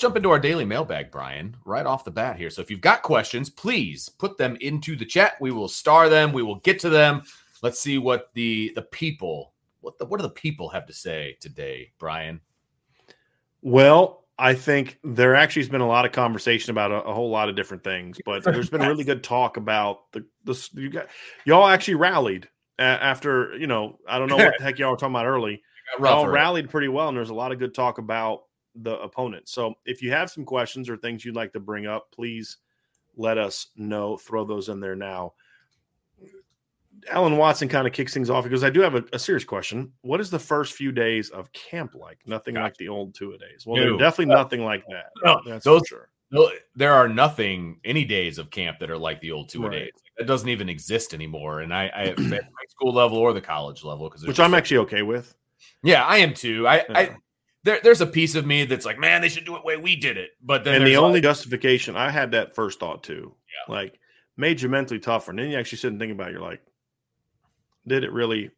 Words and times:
Jump 0.00 0.16
into 0.16 0.30
our 0.30 0.40
daily 0.40 0.64
mailbag, 0.64 1.10
Brian, 1.10 1.56
right 1.64 1.86
off 1.86 2.04
the 2.04 2.10
bat 2.10 2.36
here. 2.36 2.50
So 2.50 2.62
if 2.62 2.70
you've 2.70 2.80
got 2.80 3.02
questions, 3.02 3.50
please 3.50 4.08
put 4.08 4.38
them 4.38 4.56
into 4.60 4.96
the 4.96 5.04
chat. 5.04 5.34
We 5.40 5.50
will 5.50 5.68
star 5.68 6.08
them. 6.08 6.32
We 6.32 6.42
will 6.42 6.56
get 6.56 6.78
to 6.80 6.88
them. 6.88 7.22
Let's 7.62 7.80
see 7.80 7.98
what 7.98 8.30
the 8.34 8.72
the 8.74 8.82
people 8.82 9.52
what 9.80 9.98
the 9.98 10.06
what 10.06 10.18
do 10.18 10.22
the 10.22 10.30
people 10.30 10.68
have 10.70 10.86
to 10.86 10.92
say 10.92 11.36
today, 11.40 11.92
Brian? 11.98 12.40
Well, 13.62 14.24
I 14.38 14.54
think 14.54 14.98
there 15.04 15.34
actually 15.34 15.62
has 15.62 15.68
been 15.68 15.80
a 15.82 15.86
lot 15.86 16.06
of 16.06 16.12
conversation 16.12 16.70
about 16.70 16.90
a, 16.90 17.02
a 17.02 17.14
whole 17.14 17.30
lot 17.30 17.48
of 17.48 17.56
different 17.56 17.84
things, 17.84 18.18
but 18.24 18.42
there's 18.44 18.70
been 18.70 18.80
really 18.80 19.04
good 19.04 19.22
talk 19.22 19.56
about 19.56 20.10
the 20.12 20.24
the 20.44 20.68
you 20.74 20.90
got 20.90 21.08
y'all 21.44 21.66
actually 21.66 21.96
rallied 21.96 22.48
after 22.78 23.54
you 23.58 23.66
know 23.66 23.98
I 24.08 24.18
don't 24.18 24.28
know 24.28 24.36
what 24.36 24.54
the 24.58 24.64
heck 24.64 24.78
y'all 24.78 24.90
were 24.90 24.96
talking 24.96 25.14
about 25.14 25.26
early. 25.26 25.62
Y'all 25.98 26.28
rallied 26.28 26.70
pretty 26.70 26.88
well, 26.88 27.08
and 27.08 27.16
there's 27.16 27.30
a 27.30 27.34
lot 27.34 27.52
of 27.52 27.58
good 27.58 27.74
talk 27.74 27.98
about 27.98 28.42
the 28.74 28.98
opponent. 29.00 29.48
So 29.48 29.74
if 29.84 30.02
you 30.02 30.10
have 30.12 30.30
some 30.30 30.44
questions 30.44 30.88
or 30.88 30.96
things 30.96 31.24
you'd 31.24 31.34
like 31.36 31.52
to 31.54 31.60
bring 31.60 31.86
up, 31.86 32.10
please 32.12 32.58
let 33.16 33.38
us 33.38 33.68
know. 33.76 34.16
Throw 34.16 34.44
those 34.44 34.68
in 34.68 34.80
there 34.80 34.96
now. 34.96 35.34
Alan 37.10 37.36
Watson 37.38 37.68
kind 37.68 37.86
of 37.86 37.92
kicks 37.94 38.12
things 38.12 38.28
off 38.28 38.44
because 38.44 38.62
I 38.62 38.68
do 38.70 38.80
have 38.80 38.94
a, 38.94 39.04
a 39.12 39.18
serious 39.18 39.44
question. 39.44 39.90
What 40.02 40.20
is 40.20 40.28
the 40.30 40.38
first 40.38 40.74
few 40.74 40.92
days 40.92 41.30
of 41.30 41.50
camp 41.52 41.94
like? 41.94 42.18
Nothing 42.26 42.56
like 42.56 42.76
the 42.76 42.88
old 42.88 43.14
two 43.14 43.32
a 43.32 43.38
days. 43.38 43.64
Well, 43.66 43.82
No. 43.82 43.96
definitely 43.96 44.34
nothing 44.34 44.64
like 44.64 44.84
that. 44.90 45.06
No, 45.24 45.40
That's 45.46 45.64
those- 45.64 45.80
for 45.82 45.86
sure. 45.86 46.08
No, 46.32 46.48
there 46.76 46.92
are 46.92 47.08
nothing 47.08 47.80
any 47.84 48.04
days 48.04 48.38
of 48.38 48.50
camp 48.50 48.78
that 48.78 48.88
are 48.88 48.98
like 48.98 49.20
the 49.20 49.32
old 49.32 49.48
two 49.48 49.64
a 49.64 49.68
Right. 49.68 49.78
days. 49.80 49.90
That 50.16 50.26
doesn't 50.28 50.48
even 50.48 50.68
exist 50.68 51.12
anymore. 51.12 51.62
And 51.62 51.74
I, 51.74 51.86
I 51.86 52.02
at 52.04 52.18
high 52.20 52.38
school 52.68 52.92
level 52.94 53.18
or 53.18 53.32
the 53.32 53.40
college 53.40 53.82
level, 53.82 54.08
because 54.08 54.24
Which 54.24 54.38
I'm 54.38 54.54
actually 54.54 54.76
okay 54.78 55.02
with. 55.02 55.34
yeah, 55.82 56.04
I 56.04 56.18
am 56.18 56.32
too. 56.34 56.68
I, 56.68 56.76
Yeah. 56.88 56.98
I 56.98 57.16
there, 57.64 57.80
there's 57.82 58.00
a 58.00 58.06
piece 58.06 58.34
of 58.34 58.46
me 58.46 58.64
that's 58.64 58.86
like, 58.86 58.98
man, 58.98 59.20
they 59.20 59.28
should 59.28 59.44
do 59.44 59.54
it 59.56 59.60
the 59.60 59.66
way 59.66 59.76
we 59.76 59.96
did 59.96 60.16
it. 60.16 60.30
But 60.42 60.64
then 60.64 60.76
and 60.76 60.86
the 60.86 60.96
only 60.96 61.14
like- 61.14 61.22
justification 61.24 61.96
I 61.96 62.10
had 62.10 62.32
that 62.32 62.54
first 62.54 62.80
thought 62.80 63.02
too. 63.02 63.34
Yeah. 63.46 63.72
Like 63.72 63.98
made 64.36 64.60
you 64.60 64.68
mentally 64.68 65.00
tougher. 65.00 65.30
And 65.30 65.38
then 65.38 65.50
you 65.50 65.58
actually 65.58 65.78
sit 65.78 65.90
and 65.90 66.00
think 66.00 66.12
about 66.12 66.28
it, 66.28 66.32
you're 66.32 66.40
like, 66.40 66.62
did 67.86 68.04
it 68.04 68.12
really 68.12 68.50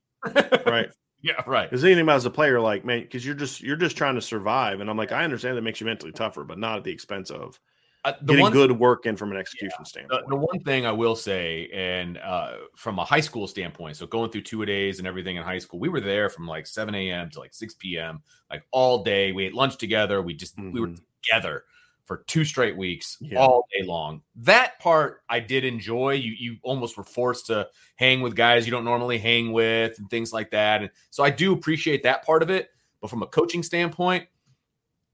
right? 0.66 0.90
yeah, 1.22 1.42
right. 1.46 1.68
Because 1.68 1.84
anything 1.84 2.02
about 2.02 2.16
as 2.16 2.26
a 2.26 2.30
player, 2.30 2.60
like, 2.60 2.84
man, 2.84 3.02
because 3.02 3.24
you're 3.24 3.34
just 3.34 3.60
you're 3.60 3.76
just 3.76 3.96
trying 3.96 4.14
to 4.16 4.22
survive. 4.22 4.80
And 4.80 4.88
I'm 4.88 4.96
like, 4.96 5.12
I 5.12 5.24
understand 5.24 5.56
that 5.56 5.62
makes 5.62 5.80
you 5.80 5.86
mentally 5.86 6.12
tougher, 6.12 6.44
but 6.44 6.58
not 6.58 6.78
at 6.78 6.84
the 6.84 6.92
expense 6.92 7.30
of 7.30 7.58
Uh, 8.04 8.12
the 8.22 8.26
getting 8.32 8.42
one 8.42 8.52
good 8.52 8.72
work 8.72 9.06
in 9.06 9.16
from 9.16 9.30
an 9.30 9.38
execution 9.38 9.76
the, 9.80 9.84
standpoint. 9.86 10.28
the 10.28 10.34
one 10.34 10.58
thing 10.64 10.84
I 10.84 10.90
will 10.90 11.14
say, 11.14 11.68
and 11.72 12.18
uh, 12.18 12.54
from 12.74 12.98
a 12.98 13.04
high 13.04 13.20
school 13.20 13.46
standpoint, 13.46 13.96
so 13.96 14.06
going 14.06 14.28
through 14.30 14.42
two 14.42 14.62
a 14.62 14.66
days 14.66 14.98
and 14.98 15.06
everything 15.06 15.36
in 15.36 15.44
high 15.44 15.58
school, 15.58 15.78
we 15.78 15.88
were 15.88 16.00
there 16.00 16.28
from 16.28 16.46
like 16.48 16.66
7 16.66 16.92
a.m. 16.96 17.30
to 17.30 17.38
like 17.38 17.54
6 17.54 17.74
p.m. 17.74 18.20
like 18.50 18.64
all 18.72 19.04
day. 19.04 19.30
We 19.30 19.44
ate 19.44 19.54
lunch 19.54 19.76
together. 19.76 20.20
We 20.20 20.34
just 20.34 20.58
we 20.58 20.80
were 20.80 20.88
Mhm. 20.88 21.00
together 21.22 21.64
for 22.04 22.24
two 22.26 22.44
straight 22.44 22.76
weeks, 22.76 23.16
Yeah. 23.20 23.38
all 23.38 23.68
day 23.72 23.86
long. 23.86 24.22
That 24.34 24.80
part 24.80 25.22
I 25.28 25.38
did 25.38 25.64
enjoy. 25.64 26.14
You 26.14 26.32
you 26.32 26.56
almost 26.64 26.96
were 26.96 27.04
forced 27.04 27.46
to 27.46 27.68
hang 27.94 28.20
with 28.20 28.34
guys 28.34 28.66
you 28.66 28.72
don't 28.72 28.84
normally 28.84 29.18
hang 29.18 29.52
with 29.52 29.96
and 30.00 30.10
things 30.10 30.32
like 30.32 30.50
that. 30.50 30.80
And 30.80 30.90
so 31.10 31.22
I 31.22 31.30
do 31.30 31.52
appreciate 31.52 32.02
that 32.02 32.26
part 32.26 32.42
of 32.42 32.50
it. 32.50 32.70
But 33.00 33.10
from 33.10 33.22
a 33.22 33.26
coaching 33.28 33.62
standpoint, 33.62 34.26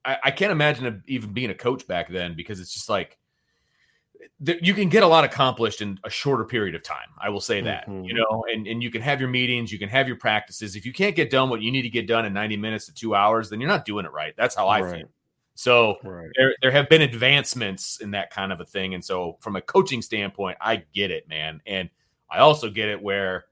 I, 0.04 0.16
I 0.25 0.31
can't 0.31 0.53
imagine 0.53 0.86
a- 0.86 1.00
even 1.06 1.32
being 1.32 1.50
a 1.50 1.54
coach 1.54 1.86
back 1.86 2.09
then 2.10 2.34
because 2.34 2.60
it's 2.60 2.72
just 2.72 2.88
like 2.88 3.19
th- 4.44 4.59
you 4.62 4.75
can 4.75 4.88
get 4.88 5.03
a 5.03 5.06
lot 5.06 5.25
accomplished 5.25 5.81
in 5.82 5.98
a 6.04 6.10
shorter 6.10 6.44
period 6.44 6.75
of 6.75 6.82
time. 6.82 7.09
I 7.20 7.28
will 7.31 7.41
say 7.41 7.60
that, 7.62 7.86
Mhm. 7.88 8.06
you 8.06 8.14
know, 8.14 8.44
and, 8.53 8.66
and 8.66 8.82
you 8.82 8.91
can 8.91 9.03
have 9.03 9.20
your 9.20 9.28
meetings, 9.28 9.72
you 9.72 9.78
can 9.78 9.88
have 9.88 10.06
your 10.06 10.16
practices. 10.16 10.76
If 10.76 10.84
you 10.86 10.92
can't 10.92 11.14
get 11.16 11.31
done 11.31 11.50
what 11.50 11.62
you 11.62 11.70
need 11.70 11.82
to 11.82 11.91
get 11.91 12.06
done 12.06 12.25
in 12.26 12.32
90 12.32 12.56
minutes 12.56 12.86
to 12.86 12.94
two 12.94 13.14
hours, 13.14 13.50
then 13.50 13.60
you're 13.60 13.69
not 13.70 13.84
doing 13.84 14.04
it 14.04 14.12
right. 14.12 14.34
That's 14.36 14.54
how 14.54 14.69
I 14.69 14.81
Right. 14.81 14.98
feel. 14.98 15.09
So 15.54 15.97
Right. 16.04 16.28
there, 16.36 16.54
there 16.62 16.70
have 16.70 16.88
been 16.88 17.03
advancements 17.03 18.00
in 18.00 18.12
that 18.12 18.30
kind 18.30 18.53
of 18.53 18.60
a 18.60 18.65
thing. 18.65 18.94
And 18.94 19.04
so 19.04 19.38
from 19.41 19.56
a 19.56 19.60
coaching 19.60 20.03
standpoint, 20.03 20.56
I 20.60 20.84
get 20.94 21.10
it, 21.10 21.28
man. 21.28 21.60
And 21.66 21.91
I 22.30 22.38
also 22.38 22.70
get 22.70 22.88
it 22.88 23.03
where 23.03 23.47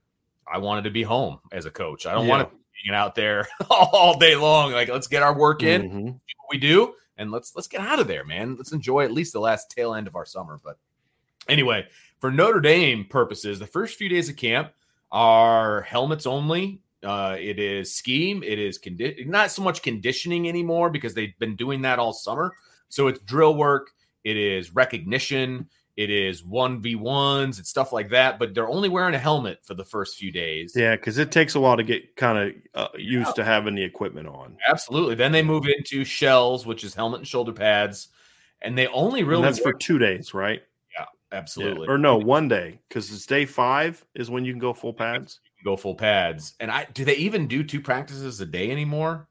I 0.47 0.59
wanted 0.59 0.83
to 0.85 0.91
be 0.91 1.03
home 1.03 1.41
as 1.51 1.67
a 1.67 1.71
coach. 1.71 2.07
I 2.07 2.13
don't 2.15 2.29
want 2.29 2.49
to 2.49 2.57
hanging 2.85 2.97
out 2.97 3.15
there 3.15 3.49
all 3.71 4.19
day 4.19 4.37
long. 4.37 4.73
Like, 4.73 4.89
let's 4.89 5.07
get 5.09 5.23
our 5.23 5.37
work 5.37 5.63
in 5.63 5.83
Mhm. 5.91 6.05
do 6.07 6.35
what 6.39 6.51
we 6.51 6.59
do 6.59 6.95
and 7.19 7.31
let's 7.31 7.55
let's 7.57 7.69
get 7.69 7.81
out 7.81 7.99
of 8.01 8.07
there 8.09 8.25
man. 8.25 8.57
Let's 8.57 8.73
enjoy 8.73 9.05
at 9.05 9.13
least 9.13 9.33
the 9.33 9.41
last 9.41 9.71
tail 9.71 9.95
end 9.95 10.07
of 10.07 10.17
our 10.17 10.27
summer. 10.27 10.61
But 10.63 10.79
anyway 11.49 11.87
for 12.21 12.31
notre 12.31 12.61
dame 12.61 13.05
purposes 13.05 13.59
the 13.59 13.67
first 13.67 13.97
few 13.99 14.09
days 14.09 14.29
of 14.29 14.37
camp 14.37 14.73
are 15.13 15.83
helmets 15.83 16.27
only. 16.27 16.81
Uh, 17.03 17.37
it 17.39 17.59
is 17.61 17.95
scheme. 17.95 18.43
It 18.43 18.59
is 18.59 18.79
condi- 18.79 19.27
not 19.27 19.51
so 19.51 19.63
much 19.63 19.83
conditioning 19.83 20.49
anymore 20.49 20.91
because 20.91 21.15
they've 21.15 21.39
been 21.39 21.55
doing 21.55 21.83
that 21.83 21.99
all 21.99 22.13
summer. 22.13 22.55
So 22.89 23.07
it's 23.07 23.21
drill 23.21 23.55
work. 23.55 23.91
It 24.25 24.37
is 24.37 24.75
recognition 24.75 25.69
it 25.97 26.11
is 26.11 26.43
1v1s 26.43 27.57
and 27.57 27.67
stuff 27.67 27.93
like 27.93 28.11
that 28.11 28.39
but 28.39 28.55
they're 28.55 28.69
only 28.69 28.89
wearing 28.89 29.15
a 29.15 29.19
helmet 29.19 29.59
for 29.63 29.75
the 29.75 29.85
first 29.85 30.17
few 30.17 30.31
days 30.31 30.73
Yeah, 30.77 30.95
because 30.97 31.19
it 31.19 31.33
takes 31.33 31.55
a 31.55 31.61
while 31.61 31.77
to 31.77 31.83
get 31.83 32.17
kind 32.17 32.39
of 32.39 32.55
uh, 32.75 32.89
used 32.99 33.35
to 33.37 33.45
having 33.45 33.75
the 33.75 33.83
equipment 33.83 34.29
on. 34.29 34.57
Absolutely. 34.69 35.15
Then 35.15 35.33
they 35.33 35.43
move 35.43 35.65
into 35.67 36.05
shells, 36.05 36.67
which 36.67 36.85
is 36.85 36.95
helmet 36.95 37.21
and 37.21 37.29
shoulder 37.29 37.53
pads, 37.53 38.09
and 38.63 38.77
they 38.77 38.87
only 38.89 39.21
And 39.21 39.29
really 39.29 39.43
that's 39.43 39.59
for 39.59 39.73
two 39.73 39.99
days, 39.99 40.35
right? 40.35 40.63
Yeah. 40.99 41.07
absolutely 41.33 41.89
Or 41.89 41.99
no, 41.99 42.17
one 42.17 42.49
day 42.49 42.79
because 42.89 43.13
it's 43.13 43.27
day 43.27 43.47
five 43.47 44.05
is 44.15 44.31
when 44.31 44.45
you 44.45 44.53
can 44.53 44.61
go 44.61 44.73
full 44.73 44.93
pads. 44.95 45.41
go 45.65 45.77
full 45.77 45.95
pads. 45.95 46.55
And 46.61 46.71
I 46.71 46.87
do 46.93 47.05
they 47.05 47.17
even 47.17 47.47
do 47.49 47.65
two 47.65 47.81
practices 47.81 48.41
a 48.41 48.47
day 48.47 48.71
anymore? 48.71 49.29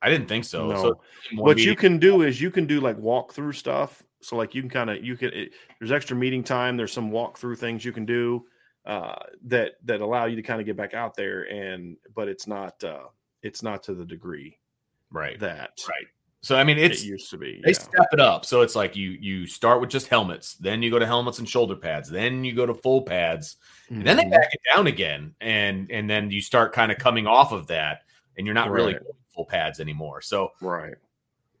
I 0.00 0.08
didn't 0.08 0.28
think 0.28 0.44
so. 0.44 0.68
No. 0.68 0.82
So 0.82 1.00
what 1.34 1.58
you 1.58 1.74
can 1.74 1.98
do 1.98 2.22
is 2.22 2.40
you 2.40 2.50
can 2.50 2.66
do 2.66 2.80
like 2.80 2.96
walk 2.98 3.32
through 3.32 3.52
stuff. 3.52 4.02
So 4.20 4.36
like 4.36 4.54
you 4.54 4.62
can 4.62 4.70
kind 4.70 4.90
of 4.90 5.04
you 5.04 5.16
can 5.16 5.32
it, 5.32 5.52
there's 5.78 5.92
extra 5.92 6.16
meeting 6.16 6.42
time. 6.42 6.76
There's 6.76 6.92
some 6.92 7.10
walk 7.10 7.38
through 7.38 7.56
things 7.56 7.84
you 7.84 7.92
can 7.92 8.04
do 8.04 8.46
uh, 8.86 9.16
that 9.44 9.72
that 9.84 10.00
allow 10.00 10.26
you 10.26 10.36
to 10.36 10.42
kind 10.42 10.60
of 10.60 10.66
get 10.66 10.76
back 10.76 10.94
out 10.94 11.14
there 11.14 11.42
and 11.42 11.96
but 12.14 12.28
it's 12.28 12.46
not 12.46 12.82
uh, 12.82 13.04
it's 13.42 13.62
not 13.62 13.82
to 13.84 13.94
the 13.94 14.04
degree 14.04 14.58
right, 15.10 15.38
that 15.40 15.70
right. 15.88 16.06
So 16.40 16.56
I 16.56 16.62
mean, 16.62 16.78
it's 16.78 17.02
it 17.02 17.06
used 17.06 17.30
to 17.30 17.36
be. 17.36 17.60
they 17.64 17.72
yeah. 17.72 17.78
step 17.78 18.06
it 18.12 18.20
up. 18.20 18.44
So 18.44 18.60
it's 18.62 18.76
like 18.76 18.94
you 18.94 19.10
you 19.20 19.46
start 19.46 19.80
with 19.80 19.90
just 19.90 20.06
helmets, 20.06 20.54
then 20.54 20.82
you 20.82 20.90
go 20.90 20.98
to 21.00 21.06
helmets 21.06 21.40
and 21.40 21.48
shoulder 21.48 21.74
pads, 21.74 22.08
then 22.08 22.44
you 22.44 22.54
go 22.54 22.64
to 22.64 22.74
full 22.74 23.02
pads, 23.02 23.56
and 23.88 24.06
then 24.06 24.16
they 24.16 24.24
Mhm. 24.24 24.30
back 24.30 24.54
it 24.54 24.60
down 24.72 24.86
again, 24.86 25.34
and 25.40 25.90
and 25.90 26.08
then 26.08 26.30
you 26.30 26.40
start 26.40 26.72
kind 26.72 26.92
of 26.92 26.98
coming 26.98 27.26
off 27.26 27.52
of 27.52 27.66
that. 27.68 28.02
and 28.36 28.46
you're 28.46 28.54
not 28.54 28.70
really 28.70 28.92
Right. 28.92 29.02
going 29.02 29.14
full 29.34 29.46
pads 29.46 29.80
anymore. 29.80 30.20
So 30.20 30.52
Right. 30.60 30.94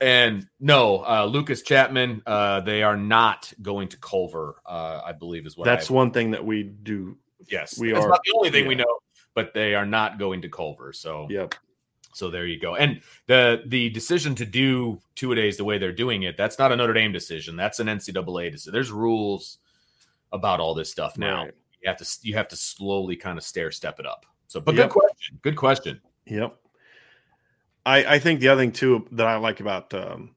And 0.00 0.46
no, 0.60 1.04
uh, 1.04 1.24
Lucas 1.24 1.62
Chapman, 1.62 2.22
uh, 2.26 2.60
they 2.60 2.82
are 2.82 2.96
not 2.96 3.52
going 3.62 3.88
to 3.88 3.96
Culver. 3.98 4.56
Uh, 4.66 5.00
I 5.04 5.12
believe 5.12 5.46
is 5.46 5.56
what 5.56 5.64
That's 5.64 5.90
I, 5.90 5.94
one 5.94 6.10
thing 6.12 6.30
that 6.32 6.44
we 6.44 6.62
do. 6.62 7.16
yes. 7.48 7.78
we 7.78 7.92
That's 7.92 8.04
are- 8.04 8.08
not 8.08 8.20
the 8.24 8.32
only 8.36 8.50
thing 8.50 8.66
we 8.66 8.74
know, 8.74 8.98
but 9.34 9.54
they 9.54 9.74
are 9.74 9.86
not 9.86 10.18
going 10.18 10.42
to 10.42 10.48
Culver. 10.48 10.92
So 10.92 11.26
Yep. 11.30 11.54
so 12.14 12.30
there 12.30 12.46
you 12.46 12.58
go. 12.60 12.76
And 12.76 13.00
the 13.26 13.62
the 13.66 13.88
decision 13.90 14.34
to 14.36 14.44
do 14.46 15.00
two 15.14 15.32
a 15.32 15.34
days 15.34 15.56
the 15.56 15.64
way 15.64 15.78
they're 15.78 15.92
doing 15.92 16.22
it, 16.24 16.36
that's 16.36 16.58
not 16.58 16.72
a 16.72 16.76
Notre 16.76 16.92
Dame 16.94 17.12
decision. 17.12 17.56
That's 17.56 17.80
an 17.80 17.88
NCAA 17.88 18.50
decision. 18.52 18.72
There's 18.72 18.90
rules 18.92 19.58
about 20.32 20.60
all 20.60 20.74
this 20.74 20.90
stuff 20.90 21.16
now. 21.18 21.44
Right. 21.44 21.54
You 21.82 21.88
have 21.88 21.96
to 21.98 22.18
you 22.22 22.34
have 22.34 22.48
to 22.48 22.56
slowly 22.56 23.16
kind 23.16 23.38
of 23.38 23.44
stair 23.44 23.70
step 23.70 23.98
it 24.00 24.06
up. 24.06 24.26
So, 24.48 24.60
but 24.60 24.74
Yep. 24.74 24.90
good 24.90 24.92
question. 25.00 25.38
Good 25.42 25.56
question. 25.56 26.00
Yep. 26.26 26.56
I 27.88 28.14
I 28.14 28.18
think 28.18 28.40
the 28.40 28.48
other 28.48 28.60
thing 28.60 28.72
too 28.72 29.06
that 29.12 29.26
I 29.26 29.36
like 29.36 29.60
about 29.60 29.92
um 29.94 30.34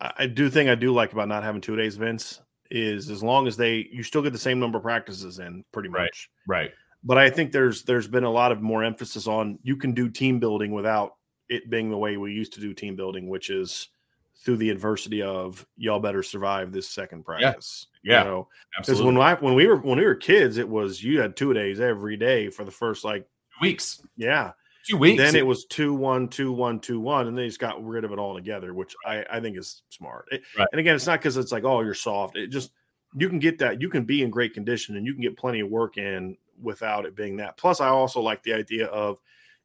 I, 0.00 0.26
do 0.26 0.48
think 0.48 0.70
I 0.70 0.76
do 0.76 0.92
like 0.92 1.12
about 1.12 1.26
not 1.26 1.42
having 1.42 1.60
two 1.60 1.74
days, 1.74 1.96
Vince, 1.96 2.40
is 2.70 3.10
as 3.10 3.20
long 3.20 3.48
as 3.48 3.56
they 3.56 3.88
you 3.92 4.04
still 4.04 4.22
get 4.22 4.32
the 4.32 4.38
same 4.38 4.60
number 4.60 4.78
of 4.78 4.84
practices 4.84 5.40
in 5.40 5.64
pretty 5.72 5.88
much. 5.88 6.30
Right. 6.46 6.70
But 7.02 7.18
I 7.18 7.30
think 7.30 7.50
there's 7.50 7.82
there's 7.82 8.06
been 8.06 8.24
a 8.24 8.30
lot 8.30 8.52
of 8.52 8.62
more 8.62 8.84
emphasis 8.84 9.26
on 9.26 9.58
you 9.62 9.76
can 9.76 9.92
do 9.92 10.08
team 10.08 10.38
building 10.38 10.72
without 10.72 11.16
it 11.48 11.68
being 11.70 11.90
the 11.90 11.98
way 11.98 12.16
we 12.16 12.32
used 12.32 12.52
to 12.54 12.60
do 12.60 12.72
team 12.72 12.94
building, 12.94 13.28
which 13.28 13.50
is 13.50 13.88
through 14.36 14.58
the 14.58 14.70
adversity 14.70 15.20
of 15.20 15.66
y'all 15.76 15.98
better 15.98 16.22
survive 16.22 16.70
this 16.70 16.88
second 16.88 17.24
practice. 17.24 17.88
Yeah. 18.04 18.22
You 18.22 18.30
know, 18.30 18.48
because 18.78 19.02
when 19.02 19.16
I 19.16 19.34
when 19.34 19.54
we 19.54 19.66
were 19.66 19.78
when 19.78 19.98
we 19.98 20.04
were 20.04 20.14
kids, 20.14 20.58
it 20.58 20.68
was 20.68 21.02
you 21.02 21.20
had 21.20 21.36
two 21.36 21.52
days 21.52 21.80
every 21.80 22.16
day 22.16 22.50
for 22.50 22.64
the 22.64 22.70
first 22.70 23.04
like 23.04 23.26
weeks. 23.60 24.00
yeah. 24.16 24.52
Two 24.88 24.96
weeks. 24.96 25.22
Then 25.22 25.36
it 25.36 25.46
was 25.46 25.64
two 25.66 25.92
one 25.94 26.28
two 26.28 26.50
one 26.52 26.80
two 26.80 27.00
one, 27.00 27.26
and 27.26 27.36
they 27.36 27.46
just 27.46 27.60
got 27.60 27.84
rid 27.84 28.04
of 28.04 28.12
it 28.12 28.18
all 28.18 28.34
together, 28.34 28.74
which 28.74 28.94
I 29.04 29.24
I 29.30 29.40
think 29.40 29.56
is 29.58 29.82
smart. 29.90 30.26
It- 30.30 30.42
Right. 30.56 30.68
And 30.72 30.80
again, 30.80 30.96
it's 30.96 31.06
not 31.06 31.20
because 31.20 31.36
it's 31.36 31.52
like 31.52 31.64
oh 31.64 31.80
you're 31.80 31.94
soft. 31.94 32.36
It 32.36 32.48
just 32.48 32.72
you 33.14 33.28
can 33.28 33.38
get 33.38 33.58
that 33.58 33.80
you 33.80 33.88
can 33.88 34.04
be 34.04 34.22
in 34.22 34.30
great 34.30 34.54
condition 34.54 34.96
and 34.96 35.06
you 35.06 35.12
can 35.12 35.22
get 35.22 35.36
plenty 35.36 35.60
of 35.60 35.68
work 35.68 35.96
in 35.98 36.36
without 36.60 37.06
it 37.06 37.14
being 37.16 37.36
that. 37.36 37.56
Plus, 37.56 37.80
I 37.80 37.88
also 37.88 38.20
like 38.20 38.42
the 38.42 38.52
idea 38.52 38.86
of 38.86 39.18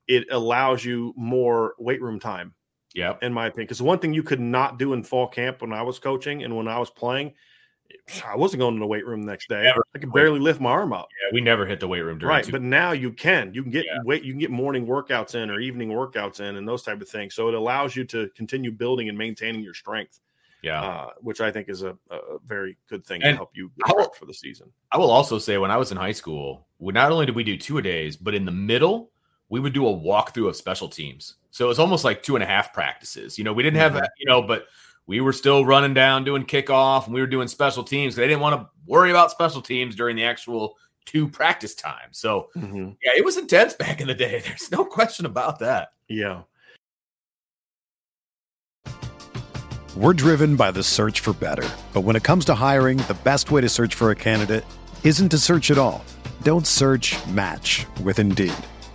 it 0.07 0.27
allows 0.31 0.83
you 0.83 1.13
more 1.17 1.75
weight 1.79 2.01
room 2.01 2.19
time, 2.19 2.53
yeah. 2.93 3.15
in 3.21 3.33
my 3.33 3.47
opinion. 3.47 3.65
Because 3.65 3.81
one 3.81 3.99
thing 3.99 4.13
you 4.13 4.23
could 4.23 4.39
not 4.39 4.77
do 4.77 4.93
in 4.93 5.03
fall 5.03 5.27
camp 5.27 5.61
when 5.61 5.73
I 5.73 5.81
was 5.81 5.99
coaching 5.99 6.43
and 6.43 6.55
when 6.55 6.67
I 6.67 6.77
was 6.77 6.89
playing, 6.89 7.33
I 8.25 8.35
wasn't 8.35 8.59
going 8.59 8.75
to 8.75 8.79
the 8.79 8.85
weight 8.87 9.05
room 9.05 9.21
the 9.21 9.27
next 9.31 9.47
day. 9.49 9.63
Never. 9.63 9.83
I 9.95 9.99
could 9.99 10.11
barely 10.13 10.39
lift 10.39 10.59
my 10.59 10.69
arm 10.71 10.93
up. 10.93 11.07
Yeah. 11.23 11.33
We 11.33 11.41
never 11.41 11.65
hit 11.65 11.79
the 11.79 11.87
weight 11.87 12.01
room 12.01 12.19
during 12.19 12.29
Right, 12.35 12.43
two- 12.43 12.51
but 12.51 12.61
now 12.61 12.91
you 12.91 13.11
can. 13.11 13.53
You 13.53 13.63
can 13.63 13.71
get 13.71 13.85
Yeah. 13.85 13.99
wait. 14.03 14.23
You 14.23 14.33
can 14.33 14.39
get 14.39 14.51
morning 14.51 14.85
workouts 14.85 15.35
in 15.35 15.49
or 15.49 15.59
evening 15.59 15.89
workouts 15.89 16.39
in, 16.39 16.57
and 16.57 16.67
those 16.67 16.83
type 16.83 17.01
of 17.01 17.07
things. 17.09 17.33
So 17.33 17.47
it 17.47 17.53
allows 17.53 17.95
you 17.95 18.03
to 18.05 18.29
continue 18.35 18.71
building 18.71 19.09
and 19.09 19.17
maintaining 19.17 19.61
your 19.61 19.73
strength, 19.73 20.19
yeah. 20.61 20.81
uh, 20.81 21.09
which 21.21 21.39
I 21.41 21.51
think 21.51 21.69
is 21.69 21.83
a, 21.83 21.97
a 22.11 22.39
very 22.45 22.77
good 22.89 23.05
thing 23.05 23.23
And 23.23 23.33
to 23.33 23.37
help 23.37 23.51
you 23.55 23.71
I 23.83 23.87
get 23.89 23.95
will- 23.97 24.13
for 24.13 24.25
the 24.25 24.33
season. 24.33 24.71
I 24.91 24.97
will 24.97 25.11
also 25.11 25.37
say 25.39 25.57
when 25.57 25.71
I 25.71 25.77
was 25.77 25.91
in 25.91 25.97
high 25.97 26.11
school, 26.11 26.67
we 26.79 26.93
not 26.93 27.11
only 27.11 27.25
did 27.25 27.35
we 27.35 27.43
do 27.43 27.57
two 27.57 27.77
a 27.77 27.81
days, 27.81 28.17
but 28.17 28.33
in 28.33 28.45
the 28.45 28.51
middle, 28.51 29.11
we 29.49 29.59
would 29.59 29.73
do 29.73 29.87
a 29.87 29.93
walkthrough 29.93 30.49
of 30.49 30.55
special 30.55 30.89
teams. 30.89 31.35
So 31.51 31.65
it 31.65 31.67
was 31.67 31.79
almost 31.79 32.03
like 32.03 32.23
two 32.23 32.35
and 32.35 32.43
a 32.43 32.47
half 32.47 32.73
practices. 32.73 33.37
You 33.37 33.43
know, 33.43 33.53
we 33.53 33.61
didn't 33.61 33.77
have, 33.77 33.93
Mhm. 33.93 34.07
you 34.17 34.25
know, 34.25 34.41
but 34.41 34.65
we 35.07 35.21
were 35.21 35.33
still 35.33 35.65
running 35.65 35.93
down 35.93 36.23
doing 36.23 36.45
kickoff 36.45 37.05
and 37.05 37.13
we 37.13 37.21
were 37.21 37.27
doing 37.27 37.47
special 37.47 37.83
teams. 37.83 38.15
They 38.15 38.27
didn't 38.27 38.41
want 38.41 38.59
to 38.59 38.69
worry 38.85 39.09
about 39.11 39.31
special 39.31 39.61
teams 39.61 39.95
during 39.95 40.15
the 40.15 40.23
actual 40.23 40.77
two 41.05 41.27
practice 41.27 41.75
time. 41.75 42.09
So 42.11 42.49
mm-hmm. 42.55 42.91
yeah, 43.03 43.11
it 43.15 43.25
was 43.25 43.37
intense 43.37 43.73
back 43.73 44.01
in 44.01 44.07
the 44.07 44.13
day. 44.13 44.41
There's 44.45 44.71
no 44.71 44.85
question 44.85 45.25
about 45.25 45.59
that. 45.59 45.89
Yeah, 46.07 46.41
We're 49.95 50.13
driven 50.13 50.55
by 50.55 50.71
the 50.71 50.81
search 50.81 51.19
for 51.19 51.33
better. 51.33 51.69
But 51.93 52.01
when 52.01 52.15
it 52.15 52.23
comes 52.23 52.45
to 52.45 52.55
hiring, 52.55 52.97
the 52.97 53.17
best 53.23 53.51
way 53.51 53.61
to 53.61 53.69
search 53.69 53.93
for 53.93 54.09
a 54.09 54.15
candidate 54.15 54.65
isn't 55.03 55.29
to 55.29 55.37
search 55.37 55.69
at 55.69 55.77
all. 55.77 56.03
Don't 56.41 56.65
search 56.65 57.15
match 57.27 57.85
with 58.03 58.17
Indeed. 58.17 58.55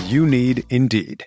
You 0.00 0.26
need 0.26 0.64
Indeed. 0.70 1.26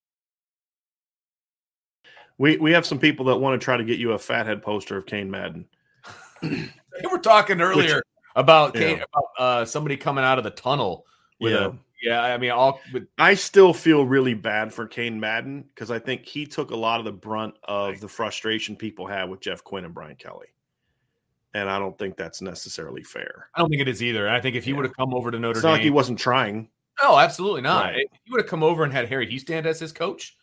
We 2.41 2.57
we 2.57 2.71
have 2.71 2.87
some 2.87 2.97
people 2.97 3.25
that 3.25 3.37
want 3.37 3.61
to 3.61 3.63
try 3.63 3.77
to 3.77 3.83
get 3.83 3.99
you 3.99 4.13
a 4.13 4.17
fathead 4.17 4.63
poster 4.63 4.97
of 4.97 5.05
Cain 5.05 5.29
Madden. 5.29 5.65
We 7.03 7.07
were 7.09 7.19
talking 7.19 7.61
earlier 7.61 8.01
about, 8.35 8.75
Yeah. 8.75 9.03
About 9.13 9.25
uh, 9.37 9.65
somebody 9.65 9.95
coming 9.95 10.23
out 10.25 10.37
of 10.39 10.43
the 10.43 10.49
tunnel 10.49 11.05
with 11.39 11.53
Yeah. 11.53 11.67
a 11.67 11.71
yeah. 12.01 12.21
I 12.21 12.37
mean, 12.39 12.49
all 12.51 12.81
with 12.91 13.07
I 13.19 13.35
still 13.35 13.73
feel 13.73 14.05
really 14.05 14.33
bad 14.33 14.73
for 14.73 14.87
Cain 14.87 15.19
Madden 15.19 15.65
because 15.73 15.89
I 15.91 15.99
think 15.99 16.25
he 16.25 16.45
took 16.47 16.71
a 16.71 16.75
lot 16.75 16.99
of 16.99 17.05
the 17.05 17.11
brunt 17.11 17.53
of 17.63 17.99
the 18.01 18.07
frustration 18.07 18.75
people 18.75 19.05
had 19.07 19.29
with 19.29 19.39
Jeff 19.39 19.63
Quinn 19.63 19.85
and 19.85 19.93
Brian 19.93 20.15
Kelly. 20.15 20.47
And 21.53 21.69
I 21.69 21.77
don't 21.79 21.97
think 21.97 22.17
that's 22.17 22.41
necessarily 22.41 23.03
fair. 23.03 23.49
I 23.55 23.59
don't 23.59 23.69
think 23.69 23.81
it 23.83 23.87
is 23.87 24.01
either. 24.03 24.27
I 24.27 24.41
think 24.41 24.55
if 24.55 24.63
he 24.65 24.71
Yeah. 24.71 24.77
would 24.77 24.85
have 24.85 24.97
come 24.97 25.13
over 25.13 25.29
to 25.31 25.37
Notre 25.39 25.59
It's 25.59 25.63
not 25.63 25.73
like 25.73 25.81
he 25.81 25.91
wasn't 25.91 26.17
trying. 26.19 26.69
no, 27.03 27.19
absolutely 27.19 27.61
not. 27.61 27.85
Right. 27.85 28.07
If 28.11 28.19
he 28.25 28.31
would 28.31 28.41
have 28.41 28.49
come 28.49 28.63
over 28.63 28.83
and 28.83 28.91
had 28.91 29.07
Harry 29.09 29.27
Hiestand 29.27 29.65
as 29.65 29.79
his 29.79 29.91
coach, 29.93 30.35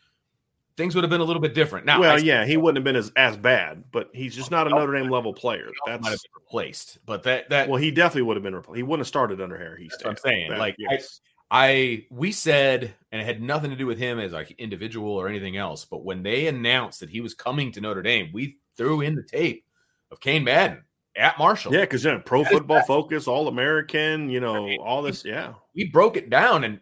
things 0.79 0.95
would 0.95 1.05
have 1.05 1.11
been 1.11 1.21
a 1.21 1.25
little 1.25 1.43
bit 1.43 1.53
different. 1.55 1.85
Now, 1.85 2.01
well, 2.01 2.15
I- 2.15 2.21
yeah, 2.21 2.47
he 2.47 2.57
wouldn't 2.57 2.77
have 2.79 2.85
been 2.85 2.97
as, 2.97 3.13
as 3.17 3.37
bad, 3.37 3.85
but 3.93 4.09
he's 4.15 4.35
just 4.35 4.51
not 4.51 4.67
a 4.67 4.71
Notre 4.71 4.95
Dame 4.99 5.11
level 5.11 5.35
player. 5.35 5.69
That 5.85 6.01
might 6.01 6.11
have 6.11 6.21
been 6.23 6.43
replaced, 6.43 6.99
but 7.05 7.25
that 7.25 7.51
that 7.51 7.69
well, 7.69 7.77
he 7.79 7.91
definitely 7.91 8.23
would 8.23 8.37
have 8.37 8.45
been 8.45 8.55
replaced. 8.55 8.77
He 8.77 8.83
wouldn't 8.85 9.01
have 9.01 9.09
started 9.09 9.43
under 9.43 9.59
Harry. 9.59 9.89
That's 9.91 10.05
I'm 10.07 10.17
saying. 10.17 10.51
That- 10.51 10.59
Like, 10.59 10.77
I- 10.89 10.95
yes. 10.95 11.21
I 11.51 12.07
we 12.11 12.31
said, 12.33 12.95
and 13.11 13.21
it 13.21 13.25
had 13.25 13.43
nothing 13.43 13.71
to 13.71 13.77
do 13.77 13.87
with 13.87 13.99
him 13.99 14.19
as 14.19 14.33
like 14.33 14.51
individual 14.53 15.11
or 15.13 15.29
anything 15.29 15.57
else. 15.57 15.85
But 15.85 16.05
when 16.05 16.23
they 16.23 16.47
announced 16.47 17.01
that 17.01 17.11
he 17.11 17.21
was 17.21 17.35
coming 17.35 17.73
to 17.73 17.81
Notre 17.81 18.03
Dame, 18.03 18.31
we 18.33 18.59
threw 18.77 19.01
in 19.01 19.15
the 19.15 19.23
tape 19.23 19.65
of 20.11 20.21
Cain 20.21 20.45
Madden 20.45 20.85
at 21.17 21.39
Marshall. 21.39 21.73
yeah, 21.73 21.81
because 21.81 22.05
yeah, 22.05 22.19
pro 22.25 22.43
That 22.43 22.53
is 22.53 22.59
football 22.59 22.83
focus, 22.87 23.27
all 23.27 23.49
American, 23.49 24.29
you 24.31 24.41
know, 24.41 24.67
mean, 24.67 24.81
all 24.81 25.03
this. 25.03 25.25
Yeah, 25.25 25.55
we 25.75 25.85
broke 25.87 26.17
it 26.19 26.29
down 26.31 26.65
and 26.65 26.81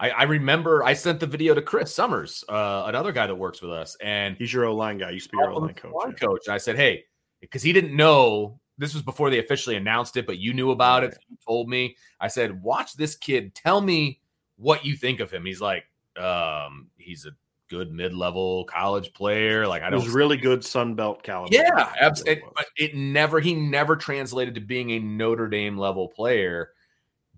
I, 0.00 0.10
I 0.10 0.22
remember 0.22 0.82
I 0.82 0.94
sent 0.94 1.20
the 1.20 1.26
video 1.26 1.54
to 1.54 1.60
Chris 1.60 1.94
Summers, 1.94 2.42
uh, 2.48 2.84
another 2.86 3.12
guy 3.12 3.26
that 3.26 3.34
works 3.34 3.60
with 3.60 3.70
us, 3.70 3.96
and 4.00 4.34
he's 4.36 4.52
your 4.52 4.64
O 4.64 4.74
line 4.74 4.96
guy. 4.96 5.10
Used 5.10 5.26
to 5.26 5.36
be 5.36 5.38
your 5.38 5.50
O 5.50 5.58
line 5.58 5.74
coach. 5.74 5.92
line 5.92 6.14
yeah. 6.18 6.26
coach. 6.26 6.46
And 6.46 6.54
I 6.54 6.58
said, 6.58 6.76
hey, 6.76 7.04
because 7.42 7.62
he 7.62 7.74
didn't 7.74 7.94
know 7.94 8.58
this 8.78 8.94
was 8.94 9.02
before 9.02 9.28
they 9.28 9.38
officially 9.38 9.76
announced 9.76 10.16
it, 10.16 10.26
but 10.26 10.38
you 10.38 10.54
knew 10.54 10.70
about 10.70 11.04
it. 11.04 11.18
You 11.28 11.36
told 11.46 11.68
me. 11.68 11.96
I 12.18 12.28
said, 12.28 12.62
watch 12.62 12.94
this 12.94 13.14
kid. 13.14 13.54
Tell 13.54 13.82
me 13.82 14.20
what 14.56 14.86
you 14.86 14.96
think 14.96 15.20
of 15.20 15.30
him. 15.30 15.44
He's 15.44 15.60
like, 15.60 15.84
um, 16.16 16.88
he's 16.96 17.26
a 17.26 17.32
good 17.68 17.92
mid-level 17.92 18.64
college 18.64 19.12
player. 19.12 19.66
Like 19.66 19.82
I 19.82 19.90
don't 19.90 20.02
was 20.02 20.08
really 20.08 20.38
good 20.38 20.64
Sun 20.64 20.94
Belt 20.94 21.22
caliber. 21.22 21.54
Yeah, 21.54 21.92
absolutely. 22.00 22.42
But 22.56 22.66
it 22.78 22.94
never 22.94 23.38
he 23.38 23.54
never 23.54 23.96
translated 23.96 24.54
to 24.54 24.60
being 24.62 24.92
a 24.92 24.98
Notre 24.98 25.48
Dame 25.48 25.76
level 25.76 26.08
player 26.08 26.70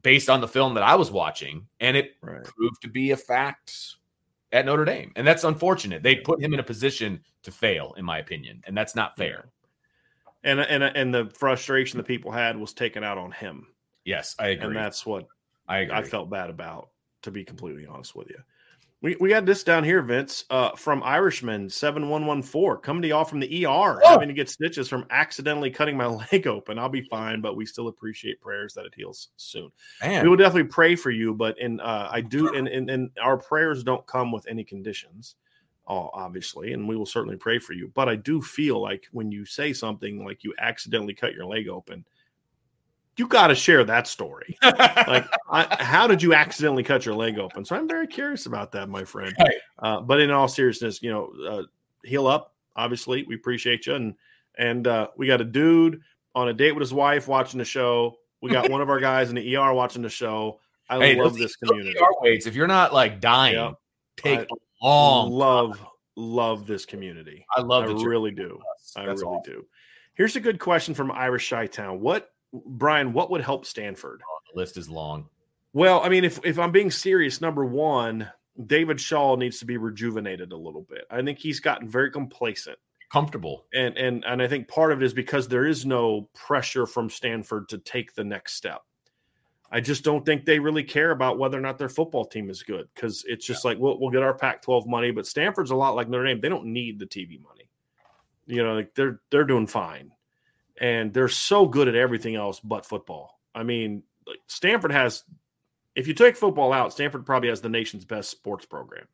based 0.02 0.28
on 0.28 0.40
the 0.40 0.49
film 0.49 0.75
that 0.75 0.82
I 0.82 0.94
was 0.94 1.11
watching, 1.11 1.66
and 1.80 1.97
it 1.97 2.16
Right. 2.21 2.44
proved 2.44 2.82
to 2.82 2.88
be 2.88 3.11
a 3.12 3.16
fact 3.16 3.97
at 4.52 4.66
Notre 4.66 4.85
Dame, 4.85 5.12
and 5.16 5.26
that's 5.26 5.44
unfortunate. 5.44 6.02
They 6.02 6.16
put 6.16 6.40
him 6.42 6.52
in 6.54 6.61
a 6.61 6.64
position 6.64 7.25
to 7.42 7.50
fail, 7.50 7.94
in 7.97 8.04
my 8.04 8.18
opinion, 8.18 8.62
and 8.66 8.76
that's 8.76 8.94
not 8.94 9.16
fair. 9.16 9.49
And 10.44 10.61
and 10.61 10.82
and 10.82 11.14
the 11.14 11.26
frustration 11.38 11.99
that 11.99 12.06
people 12.06 12.30
had 12.32 12.56
was 12.56 12.73
taken 12.73 13.04
out 13.04 13.16
on 13.18 13.30
him, 13.32 13.68
Yes, 14.04 14.35
I 14.38 14.49
agree. 14.49 14.66
and 14.66 14.76
that's 14.76 15.06
what 15.06 15.26
I 15.68 15.78
agree. 15.78 15.94
I 15.97 16.02
felt 16.02 16.28
bad 16.30 16.50
about, 16.50 16.90
to 17.23 17.30
be 17.30 17.44
completely 17.44 17.87
honest 17.87 18.14
with 18.16 18.28
you. 18.28 18.38
We, 19.02 19.16
we 19.18 19.28
got 19.30 19.44
this 19.47 19.64
down 19.64 19.82
here, 19.82 20.00
Vince, 20.00 20.44
uh, 20.49 20.76
from 20.76 21.02
Irishman 21.02 21.68
seven 21.68 22.09
one 22.09 22.25
one 22.25 22.40
four, 22.40 22.78
coming 22.78 23.02
to 23.02 23.09
y'all 23.09 23.25
from 23.25 23.40
the 23.40 23.66
ER, 23.66 24.00
Oh. 24.04 24.09
having 24.09 24.28
to 24.28 24.35
get 24.35 24.49
stitches 24.49 24.88
from 24.88 25.04
accidentally 25.11 25.71
cutting 25.73 25.97
my 25.97 26.06
leg 26.32 26.47
open. 26.47 26.78
I'll 26.78 26.88
be 26.88 27.02
fine, 27.02 27.40
but 27.40 27.56
we 27.56 27.66
still 27.66 27.88
appreciate 27.88 28.40
prayers 28.40 28.75
that 28.75 28.87
it 28.87 28.94
heals 28.94 29.30
soon. 29.37 29.71
Man, 30.00 30.23
We 30.23 30.28
will 30.28 30.37
definitely 30.37 30.68
pray 30.71 30.94
for 30.94 31.11
you, 31.11 31.35
but 31.35 31.59
in 31.59 31.80
uh, 31.80 32.09
I 32.12 32.21
do, 32.21 32.54
and, 32.54 32.68
and 32.68 32.88
and 32.88 33.11
our 33.21 33.37
prayers 33.37 33.82
don't 33.82 34.06
come 34.06 34.30
with 34.30 34.47
any 34.47 34.62
conditions, 34.62 35.35
uh, 35.88 36.06
obviously, 36.12 36.73
and 36.73 36.87
we 36.88 36.97
will 36.97 37.04
certainly 37.04 37.37
pray 37.37 37.59
for 37.59 37.73
you. 37.73 37.90
But 37.94 38.09
I 38.09 38.14
do 38.14 38.40
feel 38.40 38.80
like 38.80 39.09
when 39.11 39.32
you 39.32 39.44
say 39.44 39.73
something 39.73 40.25
like 40.25 40.44
you 40.44 40.54
accidentally 40.61 41.14
cut 41.14 41.35
your 41.35 41.47
leg 41.47 41.68
open, 41.68 42.04
you 43.16 43.26
got 43.26 43.49
to 43.49 43.54
share 43.54 43.85
that 43.85 44.07
story. 44.07 44.57
Like 45.02 45.26
I, 45.50 45.76
how 45.81 46.07
did 46.07 46.23
you 46.23 46.33
accidentally 46.35 46.83
cut 46.83 47.04
your 47.04 47.14
leg 47.14 47.38
open? 47.38 47.64
So 47.64 47.76
i'm 47.76 47.88
very 47.88 48.07
curious 48.07 48.47
about 48.47 48.73
that 48.73 48.88
my 48.88 49.04
friend. 49.04 49.35
Right. 49.38 49.54
uh, 49.81 50.00
but 50.00 50.21
in 50.21 50.31
all 50.31 50.49
seriousness 50.49 51.02
you 51.02 51.11
know 51.11 51.33
uh, 51.49 51.62
heal 52.04 52.26
up 52.26 52.54
obviously 52.76 53.25
we 53.25 53.35
appreciate 53.35 53.87
you. 53.87 53.95
And 53.95 54.14
and 54.59 54.87
uh, 54.87 55.09
we 55.16 55.26
got 55.26 55.40
a 55.40 55.45
dude 55.45 56.00
on 56.35 56.49
a 56.49 56.52
date 56.52 56.73
with 56.73 56.81
his 56.81 56.92
wife 56.95 57.28
watching 57.28 57.59
the 57.59 57.64
show. 57.64 58.16
We 58.40 58.50
got 58.50 58.71
one 58.71 58.81
of 58.81 58.88
our 58.90 59.00
guys 59.00 59.28
in 59.28 59.37
the 59.37 59.57
er 59.57 59.73
watching 59.73 60.02
the 60.02 60.09
show. 60.09 60.61
I 60.88 60.99
Hey, 60.99 61.14
love 61.16 61.37
this 61.37 61.57
community. 61.57 61.97
ER 61.99 62.04
weights, 62.21 62.47
if 62.47 62.54
you're 62.54 62.66
not 62.66 62.92
like 62.92 63.21
dying, 63.21 63.54
Yeah. 63.54 63.73
take 64.16 64.40
I 64.40 64.42
a 64.42 64.85
long. 64.87 65.31
love 65.31 65.87
love 66.16 66.66
this 66.66 66.85
community. 66.85 67.45
I 67.57 67.62
love 67.62 67.85
i 67.85 67.92
really 68.04 68.31
do. 68.31 68.61
i 68.97 69.04
really 69.04 69.23
awesome. 69.23 69.42
do. 69.45 69.66
Here's 70.14 70.37
a 70.37 70.40
good 70.40 70.59
question 70.59 70.95
from 70.95 71.11
irish 71.11 71.49
chi-town 71.49 72.00
what 72.00 72.31
brian 72.52 73.12
what 73.12 73.30
would 73.30 73.40
help 73.40 73.64
stanford 73.64 74.23
oh, 74.28 74.38
The 74.52 74.61
list 74.61 74.76
is 74.76 74.88
long. 74.88 75.28
Well, 75.75 76.02
I 76.02 76.11
mean, 76.11 76.25
if 76.25 76.38
if 76.44 76.59
I'm 76.59 76.71
being 76.71 76.90
serious, 76.90 77.40
number 77.40 77.64
one, 77.64 78.30
David 78.66 79.00
Shaw 79.00 79.37
needs 79.37 79.59
to 79.61 79.64
be 79.64 79.78
rejuvenated 79.78 80.52
a 80.52 80.56
little 80.56 80.82
bit. 80.82 81.06
I 81.11 81.23
think 81.23 81.38
he's 81.38 81.61
gotten 81.61 81.88
very 81.88 82.11
complacent, 82.11 82.78
Comfortable. 83.11 83.64
and 83.73 83.97
and 83.97 84.23
and 84.26 84.42
I 84.42 84.49
think 84.49 84.68
part 84.68 84.92
of 84.92 85.00
it 85.00 85.06
is 85.06 85.14
because 85.14 85.49
there 85.49 85.64
is 85.64 85.87
no 85.87 86.28
pressure 86.35 86.85
from 86.85 87.09
Stanford 87.09 87.71
to 87.71 87.78
take 87.78 88.14
the 88.14 88.23
next 88.25 88.52
step. 88.54 88.82
I 89.71 89.80
just 89.80 90.04
don't 90.04 90.26
think 90.26 90.44
they 90.44 90.59
really 90.59 90.85
care 90.85 91.12
about 91.12 91.38
whether 91.38 91.56
or 91.56 91.62
not 91.62 91.78
their 91.78 91.88
football 91.88 92.26
team 92.26 92.50
is 92.50 92.62
good 92.62 92.87
because 92.94 93.25
it's 93.26 93.47
just 93.47 93.64
like 93.64 93.78
we'll 93.78 93.99
we'll 93.99 94.11
get 94.11 94.23
our 94.23 94.35
Pac-12 94.35 94.87
money, 94.87 95.11
but 95.11 95.26
Stanford's 95.26 95.71
a 95.71 95.75
lot 95.76 95.97
like 95.97 96.11
Notre 96.11 96.26
Dame. 96.26 96.42
They 96.42 96.50
don't 96.50 96.66
need 96.66 96.99
the 96.99 97.06
TV 97.06 97.42
money. 97.42 97.71
You 98.44 98.62
know, 98.62 98.75
like 98.75 98.94
they're 98.94 99.21
they're 99.30 99.44
doing 99.44 99.66
fine, 99.66 100.12
and 100.81 101.12
they're 101.12 101.29
so 101.29 101.67
good 101.67 101.88
at 101.88 101.95
everything 101.95 102.35
else 102.35 102.61
but 102.61 102.87
football. 102.87 103.41
I 103.55 103.62
mean, 103.62 104.02
Stanford 104.47 104.93
has. 104.93 105.25
If 105.95 106.09
you 106.09 106.14
take 106.14 106.37
football 106.37 106.73
out, 106.73 106.93
Stanford 106.93 107.26
probably 107.26 107.50
has 107.50 107.61
the 107.61 107.69
nation's 107.69 108.07
best 108.07 108.31
sports 108.31 108.64
program. 108.64 109.07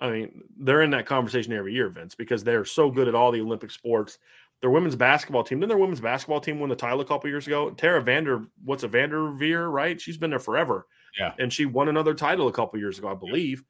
I 0.00 0.10
mean, 0.10 0.42
they're 0.58 0.82
in 0.82 0.90
that 0.90 1.06
conversation 1.06 1.52
every 1.52 1.74
year, 1.74 1.88
Vince, 1.88 2.14
because 2.14 2.42
they're 2.42 2.64
so 2.64 2.90
good 2.90 3.08
at 3.08 3.14
all 3.14 3.30
the 3.32 3.40
Olympic 3.40 3.70
sports. 3.70 4.18
Their 4.60 4.70
women's 4.70 4.96
basketball 4.96 5.44
team, 5.44 5.60
didn't 5.60 5.68
their 5.68 5.78
women's 5.78 6.00
basketball 6.00 6.40
team 6.40 6.58
win 6.58 6.70
the 6.70 6.76
title 6.76 7.00
a 7.00 7.04
couple 7.04 7.28
years 7.28 7.46
ago? 7.46 7.70
Tara 7.70 8.02
Vander, 8.02 8.46
what's 8.64 8.82
a 8.82 8.88
VanDerveer, 8.88 9.70
right? 9.70 10.00
She's 10.00 10.16
been 10.16 10.30
there 10.30 10.38
forever. 10.38 10.86
Yeah. 11.18 11.32
And 11.38 11.52
she 11.52 11.66
won 11.66 11.88
another 11.88 12.14
title 12.14 12.48
a 12.48 12.52
couple 12.52 12.78
years 12.78 12.98
ago, 12.98 13.08
I 13.08 13.14
believe. 13.14 13.62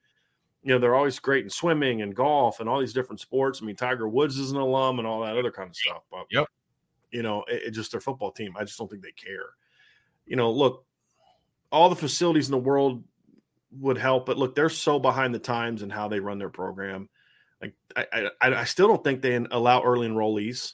You 0.63 0.73
know, 0.73 0.79
they're 0.79 0.95
always 0.95 1.19
great 1.19 1.45
in 1.45 1.51
swimming 1.51 2.03
and 2.03 2.15
golf 2.15 2.61
and 2.61 2.69
all 2.69 2.81
these 2.81 2.95
different 2.95 3.21
sports. 3.21 3.61
I 3.61 3.67
mean, 3.67 3.77
Tiger 3.77 4.09
Woods 4.09 4.39
is 4.39 4.51
an 4.51 4.57
alum 4.57 4.99
and 4.99 5.07
all 5.07 5.21
that 5.23 5.37
other 5.37 5.51
kind 5.51 5.69
of 5.69 5.77
stuff. 5.77 6.03
But, 6.11 6.27
Yep. 6.31 6.47
You 7.15 7.23
know, 7.23 7.45
it, 7.49 7.63
it 7.67 7.71
just 7.71 7.93
their 7.93 8.01
football 8.01 8.33
team. 8.33 8.55
I 8.59 8.65
just 8.65 8.77
don't 8.77 8.91
think 8.91 9.03
they 9.03 9.13
care. 9.13 9.51
You 10.27 10.37
know, 10.37 10.51
look, 10.51 10.85
all 11.71 11.89
the 11.89 11.97
facilities 11.97 12.49
in 12.49 12.53
the 12.53 12.59
world 12.59 13.05
would 13.79 13.99
help, 13.99 14.27
but 14.27 14.37
look, 14.37 14.55
they're 14.55 14.69
so 14.69 14.99
behind 14.99 15.35
the 15.35 15.39
times 15.39 15.83
and 15.83 15.93
how 15.93 16.09
they 16.09 16.21
run 16.21 16.39
their 16.39 16.51
program. 16.51 17.09
Like 17.63 17.75
I, 17.97 18.31
I, 18.41 18.55
I 18.55 18.65
still 18.65 18.89
don't 18.89 19.03
think 19.03 19.23
they 19.23 19.37
allow 19.51 19.83
early 19.83 20.09
enrollees. 20.09 20.73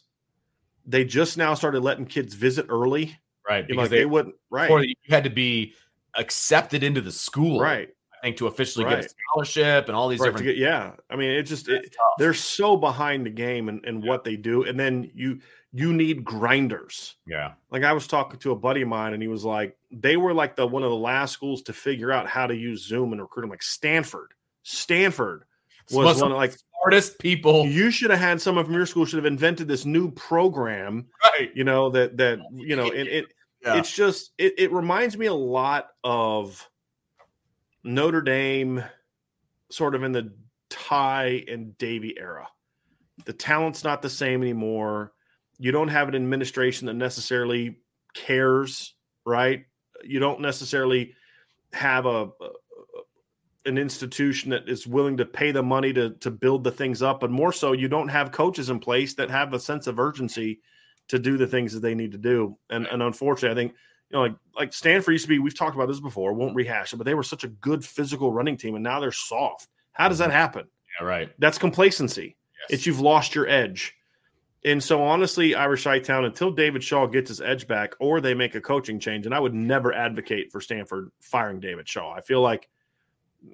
They 0.86 1.04
just 1.04 1.36
now 1.36 1.54
started 1.54 1.80
letting 1.80 2.06
kids 2.06 2.34
visit 2.34 2.66
early. 2.68 3.18
Right. 3.48 3.66
Because 3.66 3.82
like 3.82 3.90
they, 3.90 3.98
they 3.98 4.06
wouldn't, 4.06 4.34
right? 4.48 4.66
before 4.66 4.82
you 4.82 4.94
had 5.08 5.24
to 5.24 5.30
be 5.30 5.74
accepted 6.16 6.82
into 6.82 7.00
the 7.00 7.12
school. 7.12 7.60
right, 7.60 7.90
think 8.22 8.36
to 8.38 8.46
officially 8.46 8.84
get 8.84 9.04
a 9.04 9.08
scholarship 9.08 9.88
and 9.88 9.96
all 9.96 10.08
these 10.08 10.20
right. 10.20 10.26
different 10.26 10.46
get- 10.46 10.56
yeah, 10.56 10.92
I 11.08 11.16
mean, 11.16 11.30
it 11.30 11.44
just 11.44 11.68
it, 11.68 11.94
they're 12.18 12.34
so 12.34 12.76
behind 12.76 13.26
the 13.26 13.30
game 13.30 13.68
and, 13.68 13.84
and 13.84 14.02
what 14.02 14.24
they 14.24 14.36
do, 14.36 14.64
and 14.64 14.78
then 14.78 15.10
you 15.14 15.40
you 15.72 15.92
need 15.92 16.24
grinders. 16.24 17.14
Yeah. 17.26 17.52
Like 17.70 17.84
I 17.84 17.92
was 17.92 18.06
talking 18.08 18.40
to 18.40 18.50
a 18.50 18.56
buddy 18.56 18.82
of 18.82 18.88
mine, 18.88 19.12
and 19.14 19.22
he 19.22 19.28
was 19.28 19.44
like, 19.44 19.76
they 19.92 20.16
were 20.16 20.34
like 20.34 20.56
the 20.56 20.66
one 20.66 20.82
of 20.82 20.90
the 20.90 20.96
last 20.96 21.32
schools 21.32 21.62
to 21.62 21.72
figure 21.72 22.10
out 22.10 22.26
how 22.26 22.46
to 22.46 22.54
use 22.56 22.84
Zoom 22.86 23.12
and 23.12 23.20
recruiting. 23.20 23.50
Like 23.50 23.62
Stanford, 23.62 24.32
Stanford 24.64 25.44
was 25.92 26.16
of 26.16 26.22
one 26.22 26.32
of 26.32 26.36
like 26.36 26.56
smartest 26.82 27.18
people. 27.18 27.66
you 27.66 27.90
should 27.90 28.10
have 28.10 28.20
had 28.20 28.40
someone 28.40 28.64
from 28.64 28.74
your 28.74 28.86
school 28.86 29.04
should 29.04 29.18
have 29.18 29.26
invented 29.26 29.68
this 29.68 29.84
new 29.84 30.10
program. 30.10 31.06
Right. 31.24 31.50
You 31.54 31.64
know 31.64 31.90
that 31.90 32.16
that 32.16 32.40
you 32.52 32.76
know, 32.76 32.90
and 32.90 33.08
it 33.08 33.26
Yeah. 33.62 33.76
it's 33.76 33.92
just 33.94 34.32
it, 34.38 34.54
it 34.58 34.72
reminds 34.72 35.16
me 35.16 35.26
a 35.26 35.34
lot 35.34 35.88
of 36.02 36.68
Notre 37.82 38.22
Dame, 38.22 38.84
sort 39.70 39.94
of 39.94 40.02
in 40.02 40.12
the 40.12 40.32
Ty 40.68 41.44
and 41.48 41.76
Davy 41.78 42.18
era. 42.18 42.48
The 43.24 43.32
talent's 43.32 43.84
not 43.84 44.02
the 44.02 44.10
same 44.10 44.42
anymore. 44.42 45.12
You 45.58 45.72
don't 45.72 45.88
have 45.88 46.08
an 46.08 46.14
administration 46.14 46.86
that 46.86 46.94
necessarily 46.94 47.78
cares, 48.14 48.94
right? 49.24 49.64
You 50.02 50.20
don't 50.20 50.40
necessarily 50.40 51.14
have 51.72 52.06
a, 52.06 52.24
a 52.24 52.30
an 53.66 53.76
institution 53.76 54.50
that 54.50 54.68
is 54.68 54.86
willing 54.86 55.18
to 55.18 55.26
pay 55.26 55.52
the 55.52 55.62
money 55.62 55.92
to 55.92 56.10
to 56.10 56.30
build 56.30 56.64
the 56.64 56.70
things 56.70 57.02
up, 57.02 57.20
but 57.20 57.30
more 57.30 57.52
so, 57.52 57.72
you 57.72 57.88
don't 57.88 58.08
have 58.08 58.32
coaches 58.32 58.70
in 58.70 58.78
place 58.78 59.14
that 59.14 59.30
have 59.30 59.52
a 59.52 59.60
sense 59.60 59.86
of 59.86 59.98
urgency 59.98 60.60
to 61.08 61.18
do 61.18 61.36
the 61.36 61.46
things 61.46 61.74
that 61.74 61.80
they 61.80 61.94
need 61.94 62.12
to 62.12 62.18
do. 62.18 62.56
And 62.70 62.86
and 62.86 63.02
unfortunately, 63.02 63.50
I 63.50 63.62
think 63.62 63.76
you 64.10 64.16
know, 64.16 64.22
like 64.22 64.34
like 64.56 64.72
Stanford 64.72 65.12
used 65.12 65.24
to 65.24 65.28
be. 65.28 65.38
We've 65.38 65.56
talked 65.56 65.76
about 65.76 65.88
this 65.88 66.00
before. 66.00 66.32
Won't 66.32 66.54
rehash 66.54 66.92
it, 66.92 66.96
but 66.96 67.04
they 67.04 67.14
were 67.14 67.22
such 67.22 67.44
a 67.44 67.48
good 67.48 67.84
physical 67.84 68.32
running 68.32 68.56
team, 68.56 68.74
and 68.74 68.84
now 68.84 69.00
they're 69.00 69.12
soft. 69.12 69.68
How 69.92 70.08
does 70.08 70.18
that 70.18 70.24
mm-hmm. 70.24 70.32
happen? 70.32 70.66
Yeah. 71.00 71.06
Right. 71.06 71.32
That's 71.38 71.58
complacency. 71.58 72.36
Yes. 72.60 72.78
It's 72.78 72.86
you've 72.86 73.00
lost 73.00 73.34
your 73.34 73.48
edge. 73.48 73.94
And 74.62 74.82
so 74.82 75.02
honestly, 75.02 75.54
Irish 75.54 75.84
Chi-Town 75.84 76.26
until 76.26 76.50
David 76.50 76.84
Shaw 76.84 77.06
gets 77.06 77.28
his 77.28 77.40
edge 77.40 77.66
back 77.66 77.94
or 77.98 78.20
they 78.20 78.34
make 78.34 78.54
a 78.54 78.60
coaching 78.60 79.00
change, 79.00 79.24
and 79.24 79.34
I 79.34 79.40
would 79.40 79.54
never 79.54 79.92
advocate 79.92 80.52
for 80.52 80.60
Stanford 80.60 81.10
firing 81.20 81.60
David 81.60 81.88
Shaw. 81.88 82.12
I 82.12 82.20
feel 82.20 82.42
like 82.42 82.68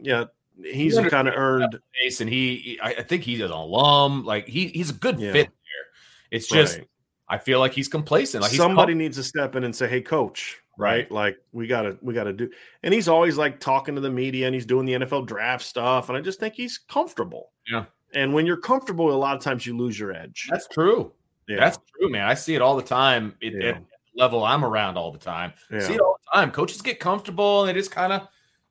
yeah, 0.02 0.24
he's 0.64 0.96
You 0.96 1.08
kind 1.08 1.28
of 1.28 1.34
earned 1.36 1.78
Base, 2.02 2.20
and 2.20 2.28
he, 2.28 2.56
he- 2.56 2.80
I 2.80 2.88
I 2.90 3.02
think 3.02 3.22
he's 3.22 3.40
an 3.40 3.52
alum. 3.52 4.24
Like 4.24 4.48
he, 4.48 4.68
he's 4.68 4.90
a 4.90 4.94
good 4.94 5.20
Yeah. 5.20 5.32
fit 5.32 5.46
there. 5.48 5.86
It's 6.30 6.48
just 6.48 6.78
right. 6.78 6.88
I 7.28 7.38
feel 7.38 7.58
like 7.60 7.72
he's 7.72 7.88
complacent. 7.88 8.42
Like 8.42 8.50
he's 8.52 8.60
somebody 8.60 8.92
com- 8.92 8.98
needs 8.98 9.16
to 9.16 9.22
step 9.24 9.56
in 9.56 9.64
and 9.64 9.74
say, 9.74 9.88
"Hey, 9.88 10.00
coach." 10.00 10.60
Right? 10.78 11.10
Like 11.10 11.38
we 11.52 11.66
gotta 11.66 11.96
we 12.02 12.12
gotta 12.12 12.34
do 12.34 12.50
and 12.82 12.92
he's 12.92 13.08
always 13.08 13.38
like 13.38 13.60
talking 13.60 13.94
to 13.94 14.00
the 14.02 14.10
media 14.10 14.44
and 14.44 14.54
he's 14.54 14.66
doing 14.66 14.84
the 14.84 14.92
nfl 14.92 15.26
draft 15.26 15.64
stuff 15.64 16.10
and 16.10 16.18
i 16.18 16.20
just 16.20 16.38
think 16.38 16.52
he's 16.52 16.76
comfortable 16.76 17.50
Yeah. 17.66 17.86
and 18.12 18.34
when 18.34 18.44
you're 18.44 18.58
comfortable 18.58 19.10
a 19.10 19.16
lot 19.16 19.34
of 19.34 19.42
times 19.42 19.64
you 19.64 19.74
lose 19.74 19.98
your 19.98 20.12
edge 20.12 20.46
That's 20.50 20.68
true. 20.68 21.12
yeah. 21.48 21.60
That's 21.60 21.78
true, 21.98 22.10
man. 22.10 22.26
I 22.28 22.34
see 22.34 22.54
it 22.56 22.60
all 22.60 22.76
the 22.76 22.82
time. 22.82 23.36
It, 23.40 23.54
Yeah. 23.58 23.78
Level 24.14 24.44
I'm 24.44 24.66
around 24.66 24.98
all 24.98 25.10
the 25.12 25.18
time. 25.18 25.54
yeah. 25.70 25.80
See 25.80 25.94
it 25.94 26.00
all 26.00 26.18
the 26.30 26.38
time. 26.40 26.50
Coaches 26.50 26.82
get 26.82 27.00
comfortable 27.00 27.62
and 27.62 27.70
they 27.70 27.72
just 27.72 27.90
kind 27.90 28.12
of 28.12 28.28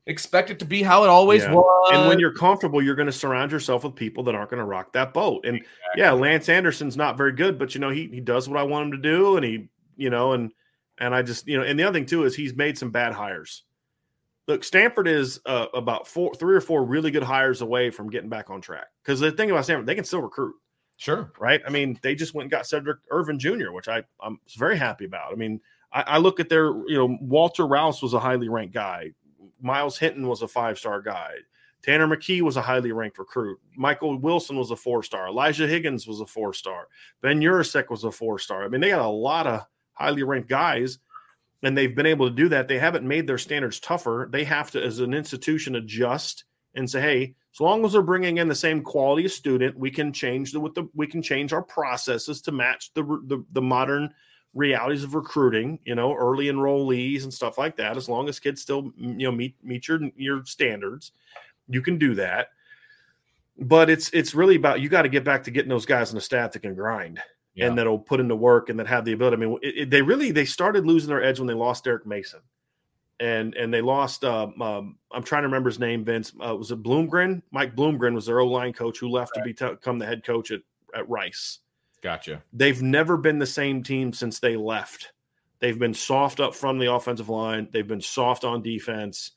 expect 0.08 0.52
it 0.52 0.60
to 0.60 0.66
be 0.66 0.84
how 0.84 1.04
it 1.04 1.10
always 1.10 1.44
Yeah. 1.44 1.54
was. 1.54 1.92
and 1.94 2.08
when 2.08 2.20
you're 2.20 2.34
comfortable, 2.34 2.82
you're 2.82 2.96
going 2.96 3.08
to 3.08 3.12
surround 3.12 3.52
yourself 3.52 3.84
with 3.84 3.96
people 3.96 4.24
that 4.24 4.36
aren't 4.36 4.50
going 4.50 4.60
to 4.60 4.66
rock 4.66 4.94
that 4.94 5.14
boat. 5.14 5.46
And 5.46 5.64
yeah, 5.96 6.12
Lance 6.12 6.50
Anderson's 6.50 6.98
not 6.98 7.18
very 7.18 7.32
good, 7.32 7.58
but 7.58 7.74
you 7.76 7.82
know 7.82 7.90
he 7.90 8.08
he 8.08 8.22
does 8.22 8.48
what 8.48 8.60
I 8.60 8.64
want 8.64 8.86
him 8.88 8.92
to 8.92 8.98
do, 8.98 9.38
and 9.38 9.46
he 9.46 9.68
you 9.98 10.10
know 10.10 10.34
and 10.34 10.52
and 10.98 11.14
I 11.16 11.22
just 11.22 11.48
you 11.48 11.58
know 11.58 11.64
and 11.64 11.80
the 11.80 11.84
other 11.84 11.98
thing 11.98 12.06
too 12.06 12.24
is 12.24 12.36
he's 12.36 12.56
made 12.56 12.78
some 12.78 12.92
bad 12.92 13.14
hires. 13.14 13.64
Look, 14.48 14.64
Stanford 14.64 15.08
is 15.08 15.40
uh, 15.48 15.66
about 15.74 16.08
four, 16.08 16.36
three 16.36 16.56
or 16.56 16.62
four 16.62 16.86
really 16.86 17.10
good 17.10 17.24
hires 17.24 17.62
away 17.62 17.90
from 17.90 18.12
getting 18.12 18.30
back 18.30 18.52
on 18.52 18.62
track. 18.62 18.86
Because 19.04 19.20
the 19.20 19.32
thing 19.32 19.50
about 19.50 19.64
Stanford, 19.64 19.88
they 19.88 19.96
can 19.96 20.04
still 20.04 20.22
recruit, 20.22 20.54
sure. 20.98 21.32
right? 21.40 21.64
I 21.66 21.72
mean, 21.72 21.98
they 22.04 22.14
just 22.14 22.36
went 22.36 22.44
and 22.44 22.52
got 22.52 22.68
Cedric 22.68 23.00
Irvin 23.10 23.40
Jr., 23.40 23.72
which 23.72 23.88
I 23.88 24.04
I'm 24.22 24.40
very 24.56 24.78
happy 24.78 25.06
about. 25.06 25.32
I 25.32 25.36
mean, 25.36 25.62
I, 25.92 26.02
I 26.02 26.18
look 26.20 26.40
at 26.40 26.50
their 26.50 26.66
you 26.88 26.96
know 26.96 27.18
Walter 27.22 27.66
Rouse 27.66 28.04
was 28.04 28.14
a 28.14 28.20
highly 28.20 28.48
ranked 28.48 28.76
guy, 28.76 29.14
Myles 29.66 29.98
Hinton 29.98 30.28
was 30.28 30.44
a 30.44 30.48
five 30.48 30.78
star 30.78 31.02
guy. 31.02 31.32
Tanner 31.82 32.08
McKee 32.08 32.42
was 32.42 32.56
a 32.56 32.62
highly 32.62 32.92
ranked 32.92 33.18
recruit. 33.18 33.60
Michael 33.76 34.18
Wilson 34.18 34.58
was 34.58 34.72
a 34.72 34.76
four 34.76 35.02
star. 35.04 35.28
Elijah 35.28 35.68
Higgins 35.68 36.08
was 36.08 36.22
a 36.22 36.26
four 36.26 36.54
star. 36.54 36.88
Ben 37.22 37.42
Yurosek 37.42 37.90
was 37.90 38.04
a 38.04 38.12
four 38.12 38.38
star. 38.38 38.64
I 38.64 38.68
mean, 38.68 38.80
they 38.80 38.90
got 38.90 39.06
a 39.06 39.10
lot 39.10 39.48
of 39.48 39.66
highly 39.94 40.22
ranked 40.24 40.50
guys, 40.50 41.00
and 41.64 41.76
they've 41.76 41.96
been 41.96 42.06
able 42.06 42.30
to 42.30 42.36
do 42.36 42.48
that. 42.50 42.68
They 42.68 42.78
haven't 42.78 43.08
made 43.08 43.26
their 43.26 43.40
standards 43.40 43.80
tougher. 43.80 44.30
They 44.32 44.44
have 44.44 44.70
to, 44.72 44.84
as 44.84 45.00
an 45.00 45.16
institution, 45.16 45.76
adjust 45.76 46.44
and 46.76 46.90
say, 46.90 47.02
hey, 47.02 47.36
as 47.54 47.60
long 47.60 47.86
as 47.86 47.94
they're 47.94 48.02
bringing 48.04 48.38
in 48.38 48.48
the 48.48 48.56
same 48.56 48.84
quality 48.84 49.26
of 49.26 49.32
student, 49.32 49.80
we 49.80 49.90
can 49.90 50.14
change 50.14 50.52
the 50.52 50.60
with 50.60 50.76
the 50.76 50.88
we 50.94 51.08
can 51.08 51.24
change 51.24 51.54
our 51.54 51.64
processes 51.64 52.42
to 52.42 52.52
match 52.52 52.94
the 52.94 53.04
the, 53.26 53.44
the 53.52 53.62
modern 53.62 54.14
realities 54.56 55.04
of 55.04 55.14
recruiting, 55.14 55.78
you 55.86 55.94
know, 55.94 56.16
early 56.16 56.46
enrollees 56.46 57.24
and 57.24 57.34
stuff 57.34 57.58
like 57.60 57.76
that. 57.78 57.98
As 57.98 58.10
long 58.10 58.28
as 58.30 58.40
kids 58.40 58.62
still, 58.62 58.92
you 58.98 59.14
know, 59.28 59.32
meet 59.32 59.56
meet 59.64 59.88
your 59.88 60.00
your 60.16 60.44
standards, 60.46 61.12
you 61.70 61.82
can 61.82 61.98
do 62.00 62.16
that. 62.16 62.48
But 63.60 63.90
it's 63.90 64.10
it's 64.10 64.34
really 64.34 64.56
about 64.56 64.82
you 64.82 64.90
got 64.90 65.04
to 65.04 65.10
get 65.10 65.24
back 65.24 65.44
to 65.44 65.52
getting 65.52 65.70
those 65.70 65.86
guys 65.86 66.10
in 66.12 66.16
the 66.16 66.22
staff 66.22 66.52
that 66.54 66.60
can 66.62 66.74
grind 66.76 67.20
Yeah. 67.54 67.68
and 67.68 67.78
that'll 67.78 68.00
put 68.00 68.20
into 68.20 68.36
work 68.36 68.70
and 68.70 68.80
that 68.80 68.88
have 68.88 69.06
the 69.06 69.14
ability. 69.14 69.38
I 69.38 69.40
mean, 69.46 69.60
it, 69.62 69.78
it- 69.78 69.90
they 69.90 70.02
really 70.02 70.32
they 70.32 70.46
started 70.46 70.86
losing 70.86 71.10
their 71.10 71.24
edge 71.24 71.40
when 71.40 71.48
they 71.48 71.54
lost 71.54 71.84
Derek 71.86 72.06
Mason, 72.06 72.42
and 73.20 73.54
and 73.56 73.74
they 73.74 73.82
lost. 73.82 74.26
Um, 74.26 74.62
um, 74.62 74.98
I'm 75.12 75.24
trying 75.24 75.44
to 75.44 75.48
remember 75.48 75.70
his 75.70 75.80
name. 75.80 76.04
Vince 76.04 76.34
uh, 76.46 76.56
was 76.56 76.72
it 76.72 76.84
Bloomgren? 76.84 77.42
Mike 77.52 77.76
Bloomgren 77.76 78.14
was 78.14 78.26
their 78.26 78.40
O 78.42 78.48
line 78.48 78.74
coach 78.74 79.00
who 79.00 79.08
left 79.10 79.34
to 79.36 79.42
become 79.44 80.00
the 80.00 80.06
head 80.06 80.24
coach 80.26 80.52
at 80.52 80.62
at 80.94 81.08
Rice 81.10 81.60
Gotcha. 82.06 82.44
they've 82.54 82.82
never 82.82 83.18
been 83.18 83.40
the 83.40 83.46
same 83.48 83.82
team 83.84 84.14
since 84.14 84.40
they 84.40 84.56
left. 84.56 85.12
They've 85.60 85.80
been 85.80 85.94
soft 85.96 86.40
up 86.40 86.54
from 86.54 86.78
the 86.78 86.92
offensive 86.94 87.30
line. 87.30 87.68
They've 87.72 87.88
been 87.88 88.02
soft 88.02 88.44
on 88.44 88.62
defense. 88.62 89.32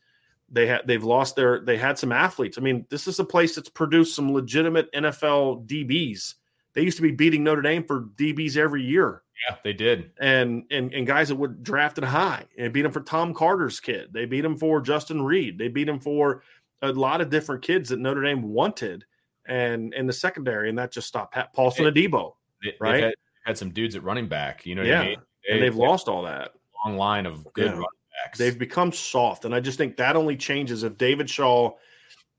They 0.51 0.67
had 0.67 0.83
they've 0.87 1.03
lost 1.05 1.35
their 1.37 1.61
they 1.61 1.77
had 1.79 1.99
some 1.99 2.13
athletes. 2.13 2.59
I 2.59 2.61
mean, 2.61 2.85
this 2.91 3.07
is 3.09 3.19
a 3.19 3.25
place 3.25 3.55
that's 3.55 3.69
produced 3.71 4.15
some 4.15 4.33
legitimate 4.33 4.93
NFL 4.93 5.67
DBs. 5.67 6.35
They 6.75 6.83
used 6.83 6.97
to 6.99 7.03
be 7.03 7.11
beating 7.11 7.43
Notre 7.45 7.63
Dame 7.63 7.85
for 7.85 8.03
DBs 8.17 8.57
every 8.57 8.83
year, 8.85 9.23
Yeah, 9.49 9.57
they 9.65 9.73
did. 9.73 10.11
and 10.21 10.65
and 10.71 10.93
and 10.93 11.07
guys 11.07 11.29
that 11.29 11.37
would 11.37 11.63
drafted 11.63 12.05
high. 12.05 12.45
And 12.59 12.73
beat 12.73 12.83
them 12.83 12.93
for 12.93 13.01
Tom 13.01 13.33
Carter's 13.35 13.81
kid. 13.81 14.09
They 14.13 14.27
beat 14.27 14.45
him 14.45 14.57
for 14.59 14.81
Justin 14.81 15.23
Reid. 15.23 15.59
They 15.59 15.69
beat 15.69 15.89
him 15.89 16.01
for 16.01 16.43
a 16.83 16.93
lot 16.93 17.21
of 17.21 17.31
different 17.31 17.63
kids 17.63 17.89
that 17.89 17.99
Notre 17.99 18.23
Dame 18.23 18.43
wanted, 18.43 19.05
and 19.47 19.93
in 19.95 20.07
the 20.07 20.13
secondary, 20.13 20.69
and 20.69 20.79
that 20.79 20.93
just 20.93 21.09
stopped. 21.09 21.35
Pat 21.35 21.53
Paulson 21.53 21.87
Adebo, 21.87 22.35
They, 22.63 22.71
they've 22.71 22.81
Right? 22.81 23.03
Had, 23.05 23.15
had 23.45 23.59
some 23.59 23.71
dudes 23.71 23.97
at 23.97 24.03
running 24.03 24.29
back. 24.29 24.67
You 24.67 24.75
know 24.75 24.83
what 24.83 24.89
Yeah, 24.89 25.01
I 25.01 25.07
mean? 25.07 25.19
and 25.51 25.63
they've 25.63 25.75
lost 25.77 26.09
all 26.09 26.23
that. 26.25 26.53
long 26.85 26.97
line 26.97 27.27
of 27.27 27.45
good 27.55 27.67
Yeah. 27.67 27.71
running 27.73 27.87
backs. 28.25 28.39
They've 28.39 28.59
become 28.59 28.93
soft, 28.93 29.45
and 29.45 29.55
I 29.55 29.61
just 29.61 29.79
think 29.79 29.97
that 29.97 30.17
only 30.17 30.37
changes 30.37 30.83
if 30.83 30.97
David 30.99 31.29
Shaw 31.31 31.73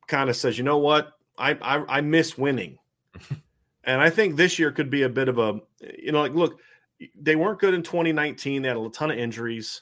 kind 0.07 0.29
of 0.29 0.35
says, 0.35 0.57
"You 0.57 0.63
know 0.63 0.77
what? 0.77 1.13
I 1.37 1.51
I, 1.61 1.97
I 1.97 2.01
miss 2.01 2.37
winning," 2.37 2.77
and 3.83 4.01
I 4.01 4.09
think 4.09 4.35
this 4.35 4.59
year 4.59 4.71
could 4.71 4.89
be 4.89 5.03
a 5.03 5.09
bit 5.09 5.27
of 5.29 5.37
a, 5.39 5.59
you 5.97 6.11
know, 6.11 6.21
like 6.21 6.33
look, 6.33 6.59
they 7.19 7.35
weren't 7.35 7.59
good 7.59 7.73
in 7.73 7.81
2019. 7.83 8.61
They 8.61 8.67
had 8.67 8.77
a 8.77 8.89
ton 8.89 9.11
of 9.11 9.17
injuries, 9.17 9.81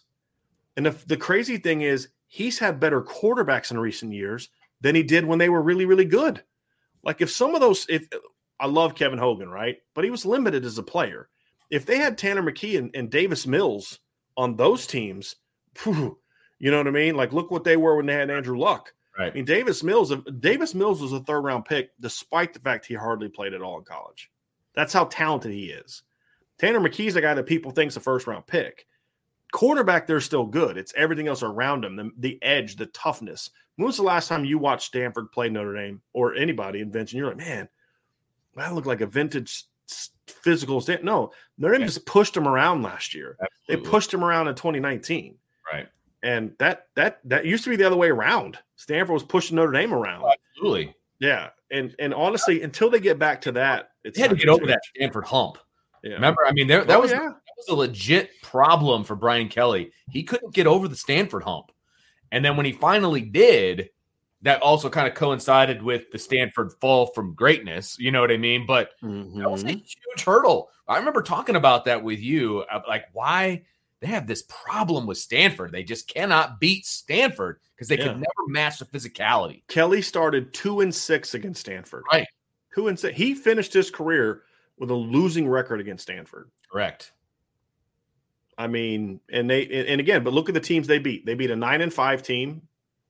and 0.76 0.86
the, 0.86 0.92
the 1.08 1.18
crazy 1.18 1.58
thing 1.58 1.82
is 1.82 2.10
he's 2.28 2.60
had 2.60 2.80
better 2.80 3.02
quarterbacks 3.02 3.72
in 3.72 3.80
recent 3.80 4.14
years 4.14 4.50
than 4.82 4.94
he 4.96 5.04
did 5.04 5.26
when 5.26 5.40
they 5.40 5.50
were 5.50 5.62
really 5.62 5.86
really 5.86 6.06
good. 6.06 6.44
Like 7.04 7.22
if 7.22 7.32
some 7.32 7.56
of 7.56 7.62
those, 7.62 7.86
if 7.90 8.08
I 8.60 8.68
love 8.68 8.96
Kevin 8.96 9.20
Hogan, 9.20 9.50
right, 9.50 9.78
but 9.94 10.04
he 10.04 10.10
was 10.10 10.26
limited 10.26 10.66
as 10.66 10.78
a 10.78 10.84
player. 10.84 11.30
If 11.70 11.86
they 11.86 11.98
had 11.98 12.18
Tanner 12.18 12.42
McKee 12.42 12.78
and, 12.78 12.92
and 12.96 13.10
Davis 13.10 13.46
Mills 13.46 14.00
on 14.36 14.56
those 14.56 14.88
teams, 14.88 15.36
phew, 15.76 16.18
you 16.60 16.72
know 16.72 16.78
what 16.78 16.88
I 16.88 16.92
mean? 16.92 17.16
Like, 17.16 17.34
look 17.34 17.52
what 17.52 17.64
they 17.64 17.78
were 17.78 17.96
when 17.96 18.06
they 18.06 18.14
had 18.14 18.32
Andrew 18.32 18.58
Luck. 18.58 18.94
right. 19.18 19.32
I 19.32 19.36
mean, 19.36 19.46
Davis 19.46 19.84
Mills, 19.84 20.14
Davis 20.40 20.74
Mills 20.74 21.02
was 21.02 21.14
a 21.14 21.20
third 21.20 21.42
round 21.42 21.66
pick, 21.66 21.92
despite 22.00 22.54
the 22.54 22.60
fact 22.60 22.86
he 22.86 22.94
hardly 22.94 23.30
played 23.30 23.54
at 23.54 23.62
all 23.62 23.78
in 23.78 23.84
college. 23.84 24.32
That's 24.76 24.94
how 24.94 25.06
talented 25.06 25.52
he 25.52 25.66
is. 25.66 26.04
Tanner 26.58 26.80
McKee's 26.80 27.16
a 27.16 27.22
guy 27.22 27.34
that 27.34 27.46
people 27.46 27.72
think's 27.72 27.98
a 27.98 28.00
first 28.00 28.28
round 28.28 28.48
pick. 28.48 28.88
Quarterback, 29.52 30.08
they're 30.08 30.20
still 30.20 30.46
good. 30.46 30.78
It's 30.78 30.94
everything 30.96 31.28
else 31.28 31.44
around 31.44 31.86
him, 31.86 31.96
the, 31.96 32.12
the 32.18 32.44
edge, 32.44 32.76
the 32.76 32.88
toughness. 32.88 33.50
When 33.76 33.86
was 33.86 33.98
the 33.98 34.04
last 34.04 34.28
time 34.28 34.44
you 34.44 34.58
watched 34.58 34.88
Stanford 34.88 35.32
play 35.32 35.50
Notre 35.50 35.76
Dame 35.76 36.02
or 36.14 36.36
anybody 36.36 36.82
in? 36.82 36.96
And 36.96 37.14
you're 37.14 37.28
like, 37.28 37.38
man, 37.38 37.70
that 38.58 38.74
looked 38.74 38.88
like 38.88 39.02
a 39.02 39.06
vintage 39.06 39.64
physical 40.28 40.82
stand. 40.82 41.04
No, 41.04 41.32
Notre 41.58 41.78
Dame 41.78 41.88
just 41.88 42.06
pushed 42.06 42.36
him 42.36 42.48
around 42.48 42.82
last 42.84 43.14
year. 43.16 43.38
They 43.68 43.78
pushed 43.78 44.14
him 44.14 44.24
around 44.24 44.48
in 44.48 44.56
2019 44.56 45.36
right. 45.72 45.88
and 46.24 46.54
that 46.60 46.88
that 46.96 47.20
that 47.26 47.46
used 47.46 47.64
to 47.64 47.70
be 47.70 47.76
the 47.76 47.86
other 47.86 47.96
way 47.96 48.10
around. 48.10 48.58
Stanford 48.76 49.14
was 49.14 49.24
pushing 49.24 49.56
Notre 49.56 49.72
Dame 49.72 49.94
around. 49.94 50.24
Oh, 50.26 50.32
absolutely. 50.54 50.96
Yeah, 51.20 51.50
and 51.72 51.96
and 52.00 52.14
honestly, 52.14 52.62
until 52.62 52.90
they 52.90 53.00
get 53.00 53.18
back 53.20 53.42
to 53.42 53.52
that, 53.54 53.90
it's 54.04 54.16
They 54.18 54.22
had 54.22 54.32
to 54.32 54.38
get 54.38 54.50
over 54.50 54.66
that. 54.68 54.82
Stanford 54.96 55.26
hump. 55.26 55.58
Yeah. 56.04 56.14
Remember, 56.14 56.46
I 56.46 56.52
mean, 56.52 56.68
there, 56.68 56.86
that 56.86 56.98
Oh, 56.98 57.02
was 57.02 57.12
yeah. 57.12 57.18
that 57.18 57.56
was 57.58 57.68
a 57.70 57.76
legit 57.76 58.30
problem 58.44 59.04
for 59.04 59.16
Brian 59.16 59.50
Kelly. 59.50 59.92
He 60.10 60.24
couldn't 60.24 60.54
get 60.54 60.68
over 60.68 60.88
the 60.88 60.96
Stanford 60.96 61.44
hump, 61.44 61.72
and 62.32 62.46
then 62.46 62.56
when 62.56 62.66
he 62.66 62.72
finally 62.72 63.22
did, 63.22 63.90
that 64.44 64.62
also 64.62 64.90
kind 64.90 65.08
of 65.08 65.14
coincided 65.16 65.82
with 65.82 66.12
the 66.12 66.20
Stanford 66.20 66.72
fall 66.80 67.08
from 67.08 67.34
greatness. 67.34 67.98
You 68.00 68.12
know 68.12 68.22
what 68.22 68.32
I 68.32 68.38
mean? 68.38 68.66
But 68.68 68.92
that 69.02 69.50
was 69.50 69.64
a 69.64 69.68
Mhm. 69.68 69.82
huge 69.82 70.24
hurdle. 70.24 70.70
I 70.88 70.98
remember 70.98 71.22
talking 71.22 71.56
about 71.56 71.86
that 71.86 72.04
with 72.04 72.20
you, 72.20 72.64
like 72.88 73.06
why 73.14 73.66
they 74.00 74.08
have 74.08 74.28
this 74.28 74.44
problem 74.44 75.08
with 75.08 75.18
Stanford. 75.18 75.72
They 75.72 75.84
just 75.84 76.08
cannot 76.08 76.60
beat 76.60 76.86
Stanford 76.86 77.60
because 77.76 77.88
they 77.88 77.98
Yeah. 77.98 78.10
could 78.10 78.18
never 78.18 78.48
match 78.48 78.78
the 78.78 78.86
physicality. 78.86 79.64
Kelly 79.68 80.04
started 80.04 80.54
two 80.54 80.82
and 80.82 80.94
six 80.94 81.34
against 81.34 81.62
Stanford. 81.62 82.04
Right. 82.12 82.28
Two 82.76 82.90
and 82.90 83.00
six. 83.00 83.18
He 83.18 83.34
finished 83.34 83.74
his 83.74 83.90
career 83.90 84.44
with 84.78 84.92
a 84.92 84.96
losing 84.96 85.48
record 85.50 85.80
against 85.82 86.04
Stanford. 86.04 86.52
Correct. 86.72 87.12
I 88.56 88.68
mean, 88.68 89.20
and 89.32 89.50
they 89.50 89.66
and 89.88 90.00
again, 90.00 90.24
but 90.24 90.34
look 90.34 90.48
at 90.48 90.54
the 90.54 90.62
teams 90.62 90.86
they 90.88 91.00
beat. 91.00 91.26
They 91.26 91.34
beat 91.34 91.52
a 91.52 91.56
nine 91.56 91.82
and 91.82 91.94
five 91.94 92.22
team 92.22 92.68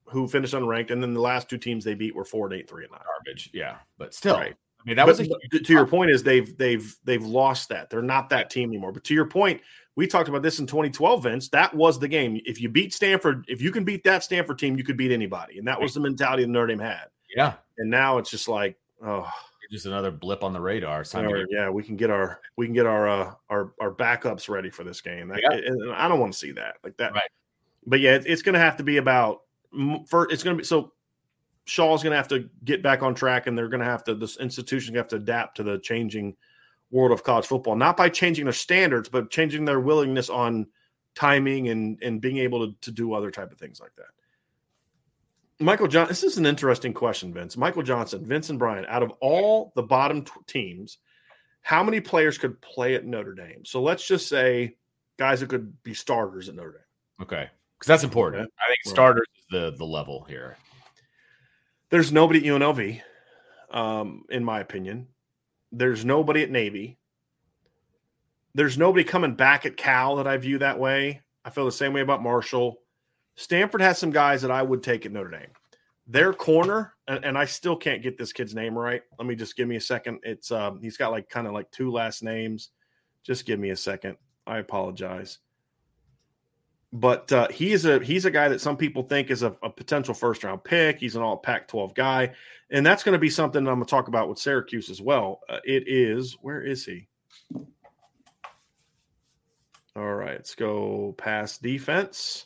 who 0.10 0.28
finished 0.28 0.54
unranked, 0.54 0.92
and 0.92 1.02
then 1.02 1.14
the 1.14 1.22
last 1.22 1.50
two 1.50 1.58
teams 1.58 1.84
they 1.84 1.94
beat 1.96 2.16
were 2.16 2.26
four 2.26 2.46
and 2.48 2.54
eight, 2.56 2.70
three 2.70 2.84
and 2.84 2.92
nine. 2.92 3.02
Garbage. 3.06 3.50
Yeah, 3.54 3.78
but 3.98 4.14
still, 4.14 4.36
Right. 4.38 4.56
I 4.80 4.84
mean, 4.90 4.96
that 4.96 5.06
But 5.06 5.18
was 5.18 5.28
a 5.54 5.60
to- 5.60 5.74
your 5.74 5.86
point 5.88 6.12
is 6.12 6.24
they've 6.24 6.56
they've 6.58 6.96
they've 7.04 7.26
lost 7.26 7.70
that. 7.70 7.90
They're 7.90 8.02
not 8.02 8.30
that 8.30 8.50
team 8.50 8.70
anymore. 8.70 8.92
But 8.94 9.04
to 9.06 9.14
your 9.14 9.26
point, 9.26 9.60
we 9.98 10.08
talked 10.08 10.30
about 10.30 10.44
this 10.44 10.60
in 10.60 10.68
2012, 10.68 11.24
Vince. 11.24 11.50
That 11.50 11.74
was 11.74 12.00
the 12.00 12.08
game. 12.08 12.40
If 12.46 12.62
you 12.62 12.70
beat 12.70 12.94
Stanford, 12.94 13.44
if 13.50 13.62
you 13.62 13.72
can 13.72 13.84
beat 13.84 14.04
that 14.06 14.24
Stanford 14.24 14.60
team, 14.60 14.78
you 14.78 14.84
could 14.86 14.96
beat 14.96 15.12
anybody, 15.12 15.58
and 15.58 15.68
that 15.68 15.82
was 15.82 15.94
the 15.94 16.00
mentality 16.00 16.44
that 16.44 16.50
Notre 16.50 16.68
Dame 16.68 16.80
had. 16.80 17.06
Yeah, 17.36 17.54
And 17.78 17.90
now 17.90 18.18
it's 18.20 18.30
just 18.32 18.48
like, 18.48 18.78
oh, 19.06 19.30
just 19.70 19.86
another 19.86 20.12
blip 20.12 20.46
on 20.46 20.54
the 20.54 20.62
radar. 20.62 21.04
Or, 21.14 21.46
yeah, 21.50 21.70
we 21.70 21.84
can 21.84 21.98
get 21.98 22.10
our 22.10 22.40
we 22.56 22.66
can 22.68 22.74
get 22.74 22.86
our 22.86 23.10
uh, 23.10 23.34
our 23.50 23.74
our 23.82 23.92
backups 23.92 24.48
ready 24.48 24.70
for 24.70 24.86
this 24.86 25.02
game. 25.02 25.28
That- 25.28 25.42
Yeah. 25.42 25.94
I 25.96 26.08
don't 26.08 26.22
want 26.22 26.32
to 26.32 26.40
see 26.40 26.52
that 26.54 26.78
like 26.86 26.96
that. 26.98 27.14
Right. 27.14 27.30
But 27.86 28.00
yeah, 28.00 28.16
it- 28.16 28.26
it's 28.28 28.42
going 28.44 28.54
to 28.54 28.60
have 28.60 28.78
to 28.78 28.84
be 28.84 28.96
about 28.98 29.42
first. 30.10 30.32
It's 30.34 30.44
going 30.44 30.58
to 30.58 30.62
be 30.62 30.66
so. 30.66 30.94
Shaw's 31.66 32.02
going 32.02 32.12
to 32.12 32.18
have 32.18 32.30
to 32.30 32.50
get 32.64 32.82
back 32.82 33.04
on 33.04 33.14
track, 33.14 33.48
and 33.48 33.58
they're 33.58 33.68
going 33.68 33.82
to 33.82 33.86
have 33.86 34.04
to. 34.06 34.16
This 34.16 34.38
institution 34.38 34.96
have 34.96 35.10
to 35.10 35.18
adapt 35.18 35.58
to 35.58 35.64
the 35.64 35.80
changing 35.80 36.36
world 36.92 37.12
of 37.12 37.24
college 37.24 37.46
football, 37.46 37.76
not 37.76 37.98
by 37.98 38.08
changing 38.10 38.46
their 38.46 38.54
standards, 38.54 39.10
but 39.10 39.30
changing 39.30 39.66
their 39.66 39.80
willingness 39.80 40.30
on 40.30 40.68
timing 41.16 41.70
and 41.70 41.98
and 42.02 42.22
being 42.22 42.38
able 42.38 42.68
to, 42.68 42.76
to 42.82 42.92
do 42.92 43.14
other 43.14 43.32
type 43.32 43.52
of 43.52 43.58
things 43.58 43.80
like 43.82 43.96
that. 43.96 44.06
Michael 45.60 45.88
John, 45.88 46.08
this 46.08 46.24
is 46.24 46.38
an 46.38 46.46
interesting 46.46 46.94
question, 46.94 47.34
Vince. 47.34 47.58
Michael 47.58 47.82
Johnson, 47.82 48.24
Vince 48.24 48.50
and 48.52 48.60
Brian, 48.60 48.86
out 48.88 49.02
of 49.02 49.12
all 49.22 49.72
the 49.76 49.82
bottom 49.82 50.24
t- 50.24 50.32
teams, 50.46 51.00
how 51.62 51.84
many 51.84 52.00
players 52.00 52.38
could 52.38 52.62
play 52.62 52.94
at 52.94 53.06
Notre 53.06 53.34
Dame? 53.34 53.66
So 53.66 53.82
let's 53.82 54.08
just 54.08 54.30
say 54.30 54.76
guys 55.18 55.40
that 55.40 55.50
could 55.50 55.82
be 55.82 55.96
starters 55.96 56.48
at 56.48 56.56
Notre 56.56 56.74
Dame. 56.74 57.24
Okay, 57.24 57.50
because 57.78 57.88
that's 57.88 58.04
important. 58.04 58.44
Okay. 58.44 58.52
I 58.60 58.68
think 58.70 58.78
Right. 58.86 58.92
starters 58.92 59.28
the 59.52 59.74
the 59.78 59.86
level 59.86 60.26
here. 60.28 60.58
There's 61.90 62.12
nobody 62.12 62.40
at 62.40 62.46
UNLV, 62.46 63.02
um, 63.72 64.26
in 64.30 64.44
my 64.44 64.60
opinion. 64.60 65.08
There's 65.72 66.04
nobody 66.04 66.44
at 66.44 66.52
Navy. 66.52 66.98
There's 68.54 68.78
nobody 68.78 69.04
coming 69.04 69.36
back 69.36 69.66
at 69.66 69.78
Cal 69.78 70.16
that 70.18 70.28
I 70.28 70.38
view 70.38 70.58
that 70.60 70.80
way. 70.80 71.22
I 71.46 71.50
feel 71.50 71.66
the 71.66 71.72
same 71.72 71.94
way 71.94 72.02
about 72.02 72.24
Marshall. 72.24 72.80
Stanford 73.36 73.82
has 73.82 74.00
some 74.00 74.12
guys 74.12 74.42
that 74.42 74.52
I 74.52 74.64
would 74.64 74.82
take 74.82 75.06
at 75.06 75.12
Notre 75.12 75.30
Dame. 75.30 75.52
Their 76.08 76.34
corner, 76.34 76.94
and, 77.08 77.24
and 77.24 77.38
I 77.38 77.46
still 77.46 77.76
can't 77.76 78.02
get 78.02 78.18
this 78.18 78.34
kid's 78.34 78.56
name 78.56 78.78
right. 78.78 79.02
Let 79.20 79.28
me 79.28 79.36
just 79.36 79.56
give 79.56 79.68
me 79.68 79.76
a 79.76 79.82
second. 79.82 80.20
It's 80.24 80.52
um, 80.52 80.82
he's 80.82 80.98
got 80.98 81.12
like 81.12 81.30
kind 81.30 81.48
of 81.48 81.54
like 81.54 81.70
two 81.72 81.92
last 81.92 82.24
names. 82.24 82.72
Just 83.24 83.46
give 83.46 83.60
me 83.60 83.70
a 83.70 83.78
second. 83.78 84.18
I 84.48 84.58
apologize. 84.58 85.40
But 86.94 87.32
uh, 87.34 87.50
he 87.50 87.74
is 87.74 87.86
a 87.86 88.00
he's 88.00 88.26
a 88.26 88.32
guy 88.32 88.48
that 88.48 88.62
some 88.62 88.78
people 88.78 89.04
think 89.04 89.30
is 89.30 89.44
a, 89.44 89.56
a 89.62 89.70
potential 89.70 90.14
first 90.14 90.44
round 90.44 90.64
pick. 90.64 91.00
He's 91.00 91.16
an 91.16 91.22
all 91.22 91.38
Pac-12 91.38 91.94
guy, 91.94 92.34
and 92.70 92.86
that's 92.86 93.04
going 93.04 93.14
to 93.14 93.20
be 93.20 93.30
something 93.30 93.60
I'm 93.60 93.76
going 93.76 93.86
to 93.86 93.90
talk 93.90 94.08
about 94.08 94.30
with 94.30 94.40
Syracuse 94.40 94.90
as 94.90 95.02
well. 95.02 95.42
Uh, 95.50 95.60
it 95.66 95.84
is 95.88 96.38
where 96.42 96.62
is 96.62 96.86
he? 96.86 97.08
All 99.98 100.14
right, 100.14 100.36
let's 100.36 100.56
go 100.56 101.14
past 101.18 101.62
defense. 101.62 102.46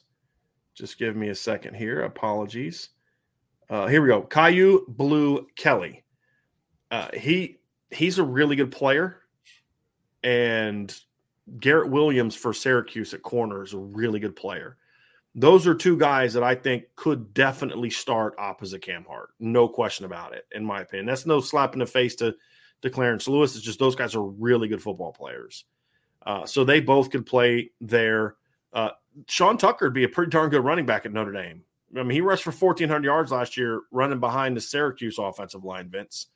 Just 0.73 0.97
give 0.97 1.15
me 1.15 1.29
a 1.29 1.35
second 1.35 1.75
here. 1.75 2.01
Apologies. 2.01 2.89
Uh, 3.69 3.87
here 3.87 4.01
we 4.01 4.07
go. 4.07 4.21
Kyu 4.21 4.85
Blue 4.87 5.47
Kelly. 5.55 6.03
Uh, 6.89 7.09
he 7.13 7.59
he's 7.91 8.17
a 8.17 8.23
really 8.23 8.55
good 8.55 8.71
player, 8.71 9.21
and 10.23 10.97
Garrett 11.59 11.89
Williams 11.89 12.35
for 12.35 12.53
Syracuse 12.53 13.13
at 13.13 13.23
corner 13.23 13.63
is 13.63 13.73
a 13.73 13.77
really 13.77 14.19
good 14.19 14.35
player. 14.35 14.77
Those 15.33 15.65
are 15.65 15.75
two 15.75 15.97
guys 15.97 16.33
that 16.33 16.43
I 16.43 16.55
think 16.55 16.83
could 16.95 17.33
definitely 17.33 17.89
start 17.89 18.35
opposite 18.37 18.81
Cam 18.81 19.05
Hart. 19.05 19.29
No 19.39 19.67
question 19.67 20.05
about 20.05 20.33
it, 20.33 20.45
in 20.51 20.65
my 20.65 20.81
opinion. 20.81 21.05
That's 21.05 21.25
no 21.25 21.39
slap 21.39 21.73
in 21.73 21.79
the 21.79 21.85
face 21.85 22.15
to, 22.15 22.35
to 22.81 22.89
Clarence 22.89 23.27
Lewis. 23.27 23.55
It's 23.55 23.63
just 23.63 23.79
those 23.79 23.95
guys 23.95 24.13
are 24.13 24.23
really 24.23 24.67
good 24.67 24.81
football 24.81 25.13
players. 25.13 25.65
Uh, 26.25 26.45
so 26.45 26.63
they 26.63 26.81
both 26.81 27.09
could 27.09 27.25
play 27.25 27.71
there. 27.79 28.35
Uh, 28.73 28.91
Sean 29.27 29.57
Tucker 29.57 29.85
would 29.85 29.93
be 29.93 30.03
a 30.03 30.09
pretty 30.09 30.29
darn 30.29 30.49
good 30.49 30.63
running 30.63 30.85
back 30.85 31.05
at 31.05 31.13
Notre 31.13 31.31
Dame. 31.31 31.63
I 31.97 32.03
mean, 32.03 32.11
he 32.11 32.21
rushed 32.21 32.43
for 32.43 32.51
1,400 32.51 33.03
yards 33.03 33.31
last 33.31 33.57
year, 33.57 33.81
running 33.91 34.19
behind 34.19 34.55
the 34.55 34.61
Syracuse 34.61 35.17
offensive 35.17 35.63
line. 35.63 35.89
Vince, 35.89 36.27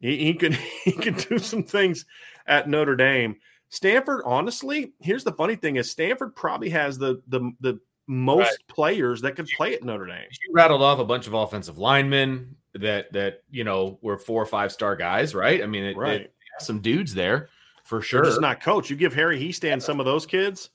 he, 0.00 0.16
he 0.18 0.34
could 0.34 0.54
he 0.84 0.92
could 0.92 1.16
do 1.16 1.38
some 1.38 1.64
things 1.64 2.04
at 2.46 2.68
Notre 2.68 2.96
Dame. 2.96 3.36
Stanford, 3.70 4.22
honestly, 4.24 4.92
here's 5.00 5.24
the 5.24 5.32
funny 5.32 5.56
thing: 5.56 5.76
is 5.76 5.90
Stanford 5.90 6.36
probably 6.36 6.70
has 6.70 6.98
the 6.98 7.22
the 7.28 7.52
the 7.60 7.80
most 8.06 8.48
right. 8.48 8.56
players 8.68 9.22
that 9.22 9.36
could 9.36 9.48
play 9.56 9.74
at 9.74 9.82
Notre 9.82 10.06
Dame. 10.06 10.26
She 10.30 10.52
rattled 10.52 10.82
off 10.82 10.98
a 10.98 11.04
bunch 11.04 11.26
of 11.26 11.34
offensive 11.34 11.78
linemen 11.78 12.56
that 12.74 13.12
that 13.12 13.42
you 13.50 13.64
know 13.64 13.98
were 14.02 14.18
four 14.18 14.42
or 14.42 14.46
five 14.46 14.72
star 14.72 14.96
guys, 14.96 15.34
right? 15.34 15.62
I 15.62 15.66
mean, 15.66 15.84
it, 15.84 15.96
right. 15.96 16.22
It, 16.22 16.34
some 16.58 16.80
dudes 16.80 17.14
there 17.14 17.48
for 17.84 18.02
sure. 18.02 18.24
Just 18.24 18.40
not 18.40 18.60
coach. 18.60 18.90
You 18.90 18.96
give 18.96 19.14
Harry 19.14 19.40
Hiestand 19.40 19.82
some 19.82 19.98
of 19.98 20.06
those 20.06 20.26
kids, 20.26 20.70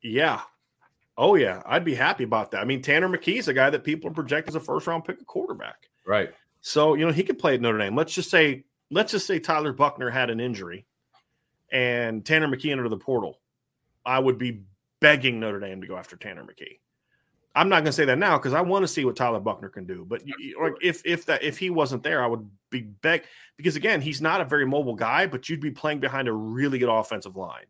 yeah, 0.00 0.40
Oh 1.20 1.34
yeah, 1.34 1.62
I'd 1.66 1.84
be 1.84 1.96
happy 1.96 2.22
about 2.22 2.52
that. 2.52 2.60
I 2.60 2.64
mean, 2.64 2.80
Tanner 2.80 3.08
McKee's 3.08 3.48
a 3.48 3.52
guy 3.52 3.70
that 3.70 3.82
people 3.82 4.08
project 4.12 4.48
as 4.48 4.54
a 4.54 4.60
first 4.60 4.86
round 4.86 5.04
pick 5.04 5.20
of 5.20 5.26
quarterback. 5.26 5.88
Right. 6.06 6.32
So 6.60 6.94
you 6.94 7.04
know 7.04 7.12
he 7.12 7.24
could 7.24 7.40
play 7.40 7.54
at 7.54 7.60
Notre 7.60 7.76
Dame. 7.76 7.96
Let's 7.96 8.14
just 8.14 8.30
say 8.30 8.64
let's 8.88 9.10
just 9.10 9.26
say 9.26 9.40
Tyler 9.40 9.72
Buchner 9.72 10.10
had 10.10 10.30
an 10.30 10.38
injury, 10.38 10.86
and 11.70 12.24
Tanner 12.24 12.48
McKee 12.48 12.72
entered 12.72 12.88
the 12.88 12.96
portal. 12.96 13.40
I 14.04 14.18
would 14.18 14.38
be 14.38 14.62
begging 15.00 15.38
Notre 15.40 15.60
Dame 15.60 15.80
to 15.80 15.86
go 15.86 15.96
after 15.96 16.16
Tanner 16.16 16.44
McKee. 16.44 16.78
I'm 17.54 17.68
not 17.68 17.76
going 17.76 17.86
to 17.86 17.92
say 17.92 18.04
that 18.04 18.18
now 18.18 18.38
because 18.38 18.52
I 18.52 18.60
want 18.60 18.84
to 18.84 18.88
see 18.88 19.04
what 19.04 19.16
Tyler 19.16 19.40
Buchner 19.40 19.68
can 19.68 19.84
do. 19.84 20.04
But 20.06 20.22
you, 20.26 20.76
if 20.80 21.02
if 21.04 21.26
that 21.26 21.42
if 21.42 21.58
he 21.58 21.70
wasn't 21.70 22.02
there, 22.02 22.22
I 22.22 22.26
would 22.26 22.48
be 22.70 22.82
beg 22.82 23.24
because 23.56 23.74
again 23.74 24.00
he's 24.00 24.20
not 24.20 24.40
a 24.40 24.44
very 24.44 24.66
mobile 24.66 24.94
guy, 24.94 25.26
but 25.26 25.48
you'd 25.48 25.60
be 25.60 25.70
playing 25.70 25.98
behind 25.98 26.28
a 26.28 26.32
really 26.32 26.78
good 26.78 26.88
offensive 26.88 27.36
line, 27.36 27.64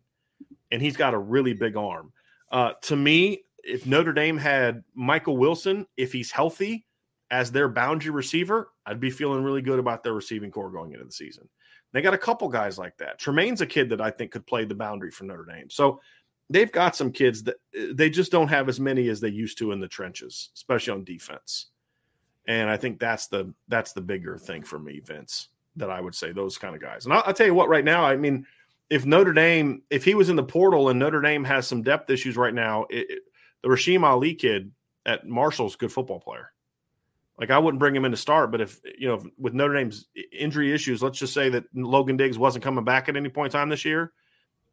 and 0.71 0.83
he's 0.83 0.97
got 0.97 1.15
a 1.15 1.19
really 1.19 1.55
big 1.55 1.77
arm. 1.77 2.13
Uh, 2.51 2.73
to 2.83 2.97
me, 2.97 3.45
if 3.65 3.87
Notre 3.87 4.13
Dame 4.13 4.37
had 4.37 4.83
Michael 4.95 5.37
Wilson, 5.37 5.87
if 5.97 6.13
he's 6.13 6.31
healthy, 6.31 6.87
as 7.31 7.51
their 7.51 7.69
boundary 7.69 8.11
receiver, 8.11 8.71
I'd 8.87 9.01
be 9.01 9.11
feeling 9.11 9.43
really 9.43 9.63
good 9.63 9.79
about 9.79 10.03
their 10.03 10.15
receiving 10.15 10.51
corps 10.51 10.71
going 10.71 10.93
into 10.93 11.05
the 11.05 11.13
season. 11.13 11.49
They 11.93 12.03
got 12.03 12.15
a 12.15 12.19
couple 12.19 12.49
guys 12.49 12.79
like 12.79 12.97
that. 12.99 13.19
Tremayne's 13.19 13.61
a 13.61 13.67
kid 13.67 13.89
that 13.91 14.01
I 14.01 14.11
think 14.11 14.31
could 14.31 14.47
play 14.47 14.65
the 14.65 14.75
boundary 14.75 15.11
for 15.11 15.25
Notre 15.25 15.45
Dame. 15.45 15.71
So 15.71 16.01
they've 16.51 16.71
got 16.71 16.97
some 16.97 17.13
kids 17.13 17.43
that 17.45 17.57
uh, 17.79 17.93
they 17.95 18.11
just 18.11 18.33
don't 18.33 18.49
have 18.49 18.69
as 18.69 18.81
many 18.81 19.09
as 19.09 19.21
they 19.21 19.29
used 19.29 19.59
to 19.59 19.73
in 19.73 19.81
the 19.81 19.89
trenches, 19.89 20.51
especially 20.55 20.93
on 20.93 21.05
defense. 21.05 21.67
And 22.47 22.71
I 22.71 22.77
think 22.77 22.99
that's 22.99 23.27
the 23.27 23.53
that's 23.69 23.93
the 23.93 24.01
bigger 24.01 24.39
thing 24.39 24.63
for 24.63 24.79
me, 24.79 25.01
Vince. 25.01 25.49
That 25.77 25.91
I 25.91 26.01
would 26.01 26.15
say 26.15 26.33
those 26.33 26.59
kind 26.59 26.75
of 26.75 26.81
guys. 26.81 27.05
And 27.05 27.15
I'll, 27.15 27.23
I'll 27.27 27.35
tell 27.35 27.47
you 27.47 27.55
what, 27.55 27.69
right 27.69 27.85
now, 27.85 28.05
I 28.05 28.17
mean, 28.17 28.47
if 28.91 29.07
Notre 29.07 29.33
Dame, 29.33 29.83
if 29.91 30.05
he 30.05 30.15
was 30.15 30.29
in 30.29 30.37
the 30.37 30.43
portal 30.43 30.89
and 30.89 30.99
Notre 30.99 31.21
Dame 31.21 31.45
has 31.45 31.67
some 31.67 31.83
depth 31.83 32.11
issues 32.11 32.37
right 32.37 32.55
now, 32.55 32.87
it, 32.91 33.21
the 33.63 33.69
Rasheen 33.69 34.03
Ali 34.03 34.35
kid 34.35 34.73
at 35.07 35.27
Marshall's 35.27 35.77
good 35.77 35.93
football 35.93 36.21
player. 36.21 36.53
Like 37.39 37.51
I 37.51 37.59
wouldn't 37.59 37.79
bring 37.79 37.95
him 37.95 38.05
in 38.05 38.11
to 38.11 38.17
start, 38.17 38.51
but 38.51 38.61
if 38.61 38.81
you 38.99 39.07
know 39.07 39.23
with 39.39 39.55
Notre 39.55 39.75
Dame's 39.75 40.07
injury 40.33 40.73
issues, 40.73 41.03
let's 41.03 41.19
just 41.19 41.33
say 41.33 41.49
that 41.51 41.65
Logan 41.73 42.17
Diggs 42.17 42.39
wasn't 42.39 42.65
coming 42.65 42.85
back 42.85 43.09
at 43.09 43.17
any 43.17 43.29
point 43.29 43.55
in 43.55 43.59
time 43.59 43.69
this 43.69 43.85
year, 43.85 44.13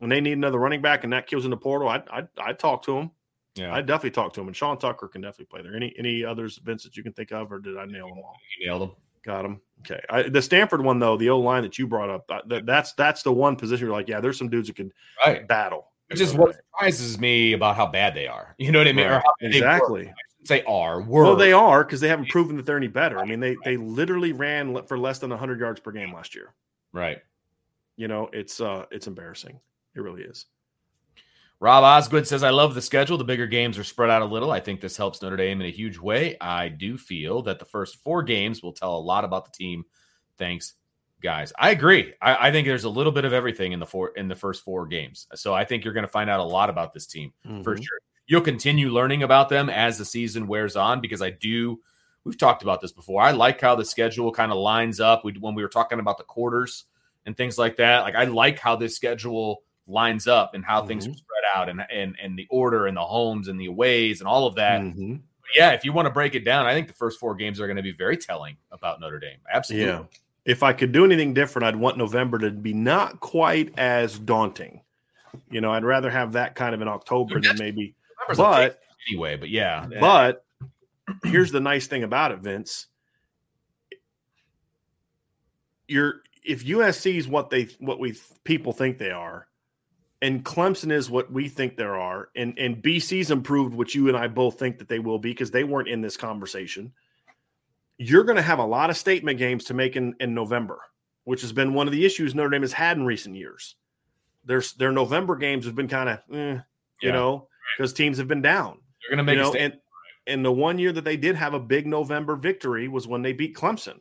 and 0.02 0.12
they 0.12 0.20
need 0.20 0.34
another 0.34 0.58
running 0.58 0.82
back, 0.82 1.04
and 1.04 1.14
that 1.14 1.28
kills 1.28 1.46
in 1.46 1.52
the 1.52 1.58
portal, 1.58 1.90
I'd, 1.90 2.08
I'd, 2.10 2.28
I'd 2.40 2.60
talk 2.60 2.84
to 2.86 2.98
him. 2.98 3.12
Yeah, 3.54 3.74
I'd 3.74 3.86
definitely 3.86 4.12
talk 4.12 4.34
to 4.34 4.42
him. 4.42 4.48
And 4.48 4.56
Sean 4.56 4.78
Tucker 4.80 5.08
can 5.08 5.22
definitely 5.22 5.46
play 5.46 5.62
there. 5.62 5.76
Any 5.76 5.94
any 5.98 6.26
others, 6.26 6.58
Vince, 6.58 6.84
that 6.84 6.98
you 6.98 7.04
can 7.04 7.14
think 7.14 7.32
of, 7.32 7.52
or 7.52 7.60
did 7.60 7.78
I 7.78 7.86
nail 7.86 8.08
them 8.08 8.18
all? 8.18 8.36
You 8.60 8.68
nailed 8.68 8.82
them. 8.82 8.92
Got 9.24 9.46
him. 9.46 9.62
Okay. 9.82 10.02
I, 10.10 10.24
the 10.24 10.42
Stanford 10.42 10.84
one 10.84 11.00
though, 11.00 11.18
the 11.18 11.30
O 11.30 11.40
line 11.40 11.64
that 11.64 11.78
you 11.78 11.88
brought 11.88 12.10
up, 12.10 12.28
that, 12.48 12.66
that's 12.66 12.94
that's 12.94 13.24
the 13.24 13.32
one 13.32 13.56
position 13.56 13.88
you're 13.88 13.96
like, 13.96 14.08
yeah, 14.08 14.20
there's 14.20 14.38
some 14.38 14.50
dudes 14.50 14.68
that 14.68 14.76
can 14.76 14.92
right. 15.26 15.48
battle. 15.48 15.92
Which 16.10 16.22
is 16.22 16.36
what 16.36 16.56
surprises 16.56 17.20
me 17.20 17.54
about 17.54 17.76
how 17.76 17.88
bad 17.88 18.14
they 18.14 18.28
are. 18.28 18.54
You 18.60 18.72
know 18.72 18.80
what 18.80 18.88
I 18.88 18.94
mean? 18.94 19.08
Right. 19.08 19.24
exactly. 19.42 20.14
They 20.48 20.64
are. 20.64 21.02
Were. 21.02 21.24
Well, 21.24 21.36
they 21.36 21.54
are 21.54 21.84
because 21.84 22.00
they 22.00 22.08
haven't 22.08 22.30
proven 22.30 22.58
that 22.58 22.66
they're 22.66 22.78
any 22.78 22.88
better. 22.88 23.20
I 23.20 23.26
mean, 23.26 23.40
they 23.40 23.58
they 23.64 23.78
literally 23.78 24.32
ran 24.32 24.86
for 24.88 24.98
less 24.98 25.20
than 25.20 25.30
100 25.30 25.60
yards 25.60 25.80
per 25.80 25.92
game 25.92 26.14
last 26.14 26.36
year. 26.36 26.54
Right. 26.94 27.20
You 27.98 28.08
know, 28.08 28.30
it's 28.34 28.62
uh 28.62 28.86
it's 28.92 29.08
embarrassing. 29.08 29.60
It 29.96 30.02
really 30.02 30.24
is. 30.24 30.46
Rob 31.60 31.84
Osgood 31.84 32.28
says, 32.28 32.44
I 32.44 32.50
love 32.50 32.76
the 32.76 32.82
schedule. 32.82 33.18
The 33.18 33.24
bigger 33.24 33.48
games 33.48 33.78
are 33.78 33.84
spread 33.84 34.10
out 34.10 34.22
a 34.22 34.26
little. 34.26 34.52
I 34.52 34.60
think 34.60 34.82
this 34.82 34.98
helps 34.98 35.22
Notre 35.22 35.38
Dame 35.38 35.62
in 35.62 35.68
a 35.68 35.72
huge 35.72 35.98
way. 35.98 36.36
I 36.42 36.68
do 36.68 36.98
feel 36.98 37.42
that 37.44 37.60
the 37.60 37.66
first 37.66 37.98
four 38.04 38.24
games 38.24 38.62
will 38.62 38.74
tell 38.74 38.98
a 38.98 39.00
lot 39.00 39.24
about 39.24 39.46
the 39.46 39.52
team. 39.52 39.86
Thanks, 40.38 40.74
guys. 41.22 41.54
I 41.58 41.72
agree. 41.72 42.14
I, 42.22 42.50
I, 42.50 42.52
think 42.52 42.68
there's 42.68 42.84
a 42.84 42.90
little 42.90 43.12
bit 43.12 43.24
of 43.24 43.32
everything 43.32 43.72
in 43.72 43.80
the 43.80 43.86
four 43.86 44.12
in 44.18 44.28
the 44.28 44.36
first 44.36 44.64
four 44.64 44.86
games. 44.86 45.28
So 45.34 45.54
I 45.54 45.64
think 45.64 45.86
you're 45.86 45.94
going 45.94 46.06
to 46.06 46.12
find 46.12 46.30
out 46.30 46.42
a 46.42 46.44
lot 46.44 46.70
about 46.70 46.94
this 46.94 47.08
team 47.08 47.32
mm-hmm. 47.48 47.62
for 47.62 47.78
sure. 47.78 48.00
You'll 48.28 48.42
continue 48.42 48.90
learning 48.90 49.24
about 49.24 49.50
them 49.50 49.70
as 49.70 49.98
the 49.98 50.06
season 50.06 50.48
wears 50.48 50.76
on 50.76 51.02
because 51.02 51.22
I 51.22 51.30
do. 51.30 51.80
We've 52.24 52.38
talked 52.38 52.64
about 52.64 52.82
this 52.82 52.92
before. 52.92 53.22
I 53.22 53.32
like 53.32 53.62
how 53.62 53.76
the 53.76 53.86
schedule 53.86 54.32
kind 54.32 54.52
of 54.52 54.58
lines 54.58 55.00
up. 55.00 55.24
We, 55.24 55.34
when 55.34 55.54
we 55.54 55.62
were 55.62 55.70
talking 55.70 56.00
about 56.00 56.18
the 56.18 56.24
quarters 56.24 56.86
and 57.26 57.38
things 57.38 57.58
like 57.58 57.78
that, 57.78 58.02
like 58.02 58.16
I 58.16 58.24
like 58.24 58.58
how 58.58 58.76
this 58.76 58.96
schedule 58.96 59.62
lines 59.88 60.28
up 60.28 60.56
and 60.56 60.66
how 60.66 60.80
mm-hmm. 60.80 60.88
things 60.88 61.08
are 61.08 61.14
spread 61.14 61.44
out 61.54 61.70
and, 61.70 61.84
and 61.92 62.16
and 62.20 62.38
the 62.38 62.48
order 62.50 62.88
and 62.88 62.98
the 62.98 63.06
homes 63.06 63.48
and 63.48 63.60
the 63.60 63.68
aways 63.68 64.22
and 64.22 64.28
all 64.28 64.48
of 64.48 64.56
that. 64.56 64.82
Mm-hmm. 64.82 65.18
Yeah, 65.56 65.72
if 65.72 65.86
you 65.86 65.94
want 65.94 66.08
to 66.08 66.12
break 66.12 66.34
it 66.34 66.44
down, 66.44 66.66
I 66.66 66.74
think 66.74 66.88
the 66.88 66.94
first 66.94 67.20
four 67.20 67.36
games 67.36 67.62
are 67.62 67.68
going 67.68 67.78
to 67.78 67.84
be 67.84 67.92
very 67.92 68.18
telling 68.18 68.58
about 68.72 69.00
Notre 69.00 69.20
Dame. 69.20 69.38
Absolutely. 69.54 69.88
Yeah 69.88 70.04
if 70.46 70.62
I 70.62 70.74
could 70.74 70.92
do 70.92 71.04
anything 71.04 71.34
different, 71.34 71.66
I'd 71.66 71.76
want 71.76 71.98
November 71.98 72.38
to 72.40 72.52
be 72.52 72.74
not 72.74 73.20
quite 73.20 73.78
as 73.78 74.18
daunting. 74.18 74.82
You 75.50 75.60
know, 75.60 75.72
I'd 75.72 75.84
rather 75.84 76.10
have 76.10 76.34
that 76.34 76.56
kind 76.56 76.74
of 76.74 76.82
in 76.82 76.88
October 76.88 77.42
than 77.42 77.58
maybe. 77.58 77.96
But 78.28 78.80
anyway, 79.10 79.36
but 79.38 79.50
yeah. 79.50 79.88
But 80.00 80.46
here's 81.24 81.52
the 81.52 81.60
nice 81.60 81.88
thing 81.88 82.04
about 82.04 82.32
it, 82.32 82.40
Vince. 82.40 82.88
You're 85.88 86.22
if 86.44 86.66
USC 86.66 87.16
is 87.16 87.28
what 87.28 87.50
they 87.50 87.68
what 87.80 88.00
we 88.00 88.18
people 88.44 88.74
think 88.74 88.98
they 88.98 89.12
are, 89.12 89.48
and 90.22 90.44
Clemson 90.44 90.92
is 90.92 91.10
what 91.10 91.32
we 91.32 91.48
think 91.48 91.78
there 91.78 91.96
are, 91.96 92.30
and 92.36 92.58
and 92.58 92.82
BC's 92.82 93.30
improved, 93.30 93.76
which 93.76 93.94
you 93.94 94.08
and 94.08 94.18
I 94.18 94.28
both 94.28 94.58
think 94.58 94.80
that 94.80 94.90
they 94.90 95.00
will 95.00 95.20
be 95.20 95.32
because 95.32 95.52
they 95.52 95.64
weren't 95.64 95.88
in 95.88 96.02
this 96.02 96.18
conversation 96.18 96.92
you're 97.98 98.24
going 98.24 98.36
to 98.36 98.42
have 98.42 98.60
a 98.60 98.66
lot 98.66 98.90
of 98.90 98.98
statement 98.98 99.40
games 99.40 99.66
to 99.66 99.74
make 99.74 99.96
in, 99.96 100.16
in 100.20 100.34
November, 100.34 100.80
which 101.24 101.42
has 101.42 101.54
been 101.54 101.74
one 101.74 101.88
of 101.88 101.94
the 101.94 102.06
issues 102.06 102.36
Notre 102.36 102.50
Dame 102.50 102.62
has 102.62 102.74
had 102.74 102.98
in 102.98 103.06
recent 103.06 103.36
years. 103.36 103.76
There's 104.44 104.74
their 104.74 104.92
November 104.92 105.36
games 105.36 105.66
have 105.66 105.76
been 105.76 105.88
kind 105.88 106.10
of, 106.10 106.20
eh, 106.32 106.54
you 106.54 106.62
yeah. 107.02 107.12
know, 107.12 107.48
because 107.78 107.94
teams 107.94 108.18
have 108.18 108.28
been 108.28 108.42
down. 108.42 108.80
They're 109.02 109.18
going 109.18 109.26
to 109.26 109.32
make 109.32 109.38
you 109.38 109.44
know, 109.44 109.54
and, 109.54 109.78
and 110.28 110.44
the 110.44 110.52
one 110.52 110.80
year 110.80 110.92
that 110.92 111.04
they 111.04 111.18
did 111.18 111.36
have 111.36 111.54
a 111.54 111.60
big 111.60 111.88
November 111.88 112.36
victory 112.36 112.88
was 112.88 113.08
when 113.08 113.22
they 113.22 113.34
beat 113.34 113.56
Clemson, 113.56 114.00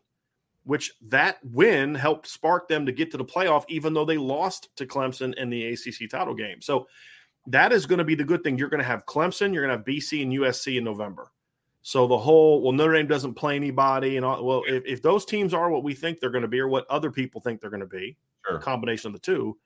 which 0.65 0.93
that 1.03 1.39
win 1.45 1.95
helped 1.95 2.27
spark 2.27 2.69
them 2.69 2.87
to 2.87 2.93
get 2.93 3.11
to 3.11 3.17
the 3.17 3.25
playoff, 3.25 3.65
even 3.69 3.93
though 3.95 4.05
they 4.05 4.17
lost 4.17 4.69
to 4.77 4.87
Clemson 4.87 5.35
in 5.35 5.51
the 5.51 5.73
ACC 5.73 6.09
title 6.11 6.35
game. 6.35 6.61
So 6.63 6.87
that 7.47 7.73
is 7.73 7.87
going 7.87 7.99
to 7.99 8.05
be 8.05 8.15
the 8.15 8.25
good 8.25 8.43
thing. 8.43 8.57
You're 8.57 8.71
going 8.71 8.83
to 8.83 8.87
have 8.87 9.07
Clemson, 9.07 9.53
you're 9.53 9.67
going 9.67 9.77
to 9.77 9.77
have 9.77 9.85
BC 9.85 10.23
and 10.23 10.33
USC 10.33 10.79
in 10.79 10.85
November. 10.85 11.31
So 11.83 12.07
the 12.07 12.17
whole 12.17 12.63
well, 12.63 12.73
Notre 12.73 12.95
Dame 12.95 13.07
doesn't 13.07 13.35
play 13.35 13.57
anybody, 13.57 14.17
and 14.17 14.25
all, 14.25 14.43
well, 14.43 14.63
if, 14.67 14.87
if 14.87 15.03
those 15.03 15.27
teams 15.27 15.53
are 15.53 15.69
what 15.69 15.85
we 15.85 15.93
think 15.93 16.19
they're 16.19 16.31
going 16.31 16.41
to 16.41 16.49
be, 16.49 16.59
or 16.59 16.67
what 16.67 16.87
other 16.89 17.11
people 17.11 17.43
think 17.43 17.61
they're 17.61 17.69
going 17.69 17.81
to 17.81 17.87
be, 17.87 18.17
sure. 18.47 18.57
a 18.57 18.61
combination 18.61 19.09
of 19.09 19.13
the 19.13 19.19
two, 19.19 19.59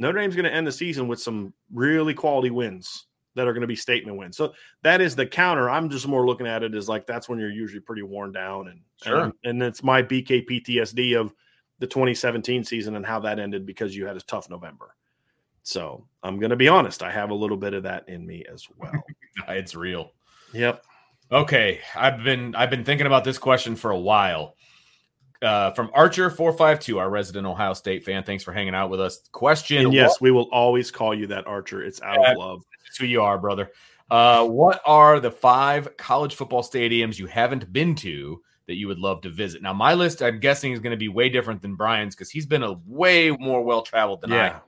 Notre 0.00 0.18
Dame's 0.18 0.34
going 0.34 0.46
to 0.46 0.52
end 0.52 0.66
the 0.66 0.72
season 0.72 1.06
with 1.06 1.20
some 1.20 1.54
really 1.72 2.12
quality 2.12 2.50
wins 2.50 3.06
that 3.34 3.46
are 3.46 3.52
going 3.52 3.62
to 3.62 3.66
be 3.66 3.76
statement 3.76 4.16
wins. 4.16 4.36
So 4.36 4.54
that 4.82 5.00
is 5.00 5.16
the 5.16 5.26
counter. 5.26 5.68
I'm 5.68 5.90
just 5.90 6.06
more 6.06 6.26
looking 6.26 6.46
at 6.46 6.62
it 6.62 6.74
as 6.74 6.88
like 6.88 7.06
that's 7.06 7.28
when 7.28 7.38
you're 7.38 7.50
usually 7.50 7.80
pretty 7.80 8.02
worn 8.02 8.32
down, 8.32 8.68
and 8.68 8.80
sure. 9.02 9.20
and, 9.20 9.32
and 9.44 9.62
it's 9.62 9.82
my 9.82 10.02
BK 10.02 10.46
PTSD 10.48 11.18
of 11.18 11.34
the 11.78 11.86
2017 11.86 12.64
season 12.64 12.96
and 12.96 13.04
how 13.04 13.20
that 13.20 13.38
ended 13.38 13.66
because 13.66 13.96
you 13.96 14.06
had 14.06 14.16
a 14.16 14.20
tough 14.20 14.48
November. 14.48 14.94
So 15.62 16.06
I'm 16.22 16.38
going 16.38 16.50
to 16.50 16.56
be 16.56 16.68
honest, 16.68 17.02
I 17.02 17.10
have 17.10 17.30
a 17.30 17.34
little 17.34 17.56
bit 17.56 17.74
of 17.74 17.82
that 17.84 18.08
in 18.08 18.26
me 18.26 18.44
as 18.52 18.66
well. 18.76 18.92
it's 19.48 19.74
real. 19.74 20.12
Yep. 20.52 20.84
Okay, 21.32 21.80
I've 21.96 22.22
been 22.22 22.54
I've 22.54 22.70
been 22.70 22.84
thinking 22.84 23.06
about 23.06 23.24
this 23.24 23.38
question 23.38 23.76
for 23.76 23.90
a 23.90 23.98
while. 23.98 24.56
Uh, 25.42 25.72
from 25.72 25.90
Archer 25.92 26.30
four 26.30 26.52
five 26.52 26.80
two, 26.80 26.98
our 26.98 27.10
resident 27.10 27.46
Ohio 27.46 27.72
State 27.72 28.04
fan. 28.04 28.22
Thanks 28.24 28.44
for 28.44 28.52
hanging 28.52 28.74
out 28.74 28.90
with 28.90 29.00
us. 29.00 29.20
Question: 29.32 29.86
and 29.86 29.92
Yes, 29.92 30.12
what, 30.12 30.20
we 30.20 30.30
will 30.30 30.48
always 30.52 30.90
call 30.90 31.14
you 31.14 31.26
that, 31.28 31.46
Archer. 31.46 31.82
It's 31.82 32.00
out 32.02 32.24
of 32.24 32.36
love. 32.36 32.62
It's 32.94 33.00
who 33.00 33.06
you 33.06 33.22
are, 33.22 33.38
brother. 33.38 33.72
Uh, 34.08 34.46
what 34.46 34.80
are 34.86 35.18
the 35.18 35.32
five 35.32 35.96
college 35.96 36.36
football 36.36 36.62
stadiums 36.62 37.18
you 37.18 37.26
haven't 37.26 37.72
been 37.72 37.96
to 37.96 38.40
that 38.68 38.76
you 38.76 38.86
would 38.86 39.00
love 39.00 39.20
to 39.22 39.30
visit. 39.30 39.62
Now, 39.62 39.72
my 39.72 39.94
list, 39.94 40.22
I'm 40.22 40.38
guessing, 40.38 40.70
is 40.70 40.78
going 40.78 40.92
to 40.92 40.96
be 40.96 41.08
way 41.08 41.28
different 41.28 41.60
than 41.60 41.74
Brian's 41.74 42.14
because 42.14 42.30
he's 42.30 42.46
been 42.46 42.62
a 42.62 42.74
way 42.86 43.32
more 43.32 43.62
well 43.64 43.82
traveled 43.82 44.20
than 44.20 44.30
yeah. 44.30 44.60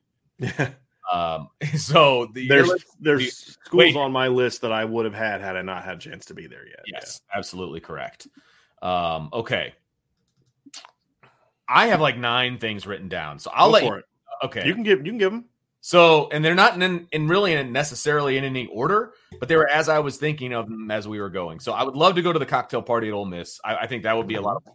I. 0.43 0.75
Um, 1.12 1.51
so 1.77 2.27
the, 2.35 2.49
there's 2.49 2.67
list- 2.67 2.97
there's 2.99 3.21
the- 3.21 3.53
schools 3.53 3.79
wait. 3.79 3.97
on 3.97 4.11
my 4.11 4.27
list 4.27 4.62
that 4.62 4.73
I 4.73 4.85
would 4.85 5.05
have 5.05 5.15
had 5.15 5.41
had 5.41 5.57
I 5.57 5.62
not 5.62 5.85
had 5.85 5.99
a 5.99 6.01
chance 6.01 6.25
to 6.25 6.35
be 6.35 6.49
there 6.49 6.67
yet. 6.67 6.81
Yes, 6.85 7.21
absolutely 7.33 7.79
correct. 7.79 8.27
Um, 8.83 9.29
okay. 9.33 9.75
I 11.69 11.87
have 11.87 12.01
like 12.01 12.19
nine 12.19 12.59
things 12.59 12.89
written 12.89 13.09
down, 13.09 13.39
so 13.39 13.53
I'll 13.55 13.69
Go 13.69 13.73
let 13.75 13.85
you. 13.85 13.95
it. 13.95 14.05
Okay, 14.47 14.67
You 14.67 14.75
can 14.75 14.83
give 14.83 14.99
you 15.07 15.12
can 15.12 15.19
give 15.19 15.31
them. 15.31 15.45
So, 15.87 16.29
and 16.33 16.44
they're 16.44 16.57
not 16.57 16.83
in, 16.83 17.07
in 17.12 17.29
really 17.29 17.53
in 17.53 17.70
necessarily 17.70 18.37
in 18.37 18.42
any 18.42 18.66
order, 18.66 19.12
but 19.38 19.49
they 19.49 19.55
were 19.55 19.68
as 19.68 19.88
I 19.88 20.01
was 20.01 20.16
thinking 20.16 20.53
of 20.53 20.68
them 20.68 20.90
as 20.90 21.07
we 21.07 21.20
were 21.20 21.31
going. 21.31 21.61
So, 21.61 21.75
I 21.75 21.85
would 21.85 21.94
love 21.94 22.16
to 22.16 22.22
go 22.22 22.33
to 22.33 22.40
the 22.40 22.44
cocktail 22.44 22.83
party 22.83 23.07
at 23.07 23.14
Ole 23.14 23.25
Miss. 23.25 23.61
I, 23.64 23.77
I 23.77 23.87
think 23.87 24.03
that 24.03 24.16
would 24.16 24.27
be 24.27 24.35
a 24.35 24.40
lot 24.40 24.57
of 24.57 24.64
fun 24.64 24.75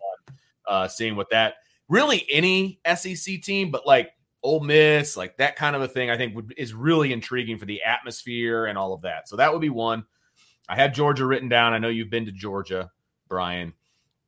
uh, 0.69 0.88
seeing 0.88 1.17
what 1.17 1.30
that 1.32 1.56
really 1.89 2.26
any 2.32 2.80
SEC 2.95 3.41
team, 3.41 3.71
but 3.71 3.86
like 3.86 4.12
Ole 4.41 4.62
Miss, 4.62 5.17
like 5.17 5.36
that 5.36 5.58
kind 5.58 5.76
of 5.76 5.82
a 5.82 5.88
thing, 5.89 6.10
I 6.10 6.15
think 6.15 6.34
would, 6.34 6.54
is 6.56 6.74
really 6.74 7.12
intriguing 7.12 7.58
for 7.58 7.65
the 7.65 7.84
atmosphere 7.84 8.67
and 8.67 8.78
all 8.78 8.93
of 8.93 9.02
that. 9.02 9.28
So, 9.28 9.36
that 9.36 9.52
would 9.52 9.62
be 9.62 9.69
one. 9.69 10.06
I 10.69 10.78
had 10.78 10.93
Georgia 10.93 11.26
written 11.26 11.50
down. 11.50 11.74
I 11.74 11.78
know 11.78 11.89
you've 11.89 12.10
been 12.10 12.28
to 12.28 12.32
Georgia, 12.32 12.89
Brian. 13.28 13.74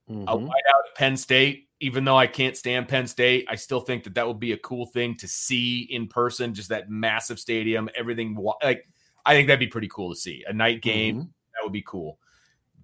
A 0.10 0.12
Mhm. 0.12 0.26
whiteout 0.28 0.90
at 0.90 0.96
Penn 0.98 1.16
State. 1.16 1.70
Even 1.84 2.06
though 2.06 2.18
I 2.18 2.28
can't 2.28 2.56
stand 2.56 2.88
Penn 2.88 3.08
State, 3.08 3.46
I 3.50 3.56
still 3.56 3.82
think 3.82 4.06
that 4.06 4.16
that 4.16 4.26
would 4.26 4.40
be 4.40 4.54
a 4.54 4.58
cool 4.58 4.86
thing 4.86 5.16
to 5.18 5.28
see 5.28 5.82
in 5.92 6.08
person. 6.08 6.54
Just 6.54 6.70
that 6.70 6.90
massive 6.90 7.40
stadium, 7.40 7.90
everything. 7.96 8.38
Like 8.64 8.88
I 9.26 9.34
think 9.34 9.48
that'd 9.48 9.60
be 9.60 9.68
pretty 9.68 9.90
cool 9.90 10.14
to 10.14 10.20
see 10.20 10.44
a 10.48 10.54
night 10.54 10.82
game. 10.82 11.16
Mhm. 11.18 11.28
That 11.54 11.64
would 11.64 11.74
be 11.74 11.84
cool. 11.84 12.20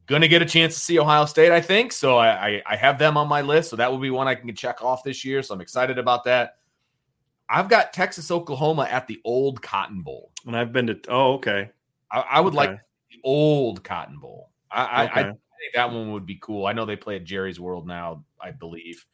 Going 0.06 0.22
to 0.22 0.28
get 0.28 0.42
a 0.42 0.46
chance 0.46 0.74
to 0.74 0.80
see 0.80 1.00
Ohio 1.00 1.26
State, 1.26 1.52
I 1.52 1.62
think. 1.62 1.92
So 1.92 2.18
I, 2.18 2.48
I 2.48 2.64
I 2.72 2.76
have 2.76 2.98
them 3.00 3.16
on 3.16 3.28
my 3.28 3.42
list. 3.42 3.70
So 3.70 3.76
that 3.78 3.90
will 3.92 4.00
be 4.00 4.10
one 4.10 4.28
I 4.28 4.36
can 4.36 4.54
check 4.56 4.84
off 4.84 5.04
this 5.04 5.24
year. 5.24 5.42
So 5.44 5.54
I'm 5.54 5.62
excited 5.62 5.98
about 5.98 6.24
that. 6.26 6.58
I've 7.48 7.70
got 7.70 7.94
Texas 7.94 8.30
Oklahoma 8.32 8.88
at 8.92 9.08
the 9.08 9.20
old 9.24 9.62
Cotton 9.62 10.02
Bowl. 10.02 10.32
And 10.46 10.56
I've 10.58 10.72
been 10.74 10.88
to. 10.88 11.00
Oh, 11.08 11.34
okay. 11.36 11.70
I, 12.12 12.20
I 12.22 12.40
would 12.42 12.54
like 12.54 12.72
the 13.12 13.20
old 13.24 13.84
Cotton 13.84 14.20
Bowl. 14.20 14.52
I, 14.72 14.84
I, 14.84 15.02
I 15.02 15.04
Okay. 15.04 15.24
think 15.30 15.40
that 15.74 15.92
one 15.92 16.12
would 16.14 16.26
be 16.26 16.38
cool. 16.42 16.66
I 16.66 16.74
know 16.74 16.86
they 16.86 16.96
play 16.96 17.16
at 17.18 17.24
Jerry's 17.26 17.60
World 17.60 17.88
now, 17.88 18.24
I 18.42 18.52
believe, 18.52 19.06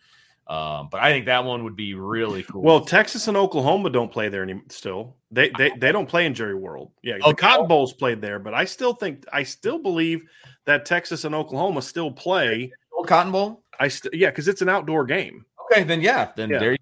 um, 0.48 0.90
but 0.92 1.02
I 1.02 1.12
think 1.12 1.26
that 1.26 1.44
one 1.44 1.64
would 1.64 1.76
be 1.76 1.94
really 1.96 2.44
cool. 2.44 2.62
Well, 2.62 2.82
Texas 2.86 3.28
and 3.28 3.36
Oklahoma 3.38 3.90
don't 3.90 4.12
play 4.12 4.30
there 4.30 4.44
any 4.44 4.62
still. 4.70 5.16
They 5.32 5.50
they 5.58 5.72
they 5.78 5.92
don't 5.92 6.08
play 6.08 6.26
in 6.26 6.34
Jerry 6.34 6.56
World. 6.56 6.92
Yeah, 7.02 7.18
the 7.18 7.26
Okay. 7.28 7.36
Cotton 7.48 7.68
Bowl's 7.68 7.94
played 7.94 8.22
there, 8.22 8.40
but 8.40 8.54
I 8.54 8.66
still 8.66 8.94
think 8.94 9.26
I 9.34 9.44
still 9.44 9.80
believe 9.80 10.24
that 10.66 10.86
Texas 10.86 11.24
and 11.26 11.34
Oklahoma 11.36 11.82
still 11.82 12.12
play. 12.12 12.72
old 12.96 13.08
Cotton 13.08 13.32
Bowl. 13.32 13.64
I 13.80 13.88
st- 13.90 14.14
yeah, 14.14 14.30
because 14.30 14.48
it's 14.48 14.62
an 14.62 14.70
outdoor 14.70 15.06
game. 15.06 15.46
Okay, 15.72 15.84
then 15.84 16.00
yeah, 16.02 16.32
then 16.36 16.50
Yeah. 16.50 16.60
there. 16.60 16.72
You, 16.74 16.78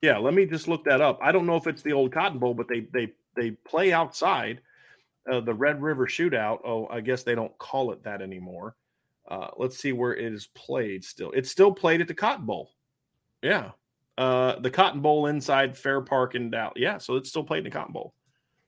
Yeah, 0.00 0.18
let 0.18 0.32
me 0.32 0.46
just 0.46 0.68
look 0.68 0.84
that 0.84 1.00
up. 1.00 1.18
I 1.20 1.32
don't 1.32 1.44
know 1.46 1.56
if 1.56 1.66
it's 1.66 1.82
the 1.82 1.92
old 1.92 2.12
Cotton 2.12 2.38
Bowl, 2.38 2.54
but 2.54 2.68
they 2.68 2.86
they 2.92 3.12
they 3.36 3.50
play 3.50 3.92
outside 3.92 4.60
uh, 5.30 5.40
the 5.40 5.54
Red 5.54 5.82
River 5.82 6.06
Shootout. 6.06 6.60
Oh, 6.64 6.86
I 6.90 7.00
guess 7.00 7.22
they 7.22 7.34
don't 7.34 7.56
call 7.58 7.92
it 7.92 8.02
that 8.04 8.22
anymore. 8.22 8.74
Uh, 9.28 9.48
let's 9.58 9.78
see 9.78 9.92
where 9.92 10.14
it 10.16 10.32
is 10.32 10.48
played. 10.54 11.04
Still, 11.04 11.30
it's 11.32 11.50
still 11.50 11.72
played 11.72 12.00
at 12.00 12.08
the 12.08 12.14
Cotton 12.14 12.46
Bowl. 12.46 12.70
Yeah, 13.42 13.72
uh, 14.16 14.58
the 14.60 14.70
Cotton 14.70 15.00
Bowl 15.00 15.26
inside 15.26 15.76
Fair 15.76 16.00
Park 16.00 16.34
in 16.34 16.50
Dallas. 16.50 16.74
Yeah, 16.76 16.98
so 16.98 17.16
it's 17.16 17.28
still 17.28 17.44
played 17.44 17.58
in 17.58 17.64
the 17.64 17.70
Cotton 17.70 17.92
Bowl. 17.92 18.14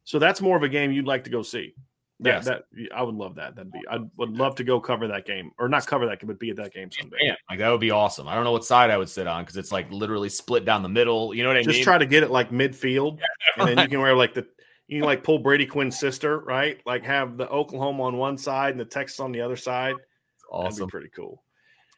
So 0.04 0.18
that's 0.18 0.40
more 0.40 0.56
of 0.56 0.62
a 0.62 0.68
game 0.68 0.92
you'd 0.92 1.06
like 1.06 1.24
to 1.24 1.30
go 1.30 1.42
see. 1.42 1.74
That, 2.22 2.28
Yes. 2.28 2.44
that 2.44 2.64
I 2.94 3.02
would 3.02 3.14
love 3.14 3.36
that. 3.36 3.56
That'd 3.56 3.72
be. 3.72 3.80
I 3.90 3.98
would 4.18 4.36
love 4.36 4.54
to 4.56 4.64
go 4.64 4.78
cover 4.78 5.08
that 5.08 5.24
game, 5.24 5.52
or 5.58 5.70
not 5.70 5.86
cover 5.86 6.04
that 6.04 6.20
game, 6.20 6.28
but 6.28 6.38
be 6.38 6.50
at 6.50 6.56
that 6.56 6.74
game 6.74 6.90
someday. 6.90 7.16
man, 7.22 7.36
like 7.48 7.58
that 7.60 7.70
would 7.70 7.80
be 7.80 7.90
awesome. 7.90 8.28
I 8.28 8.34
don't 8.34 8.44
know 8.44 8.52
what 8.52 8.64
side 8.66 8.90
I 8.90 8.98
would 8.98 9.08
sit 9.08 9.26
on 9.26 9.42
because 9.42 9.56
it's 9.56 9.72
like 9.72 9.90
literally 9.90 10.28
split 10.28 10.66
down 10.66 10.82
the 10.82 10.88
middle. 10.90 11.32
You 11.32 11.42
know 11.42 11.48
what 11.48 11.56
I 11.56 11.60
just 11.60 11.68
mean? 11.68 11.76
Just 11.76 11.84
try 11.84 11.96
to 11.96 12.04
get 12.04 12.22
it 12.22 12.30
like 12.30 12.50
midfield, 12.50 13.20
and 13.56 13.66
then 13.68 13.78
you 13.78 13.88
can 13.88 14.00
wear 14.00 14.14
like 14.14 14.34
the 14.34 14.46
you 14.90 14.98
can 14.98 15.06
like 15.06 15.22
pull 15.22 15.38
Brady 15.38 15.66
Quinn's 15.66 15.98
sister, 15.98 16.40
right? 16.40 16.80
Like 16.84 17.04
have 17.04 17.36
the 17.36 17.48
Oklahoma 17.48 18.02
on 18.02 18.16
one 18.16 18.36
side 18.36 18.72
and 18.72 18.80
the 18.80 18.84
Texas 18.84 19.20
on 19.20 19.30
the 19.30 19.40
other 19.40 19.54
side. 19.54 19.94
That'd 19.94 20.66
awesome. 20.66 20.86
be 20.86 20.90
pretty 20.90 21.10
cool. 21.14 21.44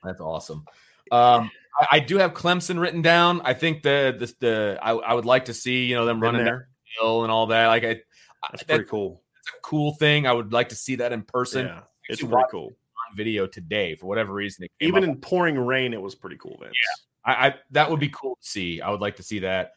That's 0.05 0.20
awesome. 0.20 0.66
Um, 1.11 1.50
I, 1.81 1.87
I 1.92 1.98
do 2.00 2.18
have 2.18 2.35
Clemson 2.35 2.78
written 2.78 3.00
down. 3.00 3.40
I 3.44 3.55
think 3.55 3.83
the 3.83 4.14
the, 4.18 4.35
the 4.40 4.78
I, 4.83 4.90
I 4.92 5.14
would 5.14 5.24
like 5.24 5.46
to 5.46 5.55
see 5.55 5.87
you 5.87 5.94
know 5.94 6.05
them 6.05 6.20
running 6.20 6.44
there. 6.44 6.68
the 6.98 7.02
hill 7.02 7.22
and 7.22 7.33
all 7.33 7.46
that. 7.46 7.68
Like 7.68 7.85
I, 7.85 7.88
I 7.88 7.92
That's 7.94 8.02
that's 8.50 8.62
pretty 8.64 8.85
cool. 8.85 9.22
It's 9.38 9.48
a 9.48 9.61
cool 9.62 9.94
thing. 9.94 10.26
I 10.26 10.33
would 10.35 10.52
like 10.52 10.68
to 10.68 10.76
see 10.76 10.96
that 10.96 11.12
in 11.12 11.22
person. 11.22 11.68
Yeah, 11.68 11.81
it's 12.11 12.20
pretty 12.20 12.44
cool. 12.50 12.66
on 12.66 13.16
video 13.16 13.46
today 13.46 13.94
for 13.94 14.05
whatever 14.05 14.35
reason. 14.35 14.64
It 14.64 14.70
came 14.78 14.88
Even 14.88 15.05
up. 15.05 15.09
in 15.09 15.16
pouring 15.16 15.59
rain, 15.59 15.94
it 15.94 16.02
was 16.02 16.14
pretty 16.14 16.37
cool, 16.37 16.59
Vince. 16.62 16.74
I, 17.24 17.33
I 17.33 17.55
that 17.70 17.90
would 17.90 18.00
be 18.00 18.11
cool 18.11 18.37
to 18.37 18.46
see. 18.46 18.83
I 18.83 18.90
would 18.90 19.00
like 19.00 19.16
to 19.16 19.22
see 19.22 19.38
that. 19.38 19.72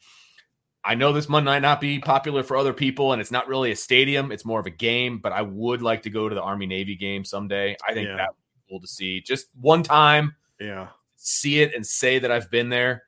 I 0.86 0.94
know 0.96 1.12
this 1.12 1.28
might 1.28 1.44
not 1.44 1.82
be 1.82 1.98
popular 2.00 2.44
for 2.44 2.56
other 2.58 2.74
people, 2.74 3.12
and 3.14 3.20
it's 3.22 3.32
not 3.32 3.48
really 3.48 3.72
a 3.72 3.76
stadium; 3.76 4.32
it's 4.32 4.46
more 4.46 4.60
of 4.60 4.66
a 4.68 4.72
game. 4.72 5.18
But 5.18 5.32
I 5.34 5.42
would 5.42 5.82
like 5.82 6.04
to 6.04 6.10
go 6.10 6.30
to 6.30 6.36
the 6.36 6.42
Army 6.42 6.66
Navy 6.68 6.96
game 6.96 7.26
someday. 7.26 7.76
I 7.88 7.94
think 7.94 8.08
Yeah. 8.08 8.18
that 8.18 8.30
would 8.30 8.36
be 8.54 8.70
cool 8.70 8.80
to 8.82 8.88
see 8.88 9.22
just 9.22 9.48
one 9.60 9.82
time, 9.84 10.36
Yeah. 10.60 10.90
see 11.16 11.62
it, 11.62 11.74
and 11.74 11.86
say 11.86 12.20
that 12.20 12.32
I've 12.32 12.52
been 12.52 12.70
there. 12.70 13.04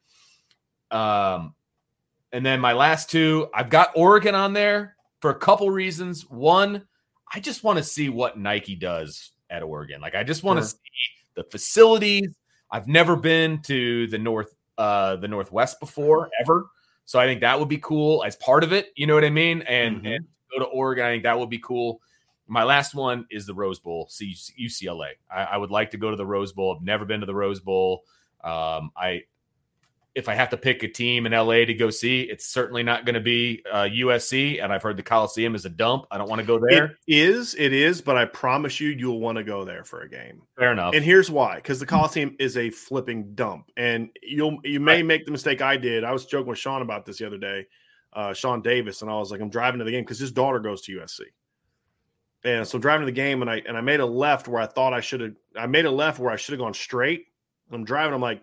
Um, 0.90 1.54
and 2.32 2.46
then 2.46 2.60
my 2.60 2.74
last 2.74 3.10
two, 3.12 3.50
I've 3.54 3.70
got 3.70 3.92
Oregon 3.96 4.34
on 4.36 4.54
there 4.54 4.96
for 5.22 5.30
a 5.32 5.36
couple 5.36 5.70
reasons. 5.70 6.28
One, 6.30 6.88
I 7.34 7.40
just 7.40 7.64
want 7.64 7.78
to 7.78 7.84
see 7.84 8.10
what 8.10 8.38
Nike 8.40 8.76
does 8.76 9.32
at 9.50 9.64
Oregon. 9.64 10.02
Like, 10.02 10.16
I 10.16 10.24
just 10.24 10.44
want 10.44 10.58
to 10.60 10.64
Sure. 10.64 10.70
see 10.70 10.80
the 11.36 11.44
facilities. 11.44 12.36
I've 12.72 12.88
never 12.88 13.16
been 13.16 13.62
to 13.64 14.08
the 14.08 14.18
north, 14.18 14.56
uh, 14.78 15.16
the 15.18 15.28
Northwest 15.28 15.80
before 15.80 16.30
ever, 16.42 16.70
so 17.08 17.18
I 17.20 17.26
think 17.26 17.40
that 17.40 17.58
would 17.58 17.70
be 17.70 17.78
cool 17.78 18.24
as 18.26 18.36
part 18.36 18.64
of 18.66 18.74
it. 18.74 18.92
You 18.98 19.08
know 19.08 19.16
what 19.16 19.24
I 19.24 19.30
mean? 19.30 19.62
And, 19.62 20.04
Mhm. 20.04 20.16
and 20.18 20.28
go 20.52 20.60
to 20.60 20.66
Oregon, 20.66 21.06
I 21.06 21.14
think 21.14 21.24
that 21.24 21.40
would 21.40 21.50
be 21.50 21.58
cool. 21.60 22.02
My 22.48 22.64
last 22.64 22.94
one 22.94 23.26
is 23.32 23.46
the 23.46 23.54
Rose 23.54 23.80
Bowl, 23.80 24.10
UCLA. 24.60 25.12
I, 25.32 25.44
I 25.44 25.58
would 25.58 25.72
like 25.72 25.92
to 25.92 25.98
go 25.98 26.12
to 26.12 26.18
the 26.18 26.26
Rose 26.26 26.52
Bowl. 26.52 26.76
I've 26.76 26.84
never 26.84 27.06
been 27.06 27.22
to 27.22 27.26
the 27.26 27.34
Rose 27.34 27.62
Bowl. 27.62 28.04
Um, 28.44 28.92
I 28.96 29.24
if 30.18 30.28
I 30.28 30.34
have 30.34 30.50
to 30.50 30.58
pick 30.58 30.82
a 30.82 30.88
team 30.88 31.28
in 31.28 31.32
LA 31.32 31.64
to 31.66 31.76
go 31.76 31.92
see, 31.92 32.24
it's 32.24 32.48
certainly 32.48 32.82
not 32.82 33.06
going 33.06 33.14
to 33.14 33.22
be 33.22 33.62
uh, 33.72 33.84
USC. 33.84 34.62
And 34.62 34.74
I've 34.74 34.82
heard 34.82 34.98
the 34.98 35.04
Coliseum 35.04 35.54
is 35.54 35.64
a 35.66 35.70
dump. 35.70 36.06
I 36.10 36.18
don't 36.18 36.28
want 36.28 36.42
to 36.42 36.48
go 36.48 36.60
there. 36.60 36.98
It 37.06 37.18
is, 37.20 37.54
it 37.54 37.72
is, 37.72 38.02
but 38.02 38.18
I 38.18 38.26
promise 38.26 38.80
you, 38.80 38.90
you'll 38.90 39.20
want 39.20 39.38
to 39.38 39.44
go 39.44 39.64
there 39.64 39.84
for 39.84 40.02
a 40.02 40.10
game. 40.10 40.42
Fair 40.58 40.72
enough. 40.72 40.96
And 40.96 41.06
here's 41.06 41.30
why: 41.30 41.58
because 41.58 41.80
the 41.80 41.86
Coliseum 41.86 42.36
is 42.40 42.58
a 42.58 42.72
flipping 42.72 43.36
dump, 43.36 43.70
and 43.78 44.10
you'll 44.24 44.58
you 44.64 44.80
may 44.80 45.04
make 45.04 45.26
the 45.26 45.32
mistake 45.32 45.62
I 45.62 45.78
did. 45.78 46.04
I 46.04 46.12
was 46.12 46.26
joking 46.26 46.50
with 46.50 46.58
Sean 46.58 46.82
about 46.82 47.06
this 47.06 47.20
the 47.20 47.28
other 47.28 47.38
day, 47.38 47.68
uh, 48.14 48.34
Sean 48.34 48.64
Davis, 48.64 49.04
and 49.04 49.12
I 49.12 49.14
was 49.14 49.30
like, 49.30 49.40
I'm 49.40 49.52
driving 49.52 49.78
to 49.78 49.86
the 49.86 49.92
game 49.92 50.04
because 50.04 50.18
his 50.18 50.32
daughter 50.32 50.60
goes 50.60 50.82
to 50.84 50.98
USC, 50.98 51.22
and 52.44 52.68
so 52.68 52.80
driving 52.80 53.06
to 53.06 53.12
the 53.12 53.16
game, 53.16 53.44
and 53.44 53.52
I 53.52 53.62
and 53.68 53.78
I 53.78 53.82
made 53.82 54.00
a 54.00 54.06
left 54.06 54.48
where 54.48 54.64
I 54.64 54.66
thought 54.66 54.96
I 54.96 55.02
should 55.02 55.22
have. 55.22 55.34
I 55.56 55.68
made 55.68 55.86
a 55.86 55.92
left 55.92 56.18
where 56.18 56.32
I 56.32 56.38
should 56.38 56.54
have 56.54 56.60
gone 56.60 56.74
straight. 56.74 57.26
I'm 57.72 57.84
driving. 57.84 58.16
I'm 58.16 58.22
like, 58.22 58.42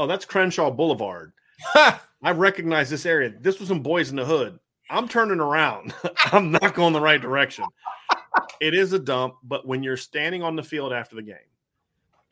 oh, 0.00 0.06
that's 0.06 0.24
Crenshaw 0.24 0.70
Boulevard. 0.70 1.32
I 1.74 2.30
recognize 2.32 2.88
this 2.88 3.04
area. 3.04 3.32
This 3.38 3.60
was 3.60 3.68
some 3.68 3.82
boys 3.82 4.10
in 4.10 4.16
the 4.16 4.24
hood. 4.24 4.58
I'm 4.88 5.08
turning 5.08 5.40
around. 5.40 5.94
I'm 6.32 6.50
not 6.50 6.74
going 6.74 6.92
the 6.92 7.00
right 7.00 7.20
direction. 7.20 7.64
it 8.60 8.74
is 8.74 8.92
a 8.92 8.98
dump, 8.98 9.34
but 9.42 9.66
when 9.66 9.82
you're 9.82 9.96
standing 9.98 10.42
on 10.42 10.56
the 10.56 10.62
field 10.62 10.92
after 10.92 11.16
the 11.16 11.22
game 11.22 11.36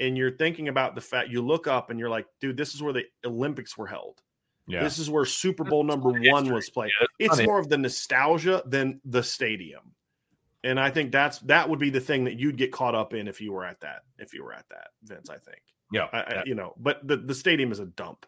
and 0.01 0.17
you're 0.17 0.31
thinking 0.31 0.69
about 0.69 0.95
the 0.95 1.01
fact 1.01 1.29
you 1.29 1.43
look 1.43 1.67
up 1.67 1.91
and 1.91 2.01
you're 2.01 2.09
like, 2.09 2.27
dude, 2.41 2.57
this 2.57 2.75
is 2.75 2.83
where 2.83 2.93
the 2.93 3.05
Olympics 3.25 3.77
were 3.77 3.87
held. 3.87 4.23
yeah. 4.67 4.83
This 4.83 4.99
is 4.99 5.11
where 5.11 5.27
Super 5.27 5.65
Bowl 5.65 5.85
number 5.85 6.09
one 6.09 6.23
history. 6.23 6.55
was 6.55 6.71
played. 6.71 6.91
Yeah, 7.19 7.27
it's 7.27 7.43
more 7.43 7.59
of 7.59 7.69
the 7.69 7.79
nostalgia 7.79 8.63
than 8.67 9.01
the 9.05 9.23
stadium. 9.23 9.93
And 10.65 10.81
I 10.81 10.91
think 10.91 11.13
that's 11.13 11.39
that 11.41 11.69
would 11.69 11.79
be 11.79 11.91
the 11.91 12.01
thing 12.01 12.25
that 12.25 12.39
you'd 12.39 12.57
get 12.57 12.73
caught 12.73 12.95
up 12.95 13.15
in 13.15 13.29
if 13.29 13.41
you 13.41 13.53
were 13.53 13.65
at 13.65 13.81
that, 13.81 14.03
if 14.19 14.35
you 14.35 14.43
were 14.43 14.53
at 14.53 14.69
that, 14.71 14.89
Vince, 15.05 15.31
I 15.31 15.37
think. 15.37 15.61
Yeah. 15.93 16.09
I, 16.13 16.19
I, 16.19 16.25
yeah. 16.35 16.43
you 16.47 16.55
know, 16.55 16.75
but 16.79 17.07
the, 17.07 17.17
the 17.17 17.35
stadium 17.35 17.73
is 17.73 17.79
a 17.79 17.87
dump. 17.87 18.27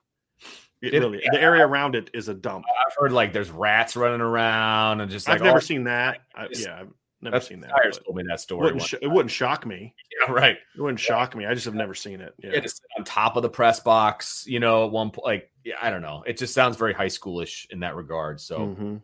It, 0.83 0.95
It- 0.95 1.01
really 1.01 1.21
yeah. 1.23 1.31
the 1.33 1.41
area 1.41 1.67
around 1.67 1.95
it 1.95 2.11
is 2.15 2.29
a 2.29 2.35
dump. 2.35 2.65
I've 2.87 2.95
heard 2.99 3.13
like 3.13 3.33
there's 3.33 3.51
rats 3.51 3.97
running 3.97 4.21
around 4.23 5.01
and 5.03 5.11
just 5.11 5.29
like 5.29 5.37
I've 5.37 5.43
never 5.43 5.57
all- 5.57 5.61
seen 5.61 5.85
that. 5.85 6.21
I, 6.35 6.49
Just- 6.49 6.65
yeah, 6.67 6.81
I've 6.81 6.89
never 7.21 7.41
seen 7.41 7.61
that. 7.61 7.69
Tires 7.71 7.99
told 7.99 8.17
me 8.17 8.23
that 8.29 8.41
story. 8.41 8.65
wouldn't, 8.65 8.83
sh- 8.83 8.95
it 9.03 9.07
wouldn't 9.09 9.31
shock 9.31 9.67
me. 9.67 9.95
Yeah, 10.27 10.33
right. 10.33 10.57
It 10.77 10.81
wouldn't 10.81 10.99
shock 11.01 11.37
me. 11.37 11.45
I 11.45 11.53
just 11.53 11.67
have 11.67 11.75
never 11.75 11.95
seen 11.95 12.21
it. 12.23 12.35
Yeah. 12.43 12.53
Yeah. 12.55 12.67
on 12.99 13.05
top 13.05 13.37
of 13.37 13.43
the 13.43 13.51
press 13.51 13.79
box, 13.81 14.45
you 14.47 14.59
know, 14.59 14.87
at 14.87 14.91
one 14.91 15.11
point, 15.11 15.27
like, 15.27 15.51
yeah, 15.65 15.75
I 15.83 15.91
don't 15.91 16.01
know. 16.03 16.25
It 16.27 16.39
just 16.39 16.55
sounds 16.55 16.79
very 16.79 16.95
high 16.95 17.07
schoolish 17.09 17.67
in 17.71 17.81
that 17.81 17.95
regard. 17.95 18.41
So, 18.41 18.61
Mhm. 18.61 19.03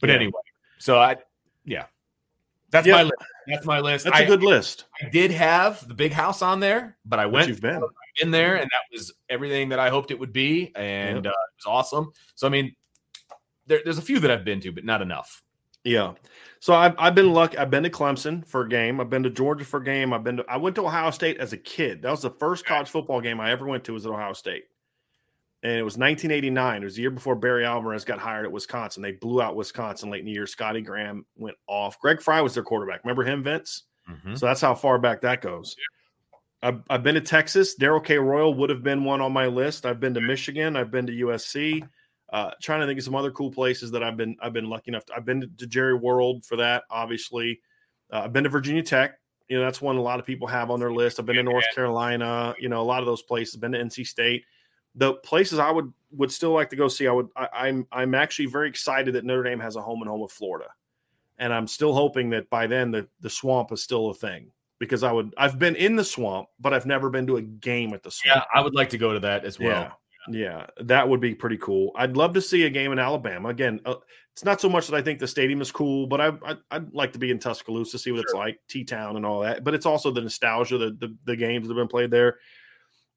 but 0.00 0.10
Yeah. 0.10 0.16
anyway, 0.16 0.32
so 0.78 0.98
I, 0.98 1.16
yeah, 1.64 1.86
that's 2.70 2.86
Yeah. 2.88 2.94
my 2.94 3.02
list. 3.04 3.14
That's 3.46 3.66
my 3.66 3.80
list. 3.80 4.04
That's 4.04 4.16
I, 4.16 4.22
a 4.22 4.26
good 4.26 4.42
list. 4.42 4.84
I 5.02 5.08
did 5.08 5.30
have 5.30 5.86
the 5.86 5.94
big 5.94 6.12
house 6.12 6.42
on 6.42 6.60
there, 6.60 6.96
but 7.04 7.18
I 7.18 7.24
But 7.24 7.32
went 7.32 7.48
you've 7.48 7.60
been. 7.60 7.82
in 8.22 8.30
there 8.30 8.56
and 8.56 8.64
that 8.64 8.82
was 8.96 9.12
everything 9.28 9.68
that 9.70 9.78
I 9.78 9.90
hoped 9.90 10.10
it 10.10 10.18
would 10.18 10.32
be. 10.32 10.72
And 10.74 11.26
uh, 11.26 11.30
it 11.30 11.66
was 11.66 11.66
awesome. 11.66 12.12
So, 12.34 12.46
I 12.46 12.50
mean, 12.50 12.74
there, 13.66 13.80
there's 13.84 13.98
a 13.98 14.02
few 14.02 14.20
that 14.20 14.30
I've 14.30 14.44
been 14.44 14.60
to, 14.60 14.72
but 14.72 14.84
not 14.84 15.02
enough. 15.02 15.42
Yeah. 15.84 16.14
So 16.60 16.72
I've 16.74 16.94
I've 16.98 17.14
been 17.14 17.32
lucky. 17.34 17.58
I've 17.58 17.70
been 17.70 17.82
to 17.82 17.90
Clemson 17.90 18.46
for 18.46 18.62
a 18.62 18.68
game. 18.68 18.98
I've 19.00 19.10
been 19.10 19.22
to 19.24 19.30
Georgia 19.30 19.66
for 19.66 19.80
a 19.80 19.84
game. 19.84 20.14
I've 20.14 20.24
been 20.24 20.38
to 20.38 20.44
I 20.48 20.56
went 20.56 20.74
to 20.76 20.86
Ohio 20.86 21.10
State 21.10 21.36
as 21.38 21.52
a 21.52 21.58
kid. 21.58 22.00
That 22.00 22.10
was 22.10 22.22
the 22.22 22.30
first 22.30 22.64
college 22.64 22.88
football 22.88 23.20
game 23.20 23.38
I 23.38 23.50
ever 23.50 23.66
went 23.66 23.84
to 23.84 23.92
was 23.92 24.06
at 24.06 24.12
Ohio 24.12 24.32
State. 24.32 24.64
And 25.64 25.72
it 25.72 25.82
was 25.82 25.96
1989. 25.96 26.82
It 26.82 26.84
was 26.84 26.94
the 26.94 27.00
year 27.00 27.10
before 27.10 27.34
Barry 27.34 27.64
Alvarez 27.64 28.04
got 28.04 28.18
hired 28.18 28.44
at 28.44 28.52
Wisconsin. 28.52 29.02
They 29.02 29.12
blew 29.12 29.40
out 29.40 29.56
Wisconsin 29.56 30.10
late 30.10 30.20
in 30.20 30.26
the 30.26 30.32
year. 30.32 30.46
Scottie 30.46 30.82
Graham 30.82 31.24
went 31.36 31.56
off. 31.66 31.98
Greg 31.98 32.20
Frey 32.20 32.42
was 32.42 32.52
their 32.52 32.62
quarterback. 32.62 33.02
Remember 33.02 33.24
him, 33.24 33.42
Vince? 33.42 33.84
Mhm. 34.08 34.38
So 34.38 34.44
that's 34.44 34.60
how 34.60 34.74
far 34.74 34.98
back 34.98 35.22
that 35.22 35.40
goes. 35.40 35.74
I've, 36.62 36.82
I've 36.90 37.02
been 37.02 37.14
to 37.14 37.20
Texas. 37.22 37.74
Darrell 37.74 38.00
K. 38.00 38.18
Royal 38.18 38.52
would 38.54 38.68
have 38.68 38.82
been 38.82 39.04
one 39.04 39.22
on 39.22 39.32
my 39.32 39.46
list. 39.46 39.86
I've 39.86 40.00
been 40.00 40.12
to 40.14 40.20
Michigan. 40.20 40.76
I've 40.76 40.90
been 40.90 41.06
to 41.06 41.12
USC. 41.12 41.82
Uh, 42.30 42.50
trying 42.60 42.80
to 42.80 42.86
think 42.86 42.98
of 42.98 43.04
some 43.04 43.14
other 43.14 43.30
cool 43.30 43.50
places 43.50 43.90
that 43.92 44.02
I've 44.02 44.18
been. 44.18 44.36
I've 44.42 44.52
been 44.52 44.68
lucky 44.68 44.90
enough. 44.90 45.06
To, 45.06 45.14
I've 45.14 45.24
been 45.24 45.42
to, 45.42 45.46
to 45.58 45.66
Jerry 45.66 45.94
World 45.94 46.44
for 46.44 46.56
that. 46.56 46.84
Obviously, 46.90 47.60
uh, 48.12 48.22
I've 48.24 48.32
been 48.34 48.44
to 48.44 48.50
Virginia 48.50 48.82
Tech. 48.82 49.18
You 49.48 49.58
know, 49.58 49.64
that's 49.64 49.80
one 49.80 49.96
a 49.96 50.02
lot 50.02 50.20
of 50.20 50.26
people 50.26 50.46
have 50.46 50.70
on 50.70 50.80
their 50.80 50.92
list. 50.92 51.20
I've 51.20 51.26
been 51.26 51.36
to 51.36 51.42
North 51.42 51.66
Carolina. 51.74 52.54
You 52.58 52.68
know, 52.68 52.80
a 52.80 52.82
lot 52.82 53.00
of 53.00 53.06
those 53.06 53.22
places. 53.22 53.56
Been 53.56 53.72
to 53.72 53.78
NC 53.78 54.06
State. 54.06 54.44
The 54.94 55.14
places 55.14 55.58
I 55.58 55.70
would 55.70 55.92
would 56.12 56.30
still 56.30 56.52
like 56.52 56.70
to 56.70 56.76
go 56.76 56.88
see. 56.88 57.06
I 57.08 57.12
would. 57.12 57.28
I, 57.36 57.48
I'm 57.52 57.86
I'm 57.90 58.14
actually 58.14 58.46
very 58.46 58.68
excited 58.68 59.14
that 59.14 59.24
Notre 59.24 59.42
Dame 59.42 59.60
has 59.60 59.76
a 59.76 59.82
home 59.82 60.02
and 60.02 60.08
home 60.08 60.20
with 60.20 60.32
Florida, 60.32 60.68
and 61.38 61.52
I'm 61.52 61.66
still 61.66 61.92
hoping 61.92 62.30
that 62.30 62.48
by 62.50 62.66
then 62.66 62.90
the 62.90 63.08
the 63.20 63.30
swamp 63.30 63.72
is 63.72 63.82
still 63.82 64.10
a 64.10 64.14
thing 64.14 64.50
because 64.78 65.02
I 65.02 65.12
would. 65.12 65.34
I've 65.36 65.58
been 65.58 65.76
in 65.76 65.96
the 65.96 66.04
swamp, 66.04 66.48
but 66.60 66.72
I've 66.72 66.86
never 66.86 67.10
been 67.10 67.26
to 67.26 67.38
a 67.38 67.42
game 67.42 67.92
at 67.92 68.02
the 68.02 68.10
swamp. 68.10 68.36
Yeah, 68.36 68.58
I 68.58 68.62
would 68.62 68.74
like 68.74 68.90
to 68.90 68.98
go 68.98 69.12
to 69.12 69.20
that 69.20 69.44
as 69.44 69.58
well. 69.58 69.68
Yeah. 69.68 69.90
Yeah, 70.30 70.66
that 70.78 71.06
would 71.06 71.20
be 71.20 71.34
pretty 71.34 71.58
cool. 71.58 71.92
I'd 71.96 72.16
love 72.16 72.32
to 72.32 72.40
see 72.40 72.62
a 72.62 72.70
game 72.70 72.92
in 72.92 72.98
Alabama. 72.98 73.50
Again, 73.50 73.78
uh, 73.84 73.96
it's 74.32 74.42
not 74.42 74.58
so 74.58 74.70
much 74.70 74.86
that 74.86 74.96
I 74.96 75.02
think 75.02 75.18
the 75.18 75.28
stadium 75.28 75.60
is 75.60 75.70
cool, 75.70 76.06
but 76.06 76.18
I, 76.18 76.28
I, 76.42 76.56
I'd 76.70 76.94
like 76.94 77.12
to 77.12 77.18
be 77.18 77.30
in 77.30 77.38
Tuscaloosa, 77.38 77.90
to 77.90 77.98
see 77.98 78.10
what 78.10 78.22
it's 78.22 78.32
like, 78.32 78.58
T 78.66 78.84
Town 78.84 79.16
and 79.16 79.26
all 79.26 79.40
that. 79.40 79.64
But 79.64 79.74
it's 79.74 79.84
also 79.84 80.10
the 80.10 80.22
nostalgia, 80.22 80.78
the, 80.78 80.96
the 80.98 81.14
the 81.26 81.36
games 81.36 81.68
that 81.68 81.74
have 81.74 81.78
been 81.82 81.88
played 81.88 82.10
there. 82.10 82.38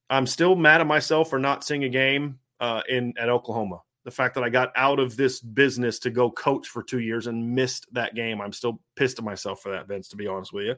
I'm 0.09 0.27
still 0.27 0.55
mad 0.55 0.81
at 0.81 0.87
myself 0.87 1.29
for 1.29 1.39
not 1.39 1.63
seeing 1.63 1.83
a 1.83 1.89
game 1.89 2.39
uh, 2.59 2.81
in 2.87 3.13
at 3.17 3.29
Oklahoma. 3.29 3.81
The 4.05 4.11
fact 4.11 4.35
that 4.35 4.43
I 4.43 4.49
got 4.49 4.71
out 4.75 4.99
of 4.99 5.17
this 5.17 5.41
business 5.41 5.99
to 5.99 6.09
go 6.09 6.31
coach 6.31 6.69
for 6.69 6.81
two 6.81 6.99
years 6.99 7.27
and 7.27 7.53
missed 7.55 7.87
that 7.93 8.15
game, 8.15 8.39
I'm 8.39 8.53
still 8.53 8.79
pissed 8.95 9.19
at 9.19 9.25
myself 9.25 9.61
for 9.61 9.71
that, 9.73 9.87
Vince. 9.87 10.07
To 10.09 10.15
be 10.15 10.27
honest 10.27 10.53
with 10.53 10.65
you, 10.65 10.75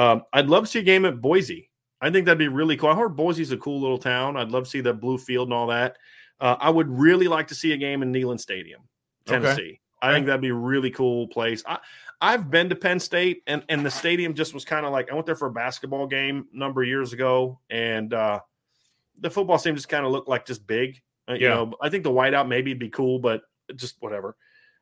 um, 0.00 0.22
I'd 0.32 0.46
love 0.46 0.64
to 0.64 0.70
see 0.70 0.78
a 0.78 0.84
game 0.84 1.04
at 1.04 1.20
Boise. 1.20 1.68
I 2.00 2.10
think 2.10 2.26
that'd 2.26 2.38
be 2.38 2.48
really 2.48 2.76
cool. 2.76 2.90
I 2.90 2.94
heard 2.94 3.16
Boise's 3.16 3.52
a 3.52 3.56
cool 3.56 3.80
little 3.80 3.98
town. 3.98 4.36
I'd 4.36 4.50
love 4.50 4.64
to 4.64 4.70
see 4.70 4.80
the 4.80 4.94
blue 4.94 5.18
field 5.18 5.48
and 5.48 5.54
all 5.54 5.66
that. 5.66 5.96
Uh, 6.40 6.56
I 6.58 6.70
would 6.70 6.88
really 6.88 7.28
like 7.28 7.48
to 7.48 7.54
see 7.54 7.72
a 7.72 7.76
game 7.76 8.02
in 8.02 8.12
Neyland 8.12 8.40
Stadium, 8.40 8.82
Tennessee. 9.26 9.80
I 10.00 10.12
think 10.12 10.26
that'd 10.26 10.40
be 10.40 10.48
a 10.48 10.54
really 10.54 10.90
cool 10.90 11.26
place. 11.28 11.62
I, 11.66 11.78
I've 12.20 12.50
been 12.50 12.68
to 12.68 12.74
Penn 12.74 13.00
State, 13.00 13.42
and 13.46 13.62
and 13.68 13.84
the 13.84 13.90
stadium 13.90 14.34
just 14.34 14.54
was 14.54 14.64
kind 14.64 14.86
of 14.86 14.92
like 14.92 15.10
I 15.10 15.14
went 15.14 15.26
there 15.26 15.34
for 15.34 15.48
a 15.48 15.52
basketball 15.52 16.06
game 16.06 16.46
a 16.54 16.56
number 16.56 16.82
of 16.82 16.88
years 16.88 17.12
ago, 17.12 17.58
and 17.68 18.14
uh, 18.14 18.40
the 19.20 19.30
football 19.30 19.58
team 19.58 19.74
just 19.74 19.88
kind 19.88 20.04
of 20.04 20.12
looked 20.12 20.28
like 20.28 20.46
just 20.46 20.66
big. 20.66 21.00
Uh, 21.28 21.34
you 21.34 21.48
know, 21.48 21.74
I 21.80 21.88
think 21.88 22.04
the 22.04 22.10
whiteout 22.10 22.48
maybe 22.48 22.72
would 22.72 22.78
be 22.78 22.88
cool, 22.88 23.18
but 23.18 23.42
just 23.76 23.96
whatever. 24.00 24.36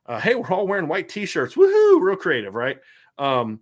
Uh, 0.07 0.19
hey, 0.19 0.35
we're 0.35 0.51
all 0.51 0.67
wearing 0.67 0.89
white 0.89 1.09
t-shirts. 1.09 1.55
Woohoo! 1.55 2.01
Real 2.01 2.17
creative, 2.17 2.55
right? 2.55 2.79
Um, 3.19 3.61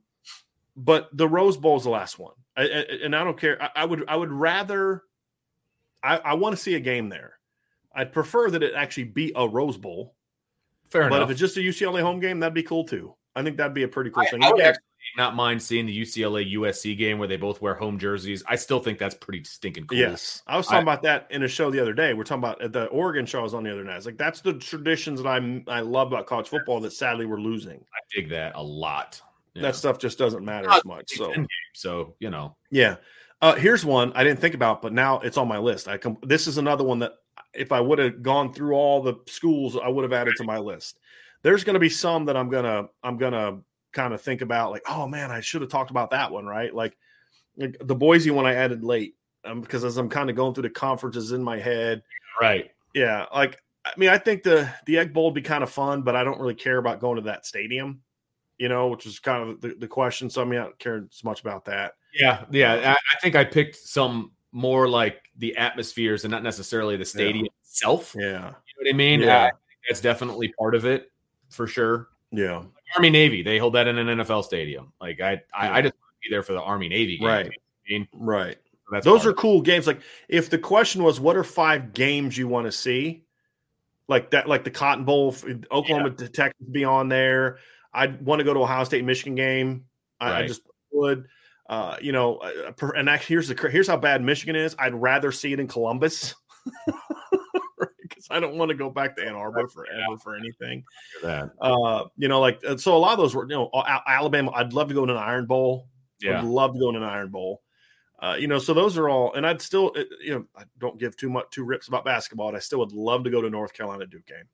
but 0.76 1.08
the 1.12 1.26
Rose 1.26 1.56
Bowl 1.56 1.76
is 1.76 1.84
the 1.84 1.90
last 1.90 2.18
one, 2.18 2.34
I, 2.56 2.62
I, 2.62 2.66
and 3.02 3.16
I 3.16 3.24
don't 3.24 3.38
care. 3.38 3.60
I, 3.60 3.70
I 3.76 3.84
would 3.84 4.04
I 4.08 4.16
would 4.16 4.30
rather. 4.30 5.02
I, 6.02 6.18
I 6.18 6.34
want 6.34 6.54
to 6.54 6.62
see 6.62 6.74
a 6.74 6.80
game 6.80 7.08
there. 7.08 7.32
I'd 7.92 8.12
prefer 8.12 8.50
that 8.50 8.62
it 8.62 8.74
actually 8.74 9.04
be 9.04 9.32
a 9.34 9.48
Rose 9.48 9.78
Bowl, 9.78 10.14
Fair 10.90 11.08
but 11.08 11.16
enough. 11.16 11.28
if 11.28 11.32
it's 11.32 11.40
just 11.40 11.56
a 11.56 11.60
UCLA 11.60 12.02
home 12.02 12.20
game, 12.20 12.38
that'd 12.38 12.54
be 12.54 12.62
cool 12.62 12.84
too. 12.84 13.14
I 13.34 13.42
think 13.42 13.56
that'd 13.56 13.74
be 13.74 13.82
a 13.82 13.88
pretty 13.88 14.10
cool 14.10 14.22
I, 14.22 14.30
thing. 14.30 14.44
I 14.44 14.48
would 14.50 14.60
Again, 14.60 14.68
actually 14.68 14.85
not 15.16 15.34
mind 15.34 15.62
seeing 15.62 15.86
the 15.86 16.00
UCLA 16.02 16.52
USC 16.54 16.96
game 16.96 17.18
where 17.18 17.28
they 17.28 17.36
both 17.36 17.60
wear 17.60 17.74
home 17.74 17.98
jerseys. 17.98 18.42
I 18.46 18.56
still 18.56 18.80
think 18.80 18.98
that's 18.98 19.14
pretty 19.14 19.44
stinking 19.44 19.86
cool. 19.86 19.98
Yes, 19.98 20.42
I 20.46 20.56
was 20.56 20.66
talking 20.66 20.78
I- 20.88 20.92
about 20.92 21.02
that 21.02 21.26
in 21.30 21.42
a 21.42 21.48
show 21.48 21.70
the 21.70 21.80
other 21.80 21.92
day. 21.94 22.14
We're 22.14 22.24
talking 22.24 22.42
about 22.44 22.62
at 22.62 22.72
the 22.72 22.86
Oregon 22.86 23.26
show 23.26 23.40
I 23.40 23.42
was 23.42 23.54
on 23.54 23.64
the 23.64 23.72
other 23.72 23.84
night. 23.84 23.96
It's 23.96 24.06
like 24.06 24.18
that's 24.18 24.40
the 24.40 24.54
traditions 24.54 25.22
that 25.22 25.28
I'm 25.28 25.64
I 25.66 25.80
love 25.80 26.08
about 26.08 26.26
college 26.26 26.48
football 26.48 26.80
that 26.80 26.92
sadly 26.92 27.26
we're 27.26 27.40
losing. 27.40 27.78
I 27.78 27.98
dig 28.14 28.30
that 28.30 28.52
a 28.54 28.62
lot. 28.62 29.20
Yeah. 29.54 29.62
That 29.62 29.76
stuff 29.76 29.98
just 29.98 30.18
doesn't 30.18 30.44
matter 30.44 30.70
as 30.70 30.84
much. 30.84 31.12
So 31.14 31.32
so 31.72 32.14
you 32.18 32.30
know, 32.30 32.56
yeah, 32.70 32.96
uh, 33.40 33.54
here's 33.54 33.84
one 33.84 34.12
I 34.14 34.22
didn't 34.22 34.40
think 34.40 34.54
about, 34.54 34.82
but 34.82 34.92
now 34.92 35.20
it's 35.20 35.38
on 35.38 35.48
my 35.48 35.58
list. 35.58 35.88
I 35.88 35.96
com- 35.96 36.18
this 36.22 36.46
is 36.46 36.58
another 36.58 36.84
one 36.84 36.98
that 36.98 37.12
if 37.54 37.72
I 37.72 37.80
would 37.80 37.98
have 37.98 38.22
gone 38.22 38.52
through 38.52 38.74
all 38.74 39.02
the 39.02 39.14
schools, 39.26 39.78
I 39.82 39.88
would 39.88 40.02
have 40.02 40.12
added 40.12 40.34
to 40.36 40.44
my 40.44 40.58
list. 40.58 40.98
There's 41.42 41.64
going 41.64 41.74
to 41.74 41.80
be 41.80 41.88
some 41.88 42.26
that 42.26 42.36
I'm 42.36 42.50
gonna 42.50 42.88
I'm 43.02 43.16
gonna 43.16 43.60
kind 43.96 44.14
of 44.14 44.20
think 44.20 44.42
about 44.42 44.70
like, 44.70 44.82
oh 44.88 45.08
man, 45.08 45.32
I 45.32 45.40
should 45.40 45.62
have 45.62 45.70
talked 45.70 45.90
about 45.90 46.10
that 46.10 46.30
one, 46.30 46.46
right? 46.46 46.72
Like, 46.72 46.96
like 47.56 47.76
the 47.80 47.94
Boise 47.94 48.30
one 48.30 48.46
I 48.46 48.54
added 48.54 48.84
late 48.84 49.16
um, 49.44 49.60
because 49.60 49.84
as 49.84 49.96
I'm 49.96 50.08
kind 50.08 50.30
of 50.30 50.36
going 50.36 50.54
through 50.54 50.64
the 50.64 50.70
conferences 50.70 51.32
in 51.32 51.42
my 51.42 51.58
head, 51.58 52.02
right? 52.40 52.70
yeah, 52.94 53.26
like 53.34 53.58
I 53.84 53.92
mean, 53.96 54.10
I 54.10 54.18
think 54.18 54.42
the 54.42 54.70
the 54.84 54.98
Egg 54.98 55.12
Bowl 55.12 55.24
would 55.26 55.34
be 55.34 55.42
kind 55.42 55.62
of 55.62 55.70
fun, 55.70 56.02
but 56.02 56.14
I 56.14 56.24
don't 56.24 56.38
really 56.38 56.54
care 56.54 56.78
about 56.78 57.00
going 57.00 57.16
to 57.16 57.22
that 57.22 57.46
stadium, 57.46 58.02
you 58.58 58.68
know, 58.68 58.88
which 58.88 59.06
is 59.06 59.18
kind 59.18 59.48
of 59.48 59.60
the, 59.60 59.74
the 59.78 59.88
question. 59.88 60.28
So 60.28 60.42
I 60.42 60.44
mean, 60.44 60.60
I 60.60 60.64
don't 60.64 60.78
care 60.78 61.06
as 61.10 61.24
much 61.24 61.40
about 61.40 61.64
that. 61.64 61.94
Yeah, 62.14 62.44
yeah. 62.50 62.92
I, 62.92 62.92
I 62.92 63.20
think 63.20 63.34
I 63.34 63.44
picked 63.44 63.76
some 63.76 64.32
more 64.52 64.88
like 64.88 65.22
the 65.36 65.56
atmospheres 65.56 66.24
and 66.24 66.30
not 66.30 66.42
necessarily 66.42 66.96
the 66.96 67.04
stadium 67.04 67.46
itself. 67.62 68.14
Yeah, 68.18 68.24
You 68.24 68.40
know 68.40 68.54
what 68.78 68.88
I 68.88 68.96
mean? 68.96 69.20
Yeah. 69.20 69.38
I 69.38 69.50
think 69.50 69.80
that's 69.88 70.00
definitely 70.00 70.52
part 70.58 70.74
of 70.74 70.84
it 70.86 71.10
for 71.50 71.66
sure. 71.66 72.08
yeah, 72.32 72.62
Army 72.94 73.10
Navy, 73.10 73.42
they 73.42 73.58
hold 73.58 73.74
that 73.74 73.86
in 73.86 73.98
an 73.98 74.18
NFL 74.18 74.44
stadium. 74.44 74.92
Like 75.00 75.20
I, 75.20 75.42
I, 75.54 75.78
I 75.78 75.82
just 75.82 75.94
want 75.94 76.12
to 76.12 76.28
be 76.28 76.30
there 76.30 76.42
for 76.42 76.52
the 76.52 76.62
Army 76.62 76.88
Navy 76.88 77.18
game. 77.18 77.26
Right. 77.26 77.46
I 77.46 77.92
mean, 77.92 78.08
right. 78.12 78.56
that's 78.90 79.04
Those 79.04 79.26
are 79.26 79.32
cool 79.32 79.60
games. 79.60 79.86
Like 79.86 80.00
if 80.28 80.50
the 80.50 80.58
question 80.58 81.02
was, 81.02 81.20
what 81.20 81.36
are 81.36 81.44
five 81.44 81.92
games 81.92 82.36
you 82.36 82.48
want 82.48 82.66
to 82.66 82.72
see? 82.72 83.24
Like 84.08 84.30
that, 84.30 84.48
like 84.48 84.64
the 84.64 84.70
Cotton 84.70 85.04
Bowl, 85.04 85.34
Oklahoma 85.70 86.10
to 86.10 86.28
Texas 86.28 86.66
be 86.70 86.84
on 86.84 87.08
there. 87.08 87.58
I'd 87.92 88.24
want 88.24 88.38
to 88.40 88.44
go 88.44 88.54
to 88.54 88.60
Ohio 88.60 88.84
State 88.84 89.04
Michigan 89.04 89.34
game. 89.34 89.84
I, 90.20 90.42
I 90.42 90.46
just 90.46 90.62
would. 90.92 91.26
Uh, 91.68 91.96
you 92.00 92.12
know, 92.12 92.36
uh, 92.36 92.90
and 92.94 93.08
actually, 93.08 93.34
here's 93.34 93.48
the 93.48 93.68
here's 93.68 93.88
how 93.88 93.96
bad 93.96 94.22
Michigan 94.22 94.54
is. 94.54 94.76
I'd 94.78 94.94
rather 94.94 95.32
see 95.32 95.52
it 95.52 95.58
in 95.58 95.66
Columbus 95.66 96.34
because 98.08 98.26
I 98.30 98.40
don't 98.40 98.56
want 98.56 98.70
to 98.70 98.76
go 98.76 98.90
back 98.90 99.16
to 99.16 99.26
Ann 99.26 99.34
Arbor 99.34 99.68
forever 99.68 100.16
for 100.22 100.36
anything. 100.36 100.84
that. 101.22 101.50
Uh, 101.60 102.04
you 102.16 102.28
know, 102.28 102.40
like 102.40 102.60
so 102.78 102.96
a 102.96 102.98
lot 102.98 103.12
of 103.12 103.18
those 103.18 103.34
were, 103.34 103.44
you 103.44 103.56
know, 103.56 103.70
Alabama. 104.06 104.50
I'd 104.54 104.72
love 104.72 104.88
to 104.88 104.94
go 104.94 105.04
to 105.06 105.12
an 105.12 105.18
Iron 105.18 105.46
Bowl. 105.46 105.88
Yeah. 106.20 106.40
Would 106.42 106.48
love 106.50 106.72
to 106.74 106.78
go 106.80 106.90
to 106.92 106.96
an 106.98 107.04
Iron 107.04 107.30
Bowl. 107.30 107.62
Uh, 108.18 108.34
you 108.38 108.48
know, 108.48 108.58
so 108.58 108.72
those 108.72 108.96
are 108.96 109.10
all, 109.10 109.34
and 109.34 109.46
I'd 109.46 109.60
still, 109.60 109.92
you 110.22 110.34
know, 110.34 110.44
I 110.56 110.62
don't 110.78 110.98
give 110.98 111.16
too 111.18 111.28
much 111.28 111.50
two 111.50 111.64
rips 111.64 111.88
about 111.88 112.02
basketball. 112.06 112.48
And 112.48 112.56
I 112.56 112.60
still 112.60 112.78
would 112.78 112.92
love 112.92 113.24
to 113.24 113.30
go 113.30 113.42
to 113.42 113.46
a 113.46 113.50
North 113.50 113.74
Carolina 113.74 114.06
Duke 114.06 114.24
game. 114.26 114.44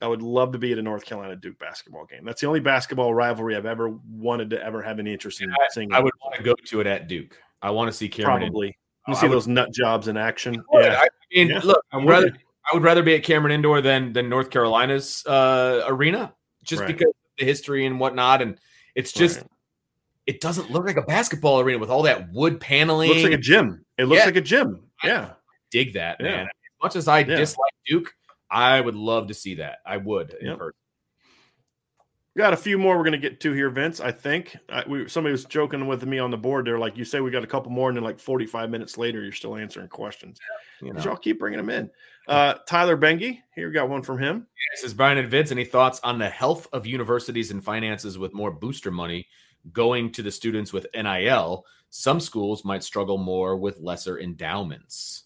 I 0.00 0.06
would 0.06 0.22
love 0.22 0.52
to 0.52 0.58
be 0.58 0.70
at 0.72 0.78
a 0.78 0.82
North 0.82 1.04
Carolina 1.04 1.34
Duke 1.36 1.58
basketball 1.58 2.06
game. 2.06 2.24
That's 2.24 2.40
the 2.40 2.46
only 2.46 2.60
basketball 2.60 3.12
rivalry 3.12 3.56
I've 3.56 3.66
ever 3.66 3.90
wanted 4.08 4.50
to 4.50 4.64
ever 4.64 4.80
have 4.82 4.98
any 5.00 5.12
interest 5.12 5.42
in 5.42 5.52
seeing. 5.72 5.92
I 5.92 5.98
would 6.00 6.12
want 6.24 6.36
to 6.36 6.42
go 6.44 6.54
to 6.66 6.80
it 6.80 6.86
at 6.86 7.08
Duke. 7.08 7.36
I 7.60 7.70
want 7.70 7.90
to 7.90 7.92
see 7.92 8.08
Cameron. 8.08 8.38
probably. 8.42 8.68
You 9.08 9.14
I 9.14 9.16
see 9.20 9.26
would- 9.26 9.34
those 9.34 9.48
nut 9.48 9.72
jobs 9.74 10.06
in 10.08 10.16
action. 10.16 10.54
Indoor. 10.54 10.82
Yeah, 10.82 11.00
I 11.02 11.08
mean, 11.34 11.48
Yeah. 11.48 11.60
look, 11.64 11.84
I'm 11.92 12.02
I'd 12.02 12.08
rather. 12.08 12.36
I 12.70 12.74
would 12.74 12.82
rather 12.84 13.02
be 13.02 13.14
at 13.14 13.24
Cameron 13.24 13.52
Indoor 13.52 13.80
than 13.80 14.12
than 14.12 14.28
North 14.28 14.50
Carolina's 14.50 15.24
uh, 15.26 15.82
arena, 15.86 16.34
just 16.62 16.80
Right. 16.82 16.86
because 16.88 17.08
of 17.08 17.14
the 17.38 17.44
history 17.44 17.86
and 17.86 17.98
whatnot. 17.98 18.42
And 18.42 18.58
it's 18.94 19.12
just 19.12 19.38
Right. 19.38 19.46
it 20.26 20.40
doesn't 20.40 20.70
look 20.70 20.86
like 20.86 20.96
a 20.96 21.02
basketball 21.02 21.60
arena 21.60 21.78
with 21.78 21.90
all 21.90 22.02
that 22.02 22.30
wood 22.32 22.60
paneling. 22.60 23.10
It 23.10 23.12
looks 23.14 23.24
like 23.24 23.32
a 23.32 23.38
gym. 23.38 23.84
It 23.98 24.04
looks 24.04 24.20
Yeah. 24.20 24.26
like 24.26 24.36
a 24.36 24.40
gym. 24.40 24.84
Yeah, 25.02 25.32
dig 25.70 25.94
that, 25.94 26.18
Yeah. 26.20 26.26
man. 26.26 26.46
As 26.46 26.82
much 26.82 26.96
as 26.96 27.08
I 27.08 27.20
Yeah. 27.20 27.36
dislike 27.36 27.72
Duke, 27.86 28.14
I 28.50 28.80
would 28.80 28.94
love 28.94 29.28
to 29.28 29.34
see 29.34 29.56
that. 29.56 29.78
I 29.84 29.96
would 29.96 30.34
in 30.34 30.46
Yep. 30.48 30.58
person. 30.58 30.76
Got 32.38 32.52
a 32.52 32.56
few 32.56 32.78
more 32.78 32.96
we're 32.96 33.02
going 33.02 33.12
to 33.12 33.18
get 33.18 33.40
to 33.40 33.52
here, 33.52 33.70
Vince. 33.70 33.98
I 34.00 34.12
think 34.12 34.56
I, 34.68 34.84
we, 34.86 35.08
somebody 35.08 35.32
was 35.32 35.44
joking 35.44 35.88
with 35.88 36.06
me 36.06 36.20
on 36.20 36.30
the 36.30 36.36
board 36.38 36.64
there. 36.64 36.78
Like 36.78 36.96
you 36.96 37.04
say, 37.04 37.20
we 37.20 37.30
got 37.32 37.42
a 37.42 37.46
couple 37.46 37.72
more, 37.72 37.88
and 37.90 37.96
then 37.96 38.04
like 38.04 38.20
45 38.20 38.70
minutes 38.70 38.96
later, 38.96 39.20
you're 39.22 39.32
still 39.32 39.56
answering 39.56 39.88
questions. 39.88 40.38
You 40.80 40.92
know. 40.92 41.02
Y'all 41.02 41.16
keep 41.16 41.40
bringing 41.40 41.58
them 41.58 41.70
in. 41.70 41.90
Uh, 42.30 42.54
Tyler 42.64 42.96
Bengi, 42.96 43.40
here 43.56 43.66
we 43.66 43.74
got 43.74 43.88
one 43.88 44.02
from 44.02 44.16
him. 44.16 44.46
This 44.72 44.84
is 44.84 44.94
Brian 44.94 45.18
and 45.18 45.28
Vince. 45.28 45.50
Any 45.50 45.64
thoughts 45.64 45.98
on 46.04 46.20
the 46.20 46.28
health 46.28 46.68
of 46.72 46.86
universities 46.86 47.50
and 47.50 47.62
finances 47.62 48.18
with 48.18 48.32
more 48.32 48.52
booster 48.52 48.92
money 48.92 49.26
going 49.72 50.12
to 50.12 50.22
the 50.22 50.30
students 50.30 50.72
with 50.72 50.86
NIL? 50.94 51.66
Some 51.90 52.20
schools 52.20 52.64
might 52.64 52.84
struggle 52.84 53.18
more 53.18 53.56
with 53.56 53.80
lesser 53.80 54.20
endowments. 54.20 55.24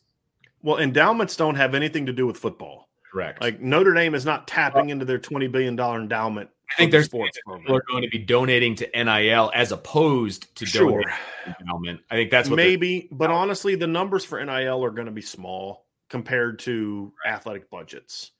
Well, 0.62 0.78
endowments 0.78 1.36
don't 1.36 1.56
have 1.56 1.74
anything 1.74 2.06
to 2.06 2.12
do 2.14 2.26
with 2.26 2.38
football. 2.38 2.88
Correct. 3.12 3.42
Like 3.42 3.60
Notre 3.60 3.92
Dame 3.92 4.14
is 4.14 4.24
not 4.24 4.48
tapping 4.48 4.88
into 4.88 5.04
their 5.04 5.18
$20 5.18 5.52
billion 5.52 5.78
endowment. 5.78 6.48
I 6.70 6.76
think 6.78 6.90
there's 6.90 7.04
sports 7.04 7.38
are 7.46 7.82
going 7.90 8.02
to 8.02 8.08
be 8.08 8.18
donating 8.18 8.76
to 8.76 8.88
NIL 8.94 9.52
as 9.54 9.72
opposed 9.72 10.56
to 10.56 10.64
Sure. 10.64 10.90
donating 10.90 11.10
to 11.44 11.56
endowment. 11.60 12.00
I 12.10 12.14
think 12.14 12.30
that's 12.30 12.48
what 12.48 12.56
Maybe, 12.56 13.10
but 13.12 13.30
honestly, 13.30 13.74
the 13.74 13.86
numbers 13.86 14.24
for 14.24 14.42
NIL 14.42 14.82
are 14.82 14.90
going 14.90 15.04
to 15.04 15.12
be 15.12 15.20
small 15.20 15.83
compared 16.14 16.60
to 16.60 17.12
athletic 17.26 17.68
budgets. 17.70 18.30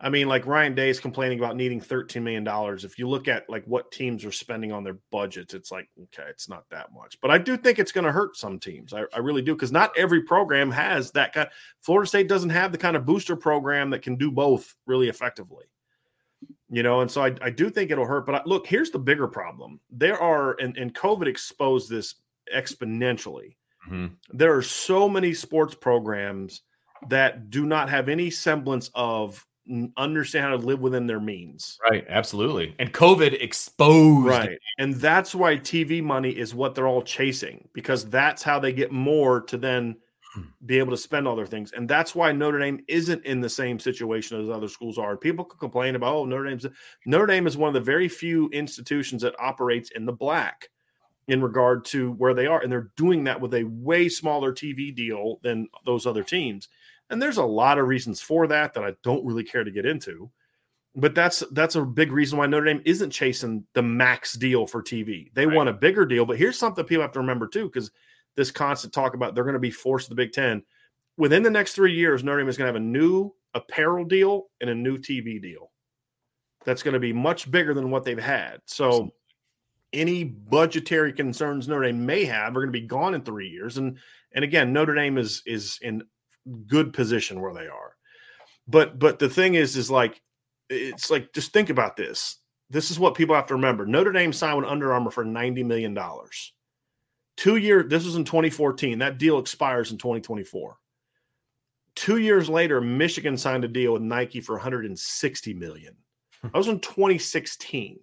I 0.00 0.08
mean, 0.08 0.28
like 0.28 0.46
Ryan 0.46 0.74
Day 0.74 0.88
is 0.88 0.98
complaining 0.98 1.38
about 1.38 1.56
needing 1.56 1.78
$13 1.78 2.22
million. 2.22 2.48
If 2.82 2.98
you 2.98 3.06
look 3.06 3.28
at 3.28 3.50
like 3.50 3.66
what 3.66 3.92
teams 3.92 4.24
are 4.24 4.32
spending 4.32 4.72
on 4.72 4.82
their 4.82 4.96
budgets, 5.10 5.52
it's 5.52 5.70
like, 5.70 5.90
okay, 6.04 6.26
it's 6.30 6.48
not 6.48 6.64
that 6.70 6.86
much. 6.94 7.20
But 7.20 7.30
I 7.30 7.36
do 7.36 7.58
think 7.58 7.78
it's 7.78 7.92
going 7.92 8.06
to 8.06 8.12
hurt 8.12 8.38
some 8.38 8.58
teams. 8.58 8.94
I, 8.94 9.02
I 9.12 9.18
really 9.18 9.42
do, 9.42 9.54
because 9.54 9.70
not 9.70 9.92
every 9.94 10.22
program 10.22 10.70
has 10.70 11.10
that 11.10 11.34
kind. 11.34 11.50
Florida 11.82 12.08
State 12.08 12.30
doesn't 12.30 12.48
have 12.48 12.72
the 12.72 12.78
kind 12.78 12.96
of 12.96 13.04
booster 13.04 13.36
program 13.36 13.90
that 13.90 14.00
can 14.00 14.16
do 14.16 14.30
both 14.30 14.74
really 14.86 15.10
effectively. 15.10 15.66
You 16.70 16.82
know, 16.82 17.02
and 17.02 17.10
so 17.10 17.22
I, 17.22 17.34
I 17.42 17.50
do 17.50 17.68
think 17.68 17.90
it'll 17.90 18.06
hurt. 18.06 18.24
But 18.24 18.36
I, 18.36 18.42
look, 18.46 18.66
here's 18.66 18.90
the 18.90 18.98
bigger 18.98 19.28
problem. 19.28 19.80
There 19.90 20.18
are, 20.18 20.56
and, 20.60 20.78
and 20.78 20.94
COVID 20.94 21.26
exposed 21.26 21.90
this 21.90 22.14
exponentially. 22.56 23.56
Mm-hmm. 23.86 24.14
There 24.32 24.56
are 24.56 24.62
so 24.62 25.10
many 25.10 25.34
sports 25.34 25.74
programs 25.74 26.62
that 27.08 27.50
do 27.50 27.66
not 27.66 27.88
have 27.88 28.08
any 28.08 28.30
semblance 28.30 28.90
of 28.94 29.46
understand 29.96 30.44
how 30.44 30.50
to 30.50 30.56
live 30.56 30.80
within 30.80 31.06
their 31.06 31.20
means. 31.20 31.78
Right, 31.88 32.04
absolutely. 32.08 32.74
And 32.78 32.92
COVID 32.92 33.40
exposed 33.40 34.26
Right. 34.26 34.58
And 34.78 34.94
that's 34.94 35.34
why 35.34 35.56
TV 35.56 36.02
money 36.02 36.30
is 36.30 36.54
what 36.54 36.74
they're 36.74 36.88
all 36.88 37.02
chasing 37.02 37.68
because 37.72 38.08
that's 38.08 38.42
how 38.42 38.58
they 38.58 38.72
get 38.72 38.90
more 38.90 39.40
to 39.42 39.56
then 39.56 39.96
hmm. 40.34 40.42
be 40.66 40.78
able 40.78 40.90
to 40.90 40.96
spend 40.96 41.28
all 41.28 41.36
their 41.36 41.46
things. 41.46 41.72
And 41.72 41.88
that's 41.88 42.14
why 42.14 42.32
Notre 42.32 42.58
Dame 42.58 42.80
isn't 42.88 43.24
in 43.24 43.40
the 43.40 43.48
same 43.48 43.78
situation 43.78 44.40
as 44.42 44.50
other 44.50 44.68
schools 44.68 44.98
are. 44.98 45.16
People 45.16 45.44
can 45.44 45.58
complain 45.58 45.94
about, 45.94 46.14
oh, 46.14 46.24
Notre 46.24 46.48
Dame's 46.48 46.66
Notre 47.06 47.26
Dame 47.26 47.46
is 47.46 47.56
one 47.56 47.68
of 47.68 47.74
the 47.74 47.80
very 47.80 48.08
few 48.08 48.48
institutions 48.48 49.22
that 49.22 49.38
operates 49.38 49.90
in 49.92 50.06
the 50.06 50.12
black 50.12 50.68
in 51.28 51.42
regard 51.42 51.84
to 51.86 52.12
where 52.12 52.34
they 52.34 52.46
are. 52.46 52.60
And 52.60 52.70
they're 52.70 52.90
doing 52.96 53.24
that 53.24 53.40
with 53.40 53.54
a 53.54 53.64
way 53.64 54.08
smaller 54.08 54.52
TV 54.52 54.94
deal 54.94 55.38
than 55.42 55.68
those 55.84 56.06
other 56.06 56.24
teams. 56.24 56.68
And 57.10 57.20
there's 57.20 57.36
a 57.36 57.44
lot 57.44 57.78
of 57.78 57.86
reasons 57.86 58.20
for 58.20 58.46
that 58.48 58.74
that 58.74 58.84
I 58.84 58.94
don't 59.02 59.24
really 59.24 59.44
care 59.44 59.64
to 59.64 59.70
get 59.70 59.86
into. 59.86 60.30
But 60.94 61.14
that's 61.14 61.42
that's 61.52 61.74
a 61.74 61.82
big 61.82 62.12
reason 62.12 62.38
why 62.38 62.46
Notre 62.46 62.66
Dame 62.66 62.82
isn't 62.84 63.10
chasing 63.10 63.64
the 63.72 63.82
max 63.82 64.34
deal 64.34 64.66
for 64.66 64.82
TV. 64.82 65.32
They 65.32 65.46
right. 65.46 65.56
want 65.56 65.70
a 65.70 65.74
bigger 65.74 66.04
deal. 66.04 66.26
But 66.26 66.38
here's 66.38 66.58
something 66.58 66.84
people 66.84 67.02
have 67.02 67.12
to 67.12 67.20
remember 67.20 67.46
too, 67.46 67.64
because 67.64 67.90
this 68.36 68.50
constant 68.50 68.92
talk 68.92 69.14
about 69.14 69.34
they're 69.34 69.44
going 69.44 69.54
to 69.54 69.60
be 69.60 69.70
forced 69.70 70.06
to 70.06 70.10
the 70.10 70.16
Big 70.16 70.32
Ten. 70.32 70.62
Within 71.16 71.42
the 71.42 71.50
next 71.50 71.74
three 71.74 71.94
years, 71.94 72.22
Notre 72.22 72.40
Dame 72.40 72.48
is 72.48 72.58
going 72.58 72.66
to 72.66 72.72
have 72.72 72.82
a 72.82 72.84
new 72.84 73.32
apparel 73.54 74.04
deal 74.04 74.48
and 74.60 74.68
a 74.68 74.74
new 74.74 74.98
TV 74.98 75.40
deal. 75.40 75.70
That's 76.64 76.82
going 76.82 76.94
to 76.94 77.00
be 77.00 77.12
much 77.12 77.50
bigger 77.50 77.74
than 77.74 77.90
what 77.90 78.04
they've 78.04 78.18
had. 78.18 78.60
So 78.66 79.12
any 79.92 80.24
budgetary 80.24 81.12
concerns 81.12 81.68
Notre 81.68 81.84
Dame 81.84 82.06
may 82.06 82.24
have 82.24 82.56
are 82.56 82.60
going 82.60 82.72
to 82.72 82.80
be 82.80 82.86
gone 82.86 83.14
in 83.14 83.22
three 83.22 83.48
years. 83.48 83.78
And 83.78 83.98
and 84.34 84.44
again, 84.44 84.72
Notre 84.72 84.94
Dame 84.94 85.18
is 85.18 85.42
is 85.46 85.78
in 85.82 86.02
good 86.66 86.92
position 86.92 87.40
where 87.40 87.54
they 87.54 87.66
are. 87.66 87.96
But 88.66 88.98
but 88.98 89.18
the 89.18 89.28
thing 89.28 89.54
is, 89.54 89.76
is 89.76 89.90
like 89.90 90.20
it's 90.68 91.10
like 91.10 91.32
just 91.32 91.52
think 91.52 91.70
about 91.70 91.96
this. 91.96 92.38
This 92.70 92.90
is 92.90 92.98
what 92.98 93.14
people 93.14 93.34
have 93.34 93.46
to 93.48 93.54
remember. 93.54 93.86
Notre 93.86 94.12
Dame 94.12 94.32
signed 94.32 94.58
with 94.58 94.66
Under 94.66 94.92
Armour 94.92 95.10
for 95.10 95.24
ninety 95.24 95.62
million 95.62 95.94
dollars. 95.94 96.52
Two 97.36 97.56
year. 97.56 97.82
This 97.82 98.04
was 98.04 98.16
in 98.16 98.24
2014. 98.24 98.98
That 98.98 99.18
deal 99.18 99.38
expires 99.38 99.90
in 99.90 99.98
2024. 99.98 100.76
Two 101.94 102.16
years 102.16 102.48
later, 102.48 102.80
Michigan 102.80 103.36
signed 103.36 103.64
a 103.64 103.68
deal 103.68 103.92
with 103.92 104.02
Nike 104.02 104.40
for 104.40 104.54
160 104.54 105.54
million. 105.54 105.94
Hmm. 106.40 106.48
That 106.48 106.58
was 106.58 106.68
in 106.68 106.80
2016. 106.80 108.00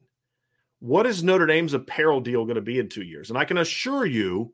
What 0.79 1.05
is 1.05 1.23
Notre 1.23 1.45
Dame's 1.45 1.73
apparel 1.73 2.21
deal 2.21 2.45
going 2.45 2.55
to 2.55 2.61
be 2.61 2.79
in 2.79 2.89
two 2.89 3.03
years? 3.03 3.29
And 3.29 3.37
I 3.37 3.45
can 3.45 3.57
assure 3.57 4.05
you, 4.05 4.53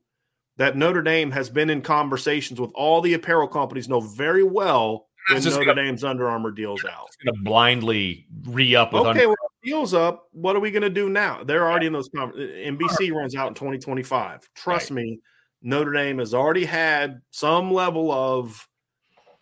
that 0.57 0.77
Notre 0.77 1.01
Dame 1.01 1.31
has 1.31 1.49
been 1.49 1.69
in 1.69 1.81
conversations 1.81 2.59
with 2.59 2.71
all 2.75 3.01
the 3.01 3.13
apparel 3.13 3.47
companies 3.47 3.89
know 3.89 3.99
very 3.99 4.43
well 4.43 5.07
when 5.29 5.43
Notre 5.43 5.65
gonna, 5.65 5.83
Dame's 5.83 6.03
Under 6.03 6.29
Armour 6.29 6.51
deals 6.51 6.85
out. 6.85 7.09
Going 7.23 7.35
to 7.35 7.41
blindly 7.43 8.27
re 8.45 8.75
up. 8.75 8.93
Okay, 8.93 9.09
Under- 9.09 9.27
well, 9.27 9.35
deals 9.63 9.93
up. 9.93 10.27
What 10.31 10.55
are 10.55 10.59
we 10.59 10.71
going 10.71 10.83
to 10.83 10.89
do 10.89 11.09
now? 11.09 11.43
They're 11.43 11.69
already 11.69 11.87
in 11.87 11.93
those. 11.93 12.09
NBC 12.09 13.11
uh, 13.11 13.15
runs 13.15 13.35
out 13.35 13.49
in 13.49 13.53
2025. 13.55 14.47
Trust 14.55 14.91
right. 14.91 14.95
me, 14.95 15.19
Notre 15.61 15.91
Dame 15.91 16.19
has 16.19 16.33
already 16.33 16.65
had 16.65 17.21
some 17.31 17.73
level 17.73 18.11
of, 18.11 18.67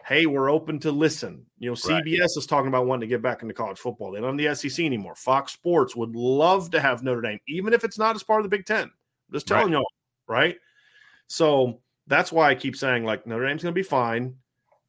hey, 0.06 0.26
we're 0.26 0.50
open 0.50 0.80
to 0.80 0.92
listen. 0.92 1.46
You 1.60 1.70
know, 1.70 1.76
CBS 1.76 2.20
right. 2.20 2.30
is 2.38 2.46
talking 2.46 2.68
about 2.68 2.86
wanting 2.86 3.02
to 3.02 3.14
get 3.14 3.22
back 3.22 3.42
into 3.42 3.54
college 3.54 3.80
football. 3.80 4.12
They 4.12 4.20
don't 4.20 4.38
have 4.38 4.60
the 4.62 4.70
SEC 4.70 4.86
anymore. 4.86 5.16
Fox 5.16 5.54
Sports 5.54 5.96
would 5.96 6.16
love 6.16 6.72
to 6.72 6.80
have 6.80 7.04
Notre 7.04 7.22
Dame, 7.22 7.40
even 7.48 7.74
if 7.74 7.84
it's 7.84 7.98
not 7.98 8.16
as 8.16 8.24
part 8.24 8.42
of 8.42 8.44
the 8.44 8.56
Big 8.56 8.66
Ten. 8.66 8.84
I'm 8.84 9.34
just 9.34 9.48
telling 9.48 9.66
right. 9.68 9.74
y'all, 9.74 9.86
right? 10.28 10.58
So 11.28 11.80
that's 12.08 12.32
why 12.32 12.50
I 12.50 12.56
keep 12.56 12.76
saying 12.76 13.06
like 13.06 13.26
Notre 13.26 13.48
Dame's 13.48 13.64
going 13.64 13.74
to 13.74 13.80
be 13.80 13.84
fine. 13.84 14.36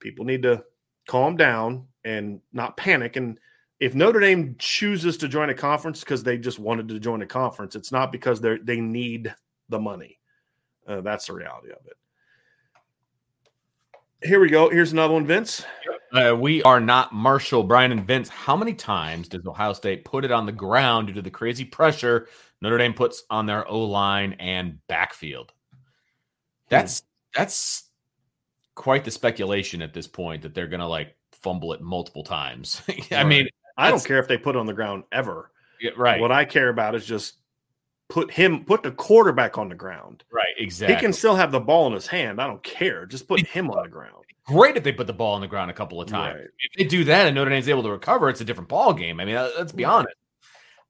People 0.01 0.25
need 0.25 0.43
to 0.43 0.65
calm 1.07 1.37
down 1.37 1.87
and 2.05 2.41
not 2.53 2.77
panic. 2.77 3.17
And 3.17 3.39
if 3.81 3.95
Notre 3.95 4.21
Dame 4.21 4.57
chooses 4.59 5.17
to 5.19 5.29
join 5.29 5.51
a 5.51 5.55
conference 5.55 6.01
because 6.01 6.23
they 6.23 6.39
just 6.39 6.59
wanted 6.59 6.89
to 6.89 6.99
join 6.99 7.23
a 7.23 7.27
conference, 7.27 7.77
it's 7.77 7.93
not 7.93 8.13
because 8.13 8.41
they 8.41 8.59
they 8.59 8.81
need 8.81 9.35
the 9.69 9.79
money. 9.79 10.19
Uh, 10.87 11.01
that's 11.01 11.27
the 11.27 11.33
reality 11.33 11.71
of 11.71 11.87
it. 11.87 11.97
Here 14.25 14.41
we 14.41 14.49
go. 14.49 14.71
Here's 14.71 14.93
another 14.93 15.13
one, 15.13 15.27
Vince. 15.27 15.67
Uh, 16.11 16.35
we 16.35 16.63
are 16.63 16.81
not 16.81 17.13
Marshall, 17.13 17.63
Brian, 17.63 17.93
and 17.93 18.07
Vince. 18.07 18.31
How 18.31 18.57
many 18.57 18.73
times 18.73 19.29
does 19.29 19.47
Ohio 19.47 19.75
State 19.75 20.05
put 20.07 20.25
it 20.25 20.31
on 20.31 20.47
the 20.47 20.53
ground 20.53 21.09
due 21.09 21.13
to 21.13 21.23
the 21.23 21.31
crazy 21.31 21.65
pressure 21.65 22.29
Notre 22.63 22.79
Dame 22.79 22.95
puts 22.95 23.25
on 23.29 23.45
their 23.45 23.69
O 23.69 23.81
line 23.81 24.35
and 24.39 24.79
backfield? 24.87 25.53
That's 26.71 27.03
that's 27.35 27.91
quite 28.75 29.05
the 29.05 29.11
speculation 29.11 29.83
at 29.83 29.93
this 29.93 30.07
point 30.07 30.43
that 30.43 30.55
they're 30.55 30.69
gonna 30.69 30.89
like 30.89 31.15
fumble 31.33 31.75
it 31.75 31.83
multiple 31.83 32.25
times. 32.25 32.81
I 32.89 33.17
right. 33.17 33.27
mean, 33.27 33.49
I 33.77 33.91
don't 33.91 34.05
care 34.05 34.21
if 34.21 34.29
they 34.29 34.39
put 34.39 34.57
it 34.57 34.59
on 34.59 34.67
the 34.67 34.73
ground 34.73 35.05
ever. 35.13 35.51
Yeah, 35.83 35.91
right. 35.99 36.19
What 36.19 36.33
I 36.33 36.47
care 36.47 36.71
about 36.71 36.95
is 36.95 37.05
just 37.05 37.35
put 38.09 38.31
him 38.31 38.65
put 38.65 38.83
the 38.83 38.91
quarterback 38.91 39.59
on 39.59 39.69
the 39.69 39.75
ground. 39.75 40.25
Right, 40.33 40.55
exactly. 40.59 40.95
He 40.95 41.01
can 41.01 41.13
still 41.13 41.37
have 41.37 41.53
the 41.53 41.61
ball 41.61 41.87
in 41.87 41.93
his 41.93 42.07
hand. 42.07 42.41
I 42.41 42.47
don't 42.47 42.63
care. 42.63 43.07
Just 43.07 43.29
put 43.29 43.47
him 43.47 43.71
on 43.71 43.83
the 43.83 43.89
ground. 43.91 44.25
Great 44.47 44.77
if 44.77 44.85
they 44.85 44.93
put 44.93 45.07
the 45.07 45.15
ball 45.15 45.35
on 45.35 45.41
the 45.41 45.47
ground 45.47 45.71
a 45.71 45.75
couple 45.75 46.01
of 46.03 46.09
times. 46.09 46.41
Right. 46.41 46.49
If 46.59 46.77
they 46.77 46.85
do 46.85 47.05
that 47.05 47.27
and 47.27 47.35
Notre 47.35 47.51
Dame's 47.51 47.69
able 47.69 47.83
to 47.85 47.91
recover, 47.91 48.29
it's 48.29 48.43
a 48.43 48.45
different 48.45 48.69
ball 48.69 48.93
game. 48.93 49.19
I 49.19 49.25
mean, 49.25 49.37
uh, 49.37 49.51
let's 49.57 49.73
be 49.73 49.85
right. 49.85 49.93
honest. 49.93 50.17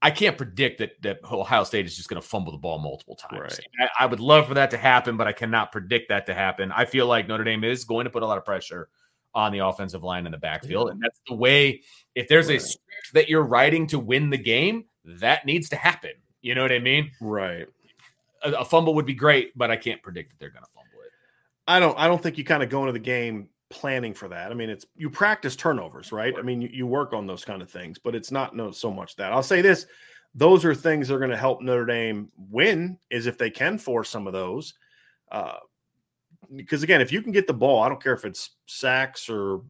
I 0.02 0.10
can't 0.10 0.36
predict 0.36 0.80
that 0.80 1.00
that 1.02 1.20
Ohio 1.24 1.64
State 1.64 1.86
is 1.86 1.96
just 1.96 2.10
going 2.10 2.20
to 2.20 2.26
fumble 2.26 2.52
the 2.52 2.58
ball 2.58 2.78
multiple 2.78 3.16
times. 3.16 3.40
Right. 3.40 3.88
I, 3.98 4.04
I, 4.04 4.06
would 4.06 4.20
love 4.20 4.48
for 4.48 4.54
that 4.54 4.72
to 4.72 4.76
happen, 4.76 5.16
but 5.16 5.26
I 5.26 5.32
cannot 5.32 5.72
predict 5.72 6.10
that 6.10 6.26
to 6.26 6.34
happen. 6.34 6.72
I 6.72 6.84
feel 6.84 7.06
like 7.06 7.26
Notre 7.26 7.44
Dame 7.44 7.64
is 7.64 7.84
going 7.84 8.04
to 8.04 8.10
put 8.10 8.22
a 8.22 8.26
lot 8.26 8.36
of 8.36 8.44
pressure 8.44 8.90
on 9.34 9.50
the 9.50 9.60
offensive 9.60 10.02
line 10.04 10.26
in 10.26 10.32
the 10.32 10.38
backfield, 10.38 10.88
yeah. 10.88 10.92
and 10.92 11.00
that's 11.02 11.20
the 11.26 11.34
way. 11.34 11.82
If 12.14 12.28
there's 12.28 12.50
a 12.50 12.58
script 12.58 13.14
that 13.14 13.28
you're 13.30 13.42
writing 13.42 13.86
to 13.88 13.98
win 13.98 14.28
the 14.28 14.36
game, 14.36 14.84
that 15.04 15.46
needs 15.46 15.70
to 15.70 15.76
happen. 15.76 16.12
You 16.44 16.54
know 16.54 16.60
what 16.60 16.72
I 16.72 16.78
mean? 16.78 17.10
Right. 17.22 17.66
A, 18.42 18.52
a 18.52 18.64
fumble 18.66 18.94
would 18.96 19.06
be 19.06 19.14
great, 19.14 19.56
but 19.56 19.70
I 19.70 19.76
can't 19.76 20.02
predict 20.02 20.30
that 20.30 20.38
they're 20.38 20.50
going 20.50 20.62
to 20.62 20.70
fumble 20.74 21.02
it. 21.02 21.10
I 21.66 21.80
don't. 21.80 21.98
I 21.98 22.06
don't 22.06 22.22
think 22.22 22.36
you 22.36 22.44
kind 22.44 22.62
of 22.62 22.68
go 22.68 22.80
into 22.80 22.92
the 22.92 22.98
game 22.98 23.48
planning 23.70 24.12
for 24.12 24.28
that. 24.28 24.50
I 24.50 24.54
mean, 24.54 24.68
it's 24.68 24.84
you 24.94 25.08
practice 25.08 25.56
turnovers, 25.56 26.12
right? 26.12 26.34
I 26.38 26.42
mean, 26.42 26.60
you, 26.60 26.68
you 26.70 26.86
work 26.86 27.14
on 27.14 27.26
those 27.26 27.46
kind 27.46 27.62
of 27.62 27.70
things, 27.70 27.98
but 27.98 28.14
it's 28.14 28.30
not 28.30 28.54
no 28.54 28.70
so 28.72 28.92
much 28.92 29.16
that. 29.16 29.32
I'll 29.32 29.42
say 29.42 29.62
this: 29.62 29.86
those 30.34 30.66
are 30.66 30.74
things 30.74 31.08
that 31.08 31.14
are 31.14 31.18
going 31.18 31.30
to 31.30 31.36
help 31.36 31.62
Notre 31.62 31.86
Dame 31.86 32.28
win. 32.36 32.98
Is 33.08 33.26
if 33.26 33.38
they 33.38 33.48
can 33.48 33.78
force 33.78 34.10
some 34.10 34.26
of 34.26 34.34
those. 34.34 34.74
Uh, 35.32 35.56
because 36.54 36.82
again, 36.82 37.00
if 37.00 37.10
you 37.10 37.22
can 37.22 37.32
get 37.32 37.46
the 37.46 37.54
ball, 37.54 37.82
I 37.82 37.88
don't 37.88 38.02
care 38.02 38.12
if 38.12 38.26
it's 38.26 38.50
sacks 38.66 39.30
or 39.30 39.62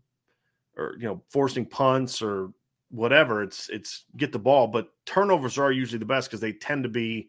or 0.77 0.97
you 0.99 1.07
know 1.07 1.22
forcing 1.31 1.66
punts 1.66 2.20
or 2.20 2.51
whatever. 2.95 3.43
It's 3.43 3.69
it's 3.69 4.05
get 4.17 4.33
the 4.33 4.39
ball, 4.39 4.69
but 4.69 4.89
turnovers 5.05 5.59
are 5.59 5.73
usually 5.73 5.99
the 5.99 6.05
best 6.05 6.29
because 6.29 6.41
they 6.41 6.53
tend 6.53 6.85
to 6.85 6.89
be 6.89 7.29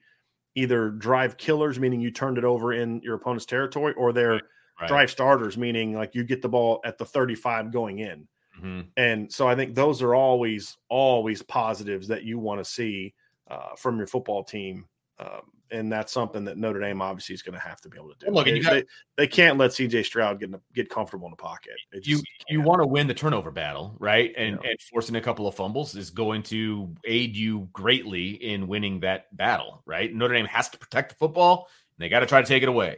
either 0.56 0.90
drive 0.90 1.38
killers, 1.38 1.80
meaning 1.80 2.00
you 2.00 2.12
turned 2.12 2.38
it 2.38 2.44
over 2.44 2.72
in 2.74 3.02
your 3.02 3.16
opponent's 3.16 3.46
territory, 3.46 3.94
or 3.98 4.14
they're 4.14 4.42
right. 4.80 4.88
drive 4.88 5.12
starters, 5.12 5.58
meaning 5.58 5.94
like 5.94 6.16
you 6.16 6.24
get 6.24 6.42
the 6.42 6.50
ball 6.50 6.80
at 6.86 6.98
the 6.98 7.06
35 7.06 7.72
going 7.72 8.00
in. 8.00 8.28
Mm-hmm. 8.58 8.82
And 8.96 9.32
so 9.32 9.48
I 9.48 9.56
think 9.56 9.76
those 9.76 10.02
are 10.02 10.16
always, 10.16 10.78
always 10.88 11.42
positives 11.42 12.08
that 12.08 12.24
you 12.24 12.40
want 12.40 12.64
to 12.64 12.66
see 12.66 13.14
uh, 13.50 13.76
from 13.78 13.98
your 13.98 14.08
football 14.08 14.46
team. 14.46 14.86
Um, 15.20 15.42
and 15.72 15.92
that's 15.92 16.12
something 16.14 16.46
that 16.46 16.58
Notre 16.58 16.80
Dame 16.80 17.02
obviously 17.02 17.36
is 17.36 17.42
going 17.42 17.54
to 17.54 17.60
have 17.60 17.82
to 17.82 17.90
be 17.90 17.98
able 17.98 18.14
to 18.14 18.26
do. 18.26 18.32
Look, 18.32 18.46
they, 18.46 18.60
got, 18.60 18.72
they, 18.72 18.84
they, 19.18 19.28
can't 19.28 19.58
let 19.58 19.72
CJ 19.72 20.06
Stroud 20.06 20.40
get 20.40 20.52
get 20.74 20.90
comfortable 20.90 21.28
in 21.28 21.32
the 21.32 21.38
pocket. 21.38 21.74
Just, 21.94 22.08
you 22.08 22.22
you 22.50 22.62
want 22.62 22.82
to 22.82 22.88
win 22.88 23.08
the 23.08 23.14
turnover 23.14 23.52
battle, 23.52 23.96
right? 24.00 24.34
And 24.38 24.60
yeah. 24.64 24.72
and 24.72 24.82
forcing 24.82 25.16
a 25.16 25.22
couple 25.22 25.48
of 25.48 25.56
fumbles 25.56 25.96
is 25.96 26.10
going 26.10 26.44
to 26.44 26.94
aid 27.04 27.36
you 27.36 27.70
greatly 27.74 28.32
in 28.32 28.68
winning 28.68 29.02
that 29.02 29.36
battle, 29.36 29.82
right? 29.86 30.14
Notre 30.14 30.34
Dame 30.34 30.46
has 30.46 30.70
to 30.70 30.78
protect 30.78 31.10
the 31.10 31.16
football. 31.16 31.70
And 31.98 32.04
they 32.04 32.10
got 32.10 32.20
to 32.20 32.26
try 32.26 32.42
to 32.42 32.48
take 32.48 32.62
it 32.64 32.70
away. 32.70 32.98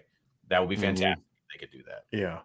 That 0.50 0.60
would 0.62 0.70
be 0.70 0.76
mm-hmm. 0.76 0.84
fantastic. 0.86 1.18
Mm-hmm 1.18 1.22
they 1.52 1.60
could 1.60 1.72
do 1.72 1.84
that. 1.84 2.06
Yeah. 2.12 2.40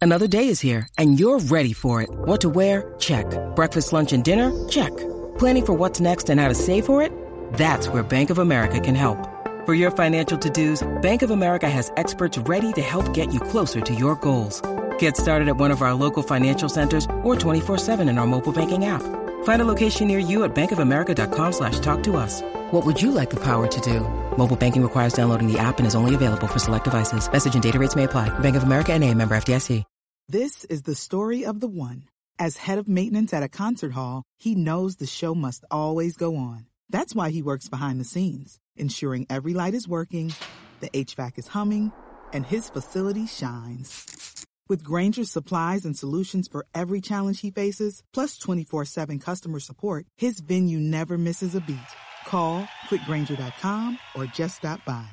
Another 0.00 0.28
day 0.28 0.46
is 0.48 0.60
here, 0.60 0.86
and 0.96 1.18
you're 1.18 1.40
ready 1.40 1.72
for 1.72 2.02
it. 2.02 2.10
What 2.10 2.40
to 2.42 2.48
wear? 2.48 2.94
Check. 2.98 3.26
Breakfast, 3.56 3.92
lunch, 3.92 4.12
and 4.12 4.22
dinner? 4.22 4.52
Check. 4.68 4.96
Planning 5.38 5.66
for 5.66 5.72
what's 5.72 6.00
next 6.00 6.30
and 6.30 6.38
how 6.38 6.48
to 6.48 6.54
save 6.54 6.86
for 6.86 7.02
it? 7.02 7.12
That's 7.54 7.88
where 7.88 8.02
Bank 8.02 8.30
of 8.30 8.38
America 8.38 8.80
can 8.80 8.94
help. 8.94 9.18
For 9.66 9.74
your 9.74 9.90
financial 9.90 10.38
to 10.38 10.50
dos, 10.50 10.86
Bank 11.02 11.22
of 11.22 11.30
America 11.30 11.68
has 11.68 11.92
experts 11.96 12.38
ready 12.38 12.72
to 12.72 12.80
help 12.80 13.12
get 13.12 13.34
you 13.34 13.40
closer 13.40 13.80
to 13.82 13.94
your 13.94 14.16
goals. 14.16 14.62
Get 14.98 15.16
started 15.16 15.48
at 15.48 15.56
one 15.56 15.70
of 15.70 15.82
our 15.82 15.94
local 15.94 16.22
financial 16.22 16.68
centers 16.68 17.04
or 17.22 17.36
24-7 17.36 18.08
in 18.08 18.18
our 18.18 18.26
mobile 18.26 18.52
banking 18.52 18.86
app. 18.86 19.02
Find 19.44 19.62
a 19.62 19.64
location 19.64 20.08
near 20.08 20.18
you 20.18 20.44
at 20.44 20.54
bankofamerica.com 20.54 21.52
slash 21.52 21.80
talk 21.80 22.02
to 22.04 22.16
us. 22.16 22.42
What 22.70 22.86
would 22.86 23.00
you 23.02 23.12
like 23.12 23.30
the 23.30 23.42
power 23.44 23.66
to 23.66 23.80
do? 23.80 24.00
Mobile 24.36 24.56
banking 24.56 24.82
requires 24.82 25.12
downloading 25.12 25.52
the 25.52 25.58
app 25.58 25.78
and 25.78 25.86
is 25.86 25.94
only 25.94 26.14
available 26.14 26.46
for 26.46 26.58
select 26.58 26.84
devices. 26.84 27.30
Message 27.30 27.54
and 27.54 27.62
data 27.62 27.78
rates 27.78 27.94
may 27.96 28.04
apply. 28.04 28.30
Bank 28.40 28.56
of 28.56 28.62
America 28.62 28.92
and 28.92 29.04
a 29.04 29.14
member 29.14 29.36
FDIC. 29.36 29.84
This 30.30 30.66
is 30.66 30.82
the 30.82 30.94
story 30.94 31.46
of 31.46 31.60
the 31.60 31.68
one. 31.68 32.02
As 32.38 32.58
head 32.58 32.76
of 32.76 32.86
maintenance 32.86 33.32
at 33.32 33.42
a 33.42 33.48
concert 33.48 33.92
hall, 33.92 34.24
he 34.38 34.54
knows 34.54 34.96
the 34.96 35.06
show 35.06 35.34
must 35.34 35.64
always 35.70 36.18
go 36.18 36.36
on. 36.36 36.66
That's 36.90 37.14
why 37.14 37.30
he 37.30 37.42
works 37.42 37.68
behind 37.68 38.00
the 38.00 38.04
scenes, 38.04 38.58
ensuring 38.76 39.26
every 39.28 39.52
light 39.52 39.74
is 39.74 39.86
working, 39.88 40.32
the 40.80 40.88
HVAC 40.90 41.38
is 41.38 41.48
humming, 41.48 41.92
and 42.32 42.46
his 42.46 42.70
facility 42.70 43.26
shines. 43.26 44.46
With 44.68 44.84
Grainger's 44.84 45.30
supplies 45.30 45.84
and 45.84 45.96
solutions 45.96 46.48
for 46.48 46.66
every 46.74 47.00
challenge 47.00 47.40
he 47.40 47.50
faces, 47.50 48.02
plus 48.12 48.38
24 48.38 48.84
7 48.84 49.18
customer 49.18 49.60
support, 49.60 50.06
his 50.16 50.40
venue 50.40 50.78
never 50.78 51.16
misses 51.18 51.54
a 51.54 51.60
beat. 51.60 51.78
Call 52.26 52.68
quickgranger.com 52.88 53.98
or 54.14 54.26
just 54.26 54.58
stop 54.58 54.84
by. 54.84 55.08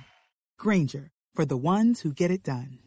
Grainger, 0.60 1.12
for 1.34 1.46
the 1.46 1.58
ones 1.58 2.02
who 2.02 2.12
get 2.12 2.32
it 2.32 2.44
done. 2.44 2.80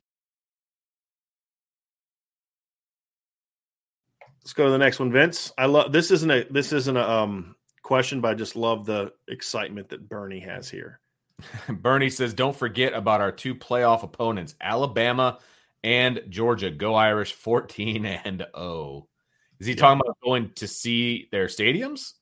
Let's 4.42 4.52
go 4.52 4.64
to 4.64 4.70
the 4.70 4.78
next 4.78 4.98
one, 4.98 5.12
Vince. 5.12 5.52
I 5.58 5.66
love 5.66 5.92
this 5.92 6.10
isn't 6.10 6.30
a 6.30 6.46
this 6.50 6.72
isn't 6.72 6.96
a 6.96 7.06
um 7.06 7.54
question, 7.82 8.20
but 8.20 8.30
I 8.32 8.34
just 8.34 8.56
love 8.56 8.86
the 8.86 9.12
excitement 9.28 9.88
that 9.90 10.08
Bernie 10.08 10.40
has 10.40 10.68
here. 10.68 11.00
Bernie 11.68 12.10
says, 12.10 12.34
"Don't 12.34 12.56
forget 12.56 12.92
about 12.92 13.20
our 13.20 13.32
two 13.32 13.54
playoff 13.54 14.02
opponents, 14.02 14.54
Alabama 14.60 15.38
and 15.84 16.20
Georgia. 16.28 16.70
Go 16.70 16.94
Irish, 16.94 17.32
fourteen 17.32 18.04
and 18.04 18.38
zero." 18.38 18.50
Oh. 18.54 19.08
Is 19.60 19.66
he 19.66 19.72
yeah. 19.72 19.80
talking 19.80 20.00
about 20.04 20.16
going 20.22 20.52
to 20.56 20.68
see 20.68 21.28
their 21.32 21.46
stadiums? 21.46 22.12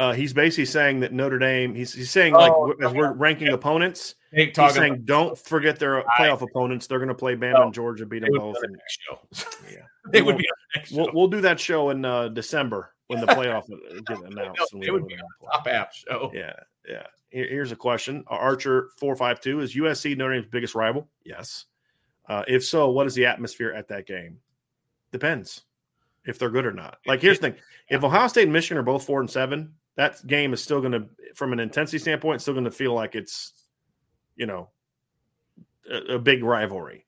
Uh, 0.00 0.12
he's 0.14 0.32
basically 0.32 0.64
saying 0.64 1.00
that 1.00 1.12
Notre 1.12 1.38
Dame. 1.38 1.74
He's, 1.74 1.92
he's 1.92 2.10
saying 2.10 2.32
like 2.32 2.52
oh, 2.52 2.74
as 2.82 2.92
we're 2.92 3.12
ranking 3.12 3.48
yeah. 3.48 3.54
opponents, 3.54 4.14
he's 4.32 4.54
saying 4.54 4.94
about, 4.94 5.04
don't 5.04 5.38
forget 5.38 5.78
their 5.78 6.02
playoff 6.18 6.40
I, 6.40 6.46
opponents. 6.48 6.86
They're 6.86 6.98
going 6.98 7.08
to 7.08 7.14
play 7.14 7.36
Bama 7.36 7.64
and 7.64 7.74
Georgia, 7.74 8.06
beat 8.06 8.22
them 8.22 8.30
both. 8.34 8.56
And, 8.62 8.78
show. 8.88 9.18
yeah, 9.70 9.82
they 10.10 10.22
would 10.22 10.38
be. 10.38 10.48
We'll, 10.90 11.10
we'll, 11.12 11.28
do 11.28 11.42
that 11.42 11.60
show 11.60 11.90
in 11.90 12.04
uh, 12.04 12.28
December 12.28 12.94
when 13.10 13.20
the 13.20 13.26
playoff 13.26 13.68
get 14.06 14.22
announced. 14.22 14.72
it 14.80 14.92
would 14.92 15.06
be 15.08 15.14
a 15.14 15.46
top 15.52 15.66
app 15.66 15.92
show. 15.92 16.30
Yeah, 16.32 16.54
yeah. 16.88 17.06
Here's 17.30 17.72
a 17.72 17.76
question: 17.76 18.22
Archer 18.28 18.90
four 18.98 19.16
five 19.16 19.40
two 19.40 19.60
is 19.60 19.74
USC 19.74 20.16
Notre 20.16 20.34
Dame's 20.34 20.46
biggest 20.50 20.74
rival? 20.74 21.08
Yes. 21.24 21.66
Uh, 22.28 22.44
if 22.46 22.64
so, 22.64 22.90
what 22.90 23.08
is 23.08 23.14
the 23.14 23.26
atmosphere 23.26 23.72
at 23.72 23.88
that 23.88 24.06
game? 24.06 24.38
Depends 25.10 25.62
if 26.24 26.38
they're 26.38 26.50
good 26.50 26.66
or 26.66 26.72
not. 26.72 26.98
Like 27.04 27.20
here's 27.20 27.40
the 27.40 27.50
thing: 27.50 27.60
if 27.88 28.04
Ohio 28.04 28.28
State 28.28 28.44
and 28.44 28.52
Michigan 28.52 28.78
are 28.78 28.84
both 28.84 29.04
four 29.04 29.20
and 29.20 29.28
seven, 29.28 29.74
that 29.96 30.24
game 30.26 30.52
is 30.52 30.62
still 30.62 30.80
going 30.80 30.92
to, 30.92 31.06
from 31.34 31.52
an 31.52 31.58
intensity 31.58 31.98
standpoint, 31.98 32.40
still 32.40 32.54
going 32.54 32.64
to 32.64 32.70
feel 32.70 32.94
like 32.94 33.16
it's, 33.16 33.52
you 34.36 34.46
know, 34.46 34.68
a, 35.90 36.14
a 36.14 36.18
big 36.18 36.44
rivalry. 36.44 37.04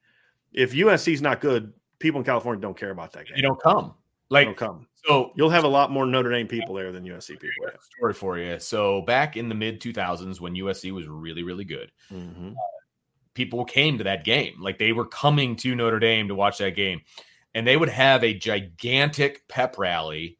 If 0.53 0.73
USC 0.73 1.15
is 1.15 1.23
not 1.23 1.41
good, 1.41 1.73
people 2.01 2.21
in 2.21 2.25
California 2.25 2.61
don't 2.61 2.77
care 2.77 2.91
about 2.91 3.13
that 3.13 3.27
game. 3.27 3.37
You 3.37 3.43
don't 3.43 3.63
come. 3.63 3.95
Like 4.33 4.47
don't 4.47 4.57
come. 4.57 4.87
So 5.05 5.33
you'll 5.35 5.51
have 5.51 5.65
a 5.65 5.69
lot 5.69 5.91
more 5.91 6.07
Notre 6.07 6.31
Dame 6.31 6.49
people 6.49 6.75
there 6.75 6.91
than 6.91 7.05
USC 7.05 7.39
people. 7.39 7.67
Story 7.97 8.15
for 8.15 8.39
you. 8.39 8.59
So 8.61 9.03
back 9.03 9.37
in 9.37 9.49
the 9.49 9.55
mid 9.55 9.81
2000s, 9.81 10.41
when 10.41 10.55
USC 10.55 10.91
was 10.93 11.07
really, 11.07 11.43
really 11.43 11.65
good, 11.65 11.91
mm-hmm. 12.11 12.51
uh, 12.51 12.61
people 13.35 13.65
came 13.65 13.99
to 13.99 14.05
that 14.05 14.25
game. 14.25 14.55
Like 14.61 14.79
they 14.79 14.93
were 14.93 15.07
coming 15.07 15.57
to 15.57 15.75
Notre 15.75 15.99
Dame 15.99 16.29
to 16.29 16.35
watch 16.35 16.59
that 16.59 16.77
game, 16.77 17.03
and 17.55 17.67
they 17.67 17.77
would 17.77 17.91
have 17.91 18.25
a 18.25 18.33
gigantic 18.33 19.47
pep 19.49 19.77
rally 19.77 20.39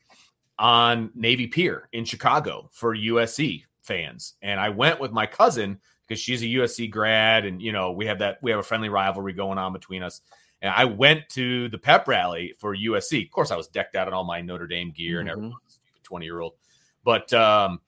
on 0.59 1.11
Navy 1.15 1.49
Pier 1.49 1.89
in 1.93 2.05
Chicago 2.05 2.71
for 2.73 2.97
USC 2.97 3.65
fans. 3.83 4.35
And 4.41 4.59
I 4.59 4.71
went 4.71 5.01
with 5.01 5.13
my 5.13 5.27
cousin 5.27 5.81
because 6.07 6.19
she's 6.19 6.43
a 6.43 6.47
USC 6.47 6.91
grad, 6.91 7.45
and 7.45 7.61
you 7.61 7.73
know 7.73 7.93
we 7.93 8.07
have 8.07 8.21
that 8.21 8.39
we 8.43 8.53
have 8.53 8.61
a 8.61 8.65
friendly 8.65 8.89
rivalry 8.89 9.35
going 9.35 9.59
on 9.59 9.75
between 9.75 10.03
us. 10.03 10.23
And 10.63 10.73
I 10.75 10.85
went 10.85 11.29
to 11.31 11.69
the 11.69 11.79
pep 11.79 12.07
rally 12.07 12.55
for 12.59 12.75
USC. 12.75 13.25
Of 13.25 13.31
course, 13.33 13.51
I 13.51 13.57
was 13.57 13.67
decked 13.69 13.97
out 13.97 14.09
in 14.09 14.15
all 14.15 14.25
my 14.25 14.41
Notre 14.41 14.69
Dame 14.69 14.93
gear 14.93 15.19
mm-hmm. 15.19 15.21
and 15.21 15.29
everything. 15.29 15.59
Twenty 16.05 16.27
year 16.27 16.41
old, 16.41 16.55
but 17.05 17.33
um, 17.33 17.81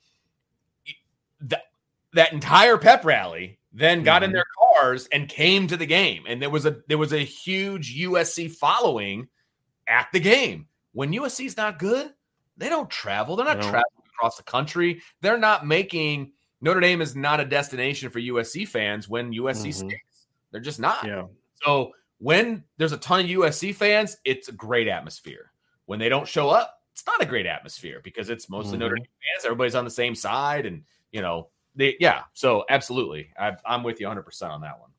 that 1.42 1.62
that 2.14 2.32
entire 2.32 2.78
pep 2.78 3.04
rally 3.04 3.58
then 3.72 4.02
got 4.02 4.22
mm-hmm. 4.22 4.26
in 4.26 4.32
their 4.32 4.44
cars 4.58 5.08
and 5.12 5.28
came 5.28 5.66
to 5.68 5.76
the 5.76 5.86
game, 5.86 6.24
and 6.26 6.40
there 6.40 6.50
was 6.50 6.66
a 6.66 6.78
there 6.88 6.98
was 6.98 7.12
a 7.12 7.18
huge 7.18 7.96
USC 7.98 8.50
following 8.50 9.28
at 9.88 10.08
the 10.12 10.20
game. 10.20 10.68
When 10.92 11.12
USC's 11.12 11.56
not 11.56 11.78
good, 11.78 12.12
they 12.56 12.68
don't 12.68 12.88
travel. 12.88 13.36
They're 13.36 13.46
not 13.46 13.58
no. 13.58 13.62
traveling 13.62 14.02
across 14.14 14.36
the 14.36 14.44
country. 14.44 15.02
They're 15.20 15.38
not 15.38 15.66
making 15.66 16.32
Notre 16.60 16.80
Dame 16.80 17.02
is 17.02 17.14
not 17.14 17.40
a 17.40 17.44
destination 17.44 18.08
for 18.10 18.20
USC 18.20 18.66
fans 18.66 19.08
when 19.08 19.32
USC 19.32 19.68
mm-hmm. 19.68 19.70
stinks. 19.70 20.26
They're 20.50 20.62
just 20.62 20.80
not. 20.80 21.04
Yeah. 21.04 21.24
So 21.64 21.92
when 22.18 22.64
there's 22.76 22.92
a 22.92 22.98
ton 22.98 23.20
of 23.20 23.26
USC 23.26 23.74
fans, 23.74 24.16
it's 24.24 24.48
a 24.48 24.52
great 24.52 24.88
atmosphere. 24.88 25.52
When 25.86 25.98
they 25.98 26.08
don't 26.08 26.28
show 26.28 26.48
up, 26.48 26.80
it's 26.92 27.06
not 27.06 27.22
a 27.22 27.26
great 27.26 27.46
atmosphere 27.46 28.00
because 28.02 28.30
it's 28.30 28.48
mostly 28.48 28.72
mm-hmm. 28.72 28.80
Notre 28.80 28.96
Dame 28.96 29.04
fans. 29.04 29.44
Everybody's 29.44 29.74
on 29.74 29.84
the 29.84 29.90
same 29.90 30.14
side, 30.14 30.64
and 30.64 30.84
you 31.12 31.20
know, 31.20 31.48
they 31.74 31.96
yeah. 32.00 32.22
So 32.32 32.64
absolutely, 32.68 33.30
I, 33.38 33.52
I'm 33.66 33.82
with 33.82 34.00
you 34.00 34.06
100 34.06 34.22
percent 34.22 34.52
on 34.52 34.60
that 34.62 34.80
one. 34.80 34.90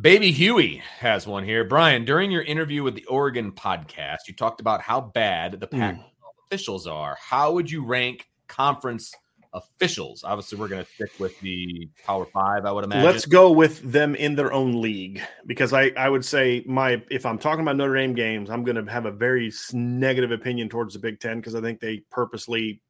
Baby 0.00 0.30
Huey 0.30 0.80
has 1.00 1.26
one 1.26 1.42
here. 1.42 1.64
Brian, 1.64 2.04
during 2.04 2.30
your 2.30 2.42
interview 2.42 2.84
with 2.84 2.94
the 2.94 3.04
Oregon 3.06 3.50
podcast, 3.50 4.28
you 4.28 4.34
talked 4.34 4.60
about 4.60 4.80
how 4.80 5.00
bad 5.00 5.58
the 5.58 5.66
Pac 5.66 5.96
mm. 5.96 6.04
officials 6.46 6.86
are. 6.86 7.16
How 7.20 7.50
would 7.52 7.68
you 7.68 7.84
rank 7.84 8.28
conference 8.46 9.12
officials? 9.52 10.24
Obviously, 10.24 10.58
we're 10.58 10.68
going 10.68 10.84
to 10.84 10.90
stick 10.90 11.10
with 11.18 11.38
the 11.40 11.88
Power 12.06 12.26
Five, 12.26 12.64
I 12.64 12.72
would 12.72 12.84
imagine. 12.84 13.04
Let's 13.04 13.26
go 13.26 13.50
with 13.50 13.80
them 13.80 14.14
in 14.14 14.34
their 14.34 14.52
own 14.52 14.80
league 14.80 15.20
because 15.46 15.72
I, 15.72 15.92
I 15.96 16.08
would 16.08 16.24
say 16.24 16.62
my 16.66 17.02
if 17.10 17.26
I'm 17.26 17.38
talking 17.38 17.62
about 17.62 17.76
Notre 17.76 17.94
Dame 17.94 18.14
games, 18.14 18.50
I'm 18.50 18.64
going 18.64 18.84
to 18.84 18.90
have 18.90 19.06
a 19.06 19.12
very 19.12 19.52
negative 19.72 20.30
opinion 20.30 20.68
towards 20.68 20.94
the 20.94 21.00
Big 21.00 21.20
Ten 21.20 21.38
because 21.38 21.54
I 21.54 21.60
think 21.60 21.80
they 21.80 21.98
purposely 22.10 22.80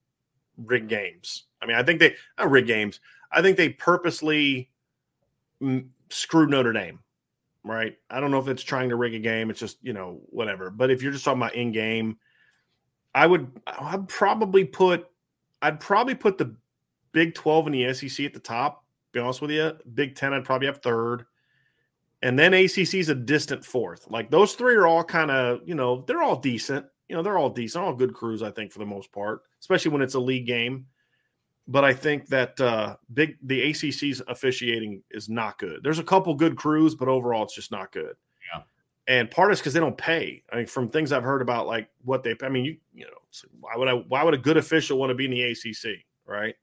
rig 0.56 0.88
games. 0.88 1.44
I 1.62 1.66
mean, 1.66 1.76
I 1.76 1.82
think 1.82 2.00
they 2.00 2.14
not 2.38 2.50
rig 2.50 2.66
games. 2.66 3.00
I 3.30 3.42
think 3.42 3.56
they 3.56 3.70
purposely 3.70 4.70
screwed 6.10 6.50
Notre 6.50 6.72
Dame, 6.72 7.00
right? 7.64 7.96
I 8.10 8.20
don't 8.20 8.30
know 8.30 8.38
if 8.38 8.48
it's 8.48 8.62
trying 8.62 8.88
to 8.90 8.96
rig 8.96 9.14
a 9.14 9.18
game. 9.18 9.50
It's 9.50 9.60
just 9.60 9.78
you 9.82 9.92
know 9.92 10.20
whatever. 10.26 10.70
But 10.70 10.90
if 10.90 11.02
you're 11.02 11.12
just 11.12 11.24
talking 11.24 11.40
about 11.40 11.54
in 11.54 11.72
game, 11.72 12.18
I 13.14 13.26
would 13.26 13.50
I'd 13.66 14.08
probably 14.08 14.64
put 14.64 15.06
I'd 15.62 15.80
probably 15.80 16.14
put 16.14 16.38
the 16.38 16.54
Big 17.12 17.34
Twelve 17.34 17.66
and 17.66 17.74
the 17.74 17.92
SEC 17.94 18.24
at 18.26 18.34
the 18.34 18.40
top. 18.40 18.84
Be 19.12 19.20
honest 19.20 19.40
with 19.40 19.50
you, 19.50 19.72
Big 19.94 20.14
Ten 20.14 20.32
I'd 20.32 20.44
probably 20.44 20.66
have 20.66 20.82
third, 20.82 21.24
and 22.22 22.38
then 22.38 22.54
ACC 22.54 22.94
is 22.94 23.08
a 23.08 23.14
distant 23.14 23.64
fourth. 23.64 24.08
Like 24.10 24.30
those 24.30 24.54
three 24.54 24.74
are 24.74 24.86
all 24.86 25.04
kind 25.04 25.30
of 25.30 25.60
you 25.66 25.74
know 25.74 26.04
they're 26.06 26.22
all 26.22 26.36
decent. 26.36 26.86
You 27.08 27.16
know 27.16 27.22
they're 27.22 27.38
all 27.38 27.50
decent, 27.50 27.84
all 27.84 27.94
good 27.94 28.14
crews 28.14 28.42
I 28.42 28.50
think 28.50 28.72
for 28.72 28.78
the 28.78 28.86
most 28.86 29.12
part, 29.12 29.42
especially 29.60 29.92
when 29.92 30.02
it's 30.02 30.14
a 30.14 30.20
league 30.20 30.46
game 30.46 30.86
but 31.68 31.84
I 31.84 31.92
think 31.92 32.26
that 32.28 32.58
uh, 32.60 32.96
big 33.12 33.36
the 33.42 33.70
ACC's 33.70 34.22
officiating 34.26 35.02
is 35.10 35.28
not 35.28 35.58
good. 35.58 35.82
There's 35.82 35.98
a 35.98 36.04
couple 36.04 36.34
good 36.34 36.56
crews, 36.56 36.94
but 36.94 37.08
overall, 37.08 37.44
it's 37.44 37.54
just 37.54 37.70
not 37.70 37.92
good. 37.92 38.16
Yeah, 38.52 38.62
and 39.06 39.30
part 39.30 39.52
is 39.52 39.60
because 39.60 39.74
they 39.74 39.80
don't 39.80 39.96
pay. 39.96 40.42
I 40.50 40.56
mean, 40.56 40.66
from 40.66 40.88
things 40.88 41.12
I've 41.12 41.22
heard 41.22 41.42
about, 41.42 41.66
like 41.66 41.90
what 42.04 42.22
they, 42.22 42.34
I 42.42 42.48
mean, 42.48 42.64
you 42.64 42.76
you 42.94 43.04
know, 43.04 43.17
why 43.60 43.76
would 43.76 43.88
I? 43.88 43.94
Why 43.94 44.22
would 44.22 44.34
a 44.34 44.38
good 44.38 44.56
official 44.56 44.98
want 44.98 45.10
to 45.10 45.14
be 45.14 45.24
in 45.24 45.30
the 45.30 45.42
ACC, 45.42 46.04
right? 46.26 46.54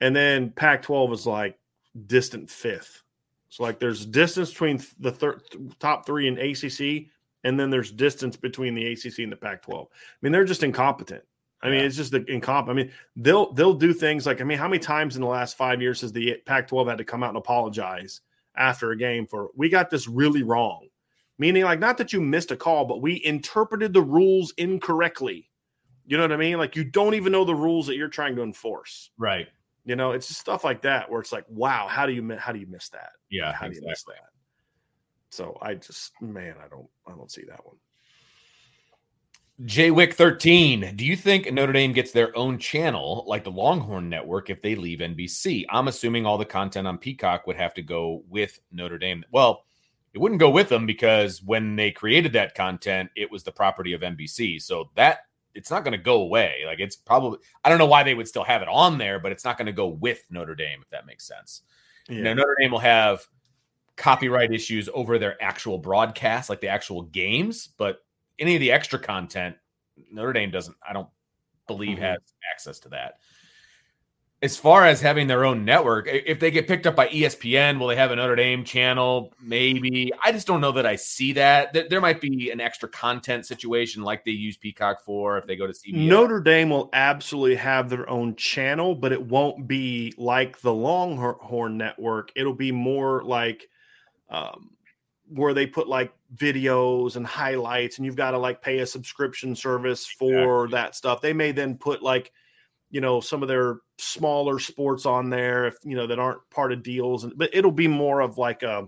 And 0.00 0.14
then 0.14 0.50
Pac-12 0.50 1.12
is 1.12 1.26
like 1.26 1.58
distant 2.06 2.50
fifth. 2.50 3.02
So 3.48 3.62
like 3.62 3.78
there's 3.78 4.06
distance 4.06 4.50
between 4.50 4.80
the 4.98 5.12
thir- 5.12 5.40
top 5.78 6.06
three 6.06 6.26
in 6.26 6.38
ACC, 6.38 7.08
and 7.44 7.58
then 7.58 7.70
there's 7.70 7.92
distance 7.92 8.36
between 8.36 8.74
the 8.74 8.92
ACC 8.92 9.20
and 9.20 9.30
the 9.30 9.36
Pac-12. 9.36 9.86
I 9.86 9.88
mean, 10.22 10.32
they're 10.32 10.44
just 10.44 10.62
incompetent. 10.62 11.22
I 11.62 11.68
mean, 11.68 11.80
yeah. 11.80 11.86
it's 11.86 11.96
just 11.96 12.10
the 12.10 12.20
incomp. 12.20 12.68
I 12.68 12.72
mean, 12.72 12.90
they'll 13.14 13.52
they'll 13.52 13.74
do 13.74 13.92
things 13.92 14.26
like 14.26 14.40
I 14.40 14.44
mean, 14.44 14.58
how 14.58 14.68
many 14.68 14.80
times 14.80 15.14
in 15.14 15.22
the 15.22 15.28
last 15.28 15.56
five 15.56 15.80
years 15.80 16.00
has 16.00 16.12
the 16.12 16.36
Pac-12 16.44 16.88
had 16.88 16.98
to 16.98 17.04
come 17.04 17.22
out 17.22 17.28
and 17.28 17.38
apologize 17.38 18.20
after 18.56 18.90
a 18.90 18.96
game 18.96 19.26
for 19.26 19.50
we 19.54 19.68
got 19.68 19.88
this 19.88 20.08
really 20.08 20.42
wrong, 20.42 20.88
meaning 21.38 21.62
like 21.62 21.78
not 21.78 21.98
that 21.98 22.12
you 22.12 22.20
missed 22.20 22.50
a 22.50 22.56
call, 22.56 22.84
but 22.84 23.00
we 23.00 23.22
interpreted 23.24 23.92
the 23.92 24.02
rules 24.02 24.52
incorrectly. 24.56 25.48
You 26.06 26.16
know 26.16 26.24
what 26.24 26.32
I 26.32 26.36
mean? 26.36 26.58
Like 26.58 26.76
you 26.76 26.84
don't 26.84 27.14
even 27.14 27.32
know 27.32 27.44
the 27.44 27.54
rules 27.54 27.86
that 27.86 27.96
you're 27.96 28.08
trying 28.08 28.36
to 28.36 28.42
enforce. 28.42 29.10
Right. 29.18 29.48
You 29.84 29.96
know, 29.96 30.12
it's 30.12 30.28
just 30.28 30.40
stuff 30.40 30.64
like 30.64 30.82
that 30.82 31.10
where 31.10 31.20
it's 31.20 31.32
like, 31.32 31.44
wow, 31.48 31.86
how 31.88 32.06
do 32.06 32.12
you 32.12 32.36
how 32.36 32.52
do 32.52 32.58
you 32.58 32.66
miss 32.66 32.88
that? 32.90 33.10
Yeah, 33.30 33.52
how 33.52 33.66
exactly. 33.66 33.74
do 33.74 33.80
you 33.80 33.88
miss 33.88 34.04
that? 34.04 34.30
So 35.30 35.58
I 35.60 35.74
just 35.74 36.12
man, 36.20 36.54
I 36.64 36.68
don't 36.68 36.88
I 37.06 37.12
don't 37.12 37.30
see 37.30 37.44
that 37.48 37.64
one. 37.64 37.76
Jwick 39.64 40.14
13. 40.14 40.96
Do 40.96 41.04
you 41.04 41.14
think 41.16 41.52
Notre 41.52 41.72
Dame 41.72 41.92
gets 41.92 42.10
their 42.10 42.36
own 42.36 42.58
channel 42.58 43.24
like 43.28 43.44
the 43.44 43.50
Longhorn 43.50 44.08
Network 44.08 44.50
if 44.50 44.60
they 44.60 44.74
leave 44.74 44.98
NBC? 44.98 45.66
I'm 45.70 45.88
assuming 45.88 46.26
all 46.26 46.38
the 46.38 46.44
content 46.44 46.88
on 46.88 46.98
Peacock 46.98 47.46
would 47.46 47.56
have 47.56 47.74
to 47.74 47.82
go 47.82 48.24
with 48.28 48.58
Notre 48.72 48.98
Dame. 48.98 49.24
Well, 49.30 49.64
it 50.14 50.18
wouldn't 50.18 50.40
go 50.40 50.50
with 50.50 50.68
them 50.68 50.84
because 50.84 51.42
when 51.42 51.76
they 51.76 51.90
created 51.90 52.32
that 52.32 52.54
content, 52.54 53.10
it 53.14 53.30
was 53.30 53.44
the 53.44 53.52
property 53.52 53.92
of 53.92 54.00
NBC. 54.00 54.60
So 54.60 54.90
that 54.96 55.26
it's 55.54 55.70
not 55.70 55.84
going 55.84 55.92
to 55.92 56.02
go 56.02 56.22
away. 56.22 56.62
Like 56.66 56.80
it's 56.80 56.96
probably 56.96 57.38
I 57.64 57.68
don't 57.68 57.78
know 57.78 57.86
why 57.86 58.02
they 58.02 58.14
would 58.14 58.28
still 58.28 58.44
have 58.44 58.62
it 58.62 58.68
on 58.68 58.98
there, 58.98 59.18
but 59.18 59.32
it's 59.32 59.44
not 59.44 59.58
going 59.58 59.66
to 59.66 59.72
go 59.72 59.88
with 59.88 60.24
Notre 60.30 60.54
Dame 60.54 60.80
if 60.82 60.90
that 60.90 61.06
makes 61.06 61.26
sense. 61.26 61.62
Yeah. 62.08 62.16
You 62.16 62.22
know, 62.24 62.34
Notre 62.34 62.56
Dame 62.60 62.70
will 62.70 62.78
have 62.78 63.26
copyright 63.96 64.52
issues 64.52 64.88
over 64.92 65.18
their 65.18 65.40
actual 65.42 65.78
broadcast, 65.78 66.48
like 66.48 66.60
the 66.60 66.68
actual 66.68 67.02
games, 67.02 67.68
but 67.76 67.98
any 68.38 68.54
of 68.54 68.60
the 68.60 68.72
extra 68.72 68.98
content, 68.98 69.56
Notre 70.10 70.32
Dame 70.32 70.50
doesn't. 70.50 70.76
I 70.86 70.92
don't 70.92 71.08
believe 71.66 71.96
mm-hmm. 71.96 72.04
has 72.04 72.18
access 72.52 72.78
to 72.80 72.88
that 72.90 73.18
as 74.42 74.56
far 74.56 74.84
as 74.84 75.00
having 75.00 75.28
their 75.28 75.44
own 75.44 75.64
network, 75.64 76.08
if 76.08 76.40
they 76.40 76.50
get 76.50 76.66
picked 76.66 76.84
up 76.84 76.96
by 76.96 77.06
ESPN, 77.08 77.78
will 77.78 77.86
they 77.86 77.94
have 77.94 78.10
a 78.10 78.16
Notre 78.16 78.34
Dame 78.34 78.64
channel? 78.64 79.32
Maybe. 79.40 80.10
I 80.22 80.32
just 80.32 80.48
don't 80.48 80.60
know 80.60 80.72
that 80.72 80.84
I 80.84 80.96
see 80.96 81.34
that. 81.34 81.88
There 81.88 82.00
might 82.00 82.20
be 82.20 82.50
an 82.50 82.60
extra 82.60 82.88
content 82.88 83.46
situation 83.46 84.02
like 84.02 84.24
they 84.24 84.32
use 84.32 84.56
Peacock 84.56 85.04
for 85.04 85.38
if 85.38 85.46
they 85.46 85.54
go 85.54 85.68
to 85.68 85.72
CBS. 85.72 85.94
Notre 85.94 86.40
Dame 86.40 86.70
will 86.70 86.90
absolutely 86.92 87.54
have 87.54 87.88
their 87.88 88.10
own 88.10 88.34
channel, 88.34 88.96
but 88.96 89.12
it 89.12 89.24
won't 89.24 89.68
be 89.68 90.12
like 90.18 90.60
the 90.60 90.74
Longhorn 90.74 91.76
Network. 91.76 92.32
It'll 92.34 92.52
be 92.52 92.72
more 92.72 93.22
like 93.22 93.68
um, 94.28 94.70
where 95.28 95.54
they 95.54 95.68
put 95.68 95.86
like 95.86 96.12
videos 96.34 97.14
and 97.14 97.24
highlights, 97.24 97.98
and 97.98 98.04
you've 98.04 98.16
got 98.16 98.32
to 98.32 98.38
like 98.38 98.60
pay 98.60 98.80
a 98.80 98.86
subscription 98.86 99.54
service 99.54 100.04
for 100.04 100.64
exactly. 100.64 100.72
that 100.72 100.96
stuff. 100.96 101.20
They 101.20 101.32
may 101.32 101.52
then 101.52 101.76
put 101.76 102.02
like 102.02 102.32
you 102.92 103.00
know 103.00 103.20
some 103.20 103.42
of 103.42 103.48
their 103.48 103.78
smaller 103.98 104.60
sports 104.60 105.04
on 105.04 105.28
there 105.28 105.66
if 105.66 105.76
you 105.82 105.96
know 105.96 106.06
that 106.06 106.20
aren't 106.20 106.48
part 106.50 106.72
of 106.72 106.82
deals 106.84 107.24
and 107.24 107.36
but 107.36 107.50
it'll 107.52 107.72
be 107.72 107.88
more 107.88 108.20
of 108.20 108.38
like 108.38 108.62
a 108.62 108.86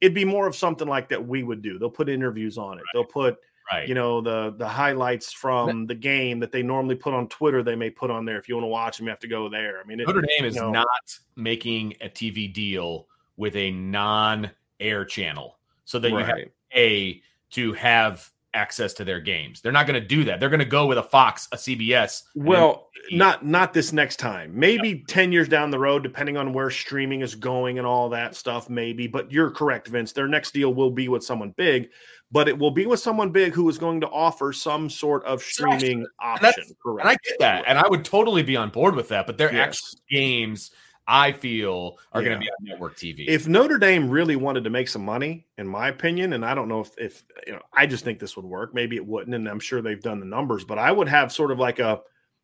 it'd 0.00 0.14
be 0.14 0.24
more 0.24 0.48
of 0.48 0.56
something 0.56 0.88
like 0.88 1.08
that 1.08 1.24
we 1.24 1.44
would 1.44 1.62
do 1.62 1.78
they'll 1.78 1.88
put 1.88 2.08
interviews 2.08 2.58
on 2.58 2.78
it 2.78 2.80
right. 2.80 2.86
they'll 2.94 3.04
put 3.04 3.36
right. 3.70 3.88
you 3.88 3.94
know 3.94 4.20
the 4.20 4.54
the 4.56 4.66
highlights 4.66 5.32
from 5.32 5.86
the 5.86 5.94
game 5.94 6.40
that 6.40 6.50
they 6.50 6.62
normally 6.62 6.96
put 6.96 7.14
on 7.14 7.28
twitter 7.28 7.62
they 7.62 7.76
may 7.76 7.90
put 7.90 8.10
on 8.10 8.24
there 8.24 8.38
if 8.38 8.48
you 8.48 8.56
want 8.56 8.64
to 8.64 8.68
watch 8.68 8.96
them 8.96 9.06
you 9.06 9.10
have 9.10 9.20
to 9.20 9.28
go 9.28 9.48
there 9.48 9.80
i 9.80 9.86
mean 9.86 10.00
it, 10.00 10.06
notre 10.06 10.22
dame 10.22 10.46
is 10.46 10.56
know, 10.56 10.70
not 10.70 11.18
making 11.36 11.94
a 12.00 12.08
tv 12.08 12.52
deal 12.52 13.06
with 13.36 13.54
a 13.54 13.70
non-air 13.70 15.04
channel 15.04 15.58
so 15.84 15.98
that 15.98 16.10
right. 16.10 16.20
you 16.20 16.24
have 16.24 16.38
a 16.74 17.22
to 17.50 17.72
have 17.74 18.30
access 18.56 18.94
to 18.94 19.04
their 19.04 19.20
games. 19.20 19.60
They're 19.60 19.70
not 19.70 19.86
going 19.86 20.00
to 20.00 20.06
do 20.06 20.24
that. 20.24 20.40
They're 20.40 20.48
going 20.48 20.58
to 20.58 20.64
go 20.64 20.86
with 20.86 20.98
a 20.98 21.02
Fox, 21.02 21.46
a 21.52 21.56
CBS. 21.56 22.22
Well, 22.34 22.88
not 23.12 23.44
not 23.44 23.72
this 23.72 23.92
next 23.92 24.16
time. 24.16 24.58
Maybe 24.58 24.88
yeah. 24.90 25.04
10 25.06 25.30
years 25.30 25.48
down 25.48 25.70
the 25.70 25.78
road 25.78 26.02
depending 26.02 26.36
on 26.36 26.52
where 26.52 26.70
streaming 26.70 27.20
is 27.20 27.34
going 27.34 27.78
and 27.78 27.86
all 27.86 28.08
that 28.08 28.34
stuff 28.34 28.68
maybe, 28.68 29.06
but 29.06 29.30
you're 29.30 29.50
correct 29.50 29.88
Vince. 29.88 30.12
Their 30.12 30.26
next 30.26 30.52
deal 30.52 30.74
will 30.74 30.90
be 30.90 31.08
with 31.08 31.22
someone 31.22 31.50
big, 31.50 31.90
but 32.32 32.48
it 32.48 32.58
will 32.58 32.70
be 32.70 32.86
with 32.86 32.98
someone 32.98 33.30
big 33.30 33.52
who 33.52 33.68
is 33.68 33.78
going 33.78 34.00
to 34.00 34.08
offer 34.08 34.52
some 34.52 34.90
sort 34.90 35.24
of 35.24 35.42
streaming 35.42 36.06
option. 36.20 36.52
correct. 36.82 37.00
And 37.00 37.08
I 37.08 37.16
get 37.22 37.38
that. 37.38 37.64
And 37.66 37.78
I 37.78 37.86
would 37.88 38.04
totally 38.04 38.42
be 38.42 38.56
on 38.56 38.70
board 38.70 38.96
with 38.96 39.08
that, 39.10 39.26
but 39.26 39.38
their 39.38 39.52
yes. 39.52 39.68
actual 39.68 40.00
games 40.10 40.70
I 41.08 41.32
feel 41.32 41.98
are 42.12 42.20
yeah. 42.20 42.28
going 42.28 42.40
to 42.40 42.44
be 42.44 42.50
on 42.50 42.56
network 42.62 42.96
TV. 42.96 43.26
If 43.28 43.46
Notre 43.46 43.78
Dame 43.78 44.10
really 44.10 44.36
wanted 44.36 44.64
to 44.64 44.70
make 44.70 44.88
some 44.88 45.04
money, 45.04 45.46
in 45.56 45.66
my 45.66 45.88
opinion, 45.88 46.32
and 46.32 46.44
I 46.44 46.54
don't 46.54 46.68
know 46.68 46.80
if, 46.80 46.90
if 46.98 47.24
you 47.46 47.52
know, 47.52 47.62
I 47.72 47.86
just 47.86 48.04
think 48.04 48.18
this 48.18 48.36
would 48.36 48.44
work. 48.44 48.74
Maybe 48.74 48.96
it 48.96 49.06
wouldn't, 49.06 49.34
and 49.34 49.48
I'm 49.48 49.60
sure 49.60 49.82
they've 49.82 50.02
done 50.02 50.20
the 50.20 50.26
numbers, 50.26 50.64
but 50.64 50.78
I 50.78 50.90
would 50.90 51.08
have 51.08 51.32
sort 51.32 51.52
of 51.52 51.58
like 51.58 51.78
a 51.78 52.00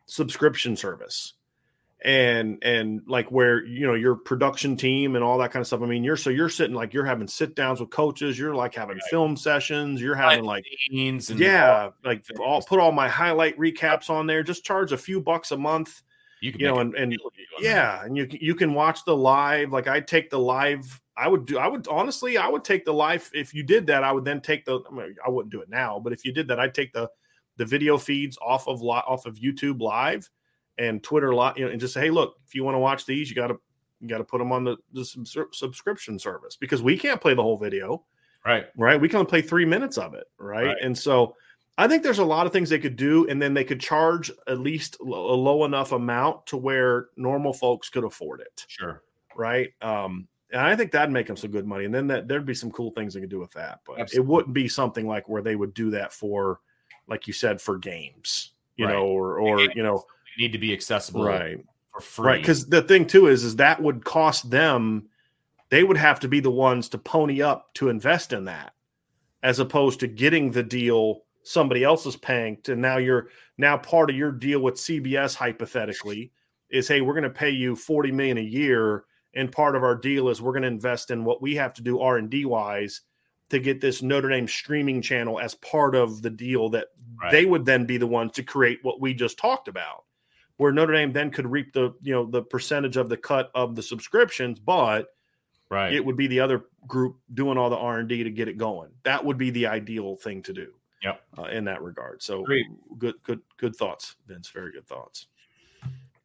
subscription 0.07 0.77
service 0.77 1.35
and 2.05 2.59
and 2.63 3.03
like 3.07 3.31
where 3.31 3.65
you 3.65 3.87
know 3.87 3.95
your 3.95 4.17
production 4.17 4.77
team 4.77 5.15
and 5.15 5.25
all 5.25 5.39
that 5.39 5.53
kind 5.53 5.61
of 5.61 5.67
stuff. 5.67 5.83
I 5.83 5.87
mean, 5.87 6.05
you're 6.05 6.17
so 6.17 6.31
you're 6.31 6.49
sitting 6.49 6.75
like 6.75 6.93
you're 6.93 7.05
having 7.05 7.29
sit 7.29 7.55
downs 7.57 7.81
with 7.81 7.91
coaches. 7.91 8.39
You're 8.39 8.55
like 8.55 8.75
having 8.75 8.97
right. 8.97 9.11
film 9.11 9.37
sessions. 9.37 10.01
You're 10.01 10.17
having 10.17 10.45
like 10.45 10.65
and 11.31 11.41
yeah, 11.41 11.91
like 12.05 12.25
all 12.41 12.63
put 12.63 12.79
all 12.79 12.93
my 12.93 13.09
highlight 13.09 13.59
recaps 13.59 14.11
on 14.11 14.27
there. 14.27 14.43
Just 14.43 14.65
charge 14.65 14.93
a 14.93 14.99
few 14.99 15.21
bucks 15.21 15.51
a 15.51 15.57
month 15.57 16.03
you, 16.43 16.51
can 16.51 16.61
you 16.61 16.67
know, 16.67 16.79
and, 16.79 16.95
and 16.97 17.17
yeah, 17.61 18.05
and 18.05 18.17
you 18.17 18.27
you 18.29 18.57
can 18.57 18.75
watch 18.75 19.05
the 19.05 19.17
live. 19.17 19.71
Like 19.71 19.87
I 19.87 20.01
take 20.01 20.29
the 20.29 20.41
live. 20.41 21.01
I 21.17 21.29
would 21.29 21.47
do. 21.47 21.57
I 21.57 21.69
would 21.69 21.87
honestly. 21.87 22.37
I 22.37 22.49
would 22.49 22.65
take 22.65 22.85
the 22.85 22.93
live. 22.93 23.31
If 23.33 23.55
you 23.55 23.63
did 23.63 23.87
that, 23.87 24.03
I 24.03 24.11
would 24.11 24.25
then 24.25 24.41
take 24.41 24.65
the. 24.65 24.81
I, 24.91 24.93
mean, 24.93 25.15
I 25.25 25.31
wouldn't 25.31 25.53
do 25.53 25.63
it 25.63 25.71
now, 25.71 26.01
but 26.03 26.13
if 26.13 26.25
you 26.25 26.33
did 26.33 26.49
that, 26.49 26.59
I'd 26.59 26.75
take 26.75 26.93
the 26.93 27.09
the 27.59 27.65
video 27.65 27.97
feeds 27.97 28.37
off 28.45 28.67
of 28.67 28.83
off 28.83 29.25
of 29.25 29.37
YouTube 29.37 29.81
Live 29.81 30.29
and 30.79 31.01
Twitter 31.01 31.33
Live, 31.33 31.57
you 31.57 31.65
know, 31.65 31.71
and 31.71 31.81
just 31.81 31.95
say, 31.95 32.01
hey, 32.01 32.11
look, 32.11 32.35
if 32.45 32.57
you 32.57 32.65
want 32.65 32.75
to 32.75 32.81
watch 32.81 33.07
these, 33.07 33.31
you 33.31 33.37
got 33.37 33.47
to 33.47 33.61
you 34.01 34.09
got 34.09 34.19
to 34.19 34.25
put 34.25 34.39
them 34.39 34.51
on 34.51 34.65
the, 34.65 34.77
the 34.93 35.05
sub- 35.05 35.55
subscription 35.55 36.19
service 36.19 36.57
because 36.57 36.83
we 36.83 36.99
can't 36.99 37.21
play 37.21 37.35
the 37.35 37.43
whole 37.43 37.57
video, 37.57 38.05
right? 38.45 38.67
Right, 38.77 39.01
we 39.01 39.09
can 39.09 39.19
only 39.19 39.29
play 39.29 39.43
three 39.43 39.65
minutes 39.65 39.97
of 39.97 40.15
it, 40.15 40.25
right? 40.39 40.67
right. 40.67 40.77
And 40.83 40.99
so 40.99 41.37
I 41.79 41.89
think 41.89 42.03
there's 42.03 42.19
a 42.19 42.25
lot 42.25 42.47
of 42.47 42.53
things 42.53 42.69
they 42.69 42.79
could 42.79 42.97
do, 42.97 43.27
and 43.29 43.41
then 43.41 43.55
they 43.55 43.65
could 43.65 43.81
charge 43.81 44.31
at 44.47 44.59
least 44.59 44.99
a 45.01 45.05
low 45.05 45.65
enough 45.65 45.93
amount 45.93 46.47
to 46.49 46.57
where 46.57 47.07
normal 47.17 47.53
folks 47.53 47.89
could 47.89 48.05
afford 48.05 48.41
it. 48.41 48.67
Sure. 48.69 49.03
Right. 49.35 49.73
Um, 49.81 50.29
and 50.53 50.61
I 50.61 50.77
think 50.77 50.93
that'd 50.93 51.11
make 51.11 51.27
them 51.27 51.37
some 51.37 51.51
good 51.51 51.67
money. 51.67 51.87
And 51.87 51.95
then 51.95 52.07
that, 52.09 52.29
there'd 52.29 52.45
be 52.45 52.55
some 52.55 52.71
cool 52.71 52.91
things 52.91 53.15
they 53.15 53.21
could 53.21 53.31
do 53.31 53.41
with 53.41 53.53
that. 53.53 53.81
But 53.87 54.01
Absolutely. 54.01 54.19
it 54.19 54.31
wouldn't 54.31 54.55
be 54.55 54.69
something 54.69 55.07
like 55.07 55.29
where 55.29 55.41
they 55.41 55.57
would 55.57 55.73
do 55.73 55.91
that 55.93 56.13
for, 56.13 56.61
like 57.09 57.27
you 57.27 57.33
said, 57.33 57.61
for 57.61 57.79
games, 57.79 58.53
you 58.77 58.85
right. 58.85 58.93
know, 58.93 59.07
or 59.07 59.39
or 59.39 59.61
you 59.61 59.83
know, 59.83 60.05
need 60.39 60.53
to 60.53 60.59
be 60.59 60.75
accessible, 60.75 61.25
right, 61.25 61.59
for 61.95 62.01
free. 62.01 62.27
Right. 62.27 62.41
Because 62.41 62.67
the 62.67 62.83
thing 62.83 63.07
too 63.07 63.29
is, 63.29 63.45
is 63.45 63.57
that 63.57 63.83
would 63.83 64.05
cost 64.05 64.51
them. 64.51 65.09
They 65.71 65.83
would 65.83 65.97
have 65.97 66.21
to 66.21 66.29
be 66.29 66.41
the 66.41 66.51
ones 66.51 66.91
to 66.91 66.99
pony 66.99 67.41
up 67.41 67.73
to 67.75 67.89
invest 67.89 68.35
in 68.35 68.45
that, 68.45 68.75
as 69.43 69.59
opposed 69.59 70.01
to 70.01 70.07
getting 70.07 70.51
the 70.51 70.63
deal 70.63 71.23
somebody 71.45 71.85
else 71.85 72.07
is 72.07 72.17
paying 72.17 72.57
and 72.69 72.81
now 72.81 72.99
you're 72.99 73.29
now 73.59 73.77
part 73.77 74.11
of 74.11 74.17
your 74.17 74.33
deal 74.33 74.61
with 74.61 74.75
CBS 74.75 75.35
hypothetically 75.35 76.33
is 76.71 76.89
hey 76.89 77.01
we're 77.01 77.15
going 77.15 77.25
to 77.25 77.31
pay 77.31 77.51
you 77.51 77.75
40 77.75 78.13
million 78.13 78.39
a 78.39 78.43
year 78.43 79.05
and 79.35 79.51
part 79.51 79.77
of 79.77 79.83
our 79.83 79.97
deal 79.97 80.29
is 80.29 80.43
we're 80.43 80.53
going 80.53 80.63
to 80.63 80.69
invest 80.69 81.11
in 81.11 81.25
what 81.25 81.43
we 81.43 81.55
have 81.55 81.73
to 81.75 81.83
do 81.83 82.01
R&D 82.01 82.45
wise 82.45 83.01
to 83.51 83.59
get 83.59 83.81
this 83.81 84.03
Notre 84.03 84.31
Dame 84.31 84.49
streaming 84.49 85.03
channel 85.03 85.39
as 85.39 85.55
part 85.57 85.95
of 85.95 86.23
the 86.23 86.31
deal 86.31 86.71
that 86.71 86.89
right. 87.21 87.31
they 87.31 87.45
would 87.45 87.65
then 87.65 87.85
be 87.85 87.99
the 87.99 88.07
ones 88.07 88.33
to 88.33 88.43
create 88.43 88.79
what 88.83 89.01
we 89.01 89.13
just 89.13 89.39
talked 89.39 89.69
about. 89.69 90.05
Where 90.57 90.73
Notre 90.73 90.95
Dame 90.95 91.13
then 91.13 91.31
could 91.31 91.51
reap 91.51 91.73
the 91.73 91.95
you 92.03 92.13
know 92.13 92.25
the 92.25 92.43
percentage 92.43 92.97
of 92.97 93.09
the 93.09 93.17
cut 93.17 93.51
of 93.55 93.75
the 93.75 93.83
subscriptions 93.83 94.59
but 94.61 95.09
right. 95.71 95.93
it 95.93 96.05
would 96.05 96.17
be 96.17 96.27
the 96.27 96.41
other 96.41 96.65
group 96.87 97.17
doing 97.35 97.59
all 97.59 97.71
the 97.71 97.77
R&D 97.77 98.23
to 98.23 98.31
get 98.31 98.49
it 98.49 98.59
going. 98.59 98.91
That 99.03 99.25
would 99.25 99.39
be 99.39 99.51
the 99.51 99.67
ideal 99.67 100.17
thing 100.17 100.43
to 100.43 100.53
do 100.53 100.73
Yep. 101.03 101.23
Uh, 101.39 101.43
in 101.45 101.65
that 101.65 101.83
regard. 101.83 102.23
So 102.23 102.43
Great. 102.43 102.67
good, 102.99 103.15
good, 103.23 103.41
good 103.57 103.75
thoughts, 103.75 104.17
Vince. 104.27 104.49
Very 104.51 104.73
good 104.73 104.87
thoughts. 104.87 105.27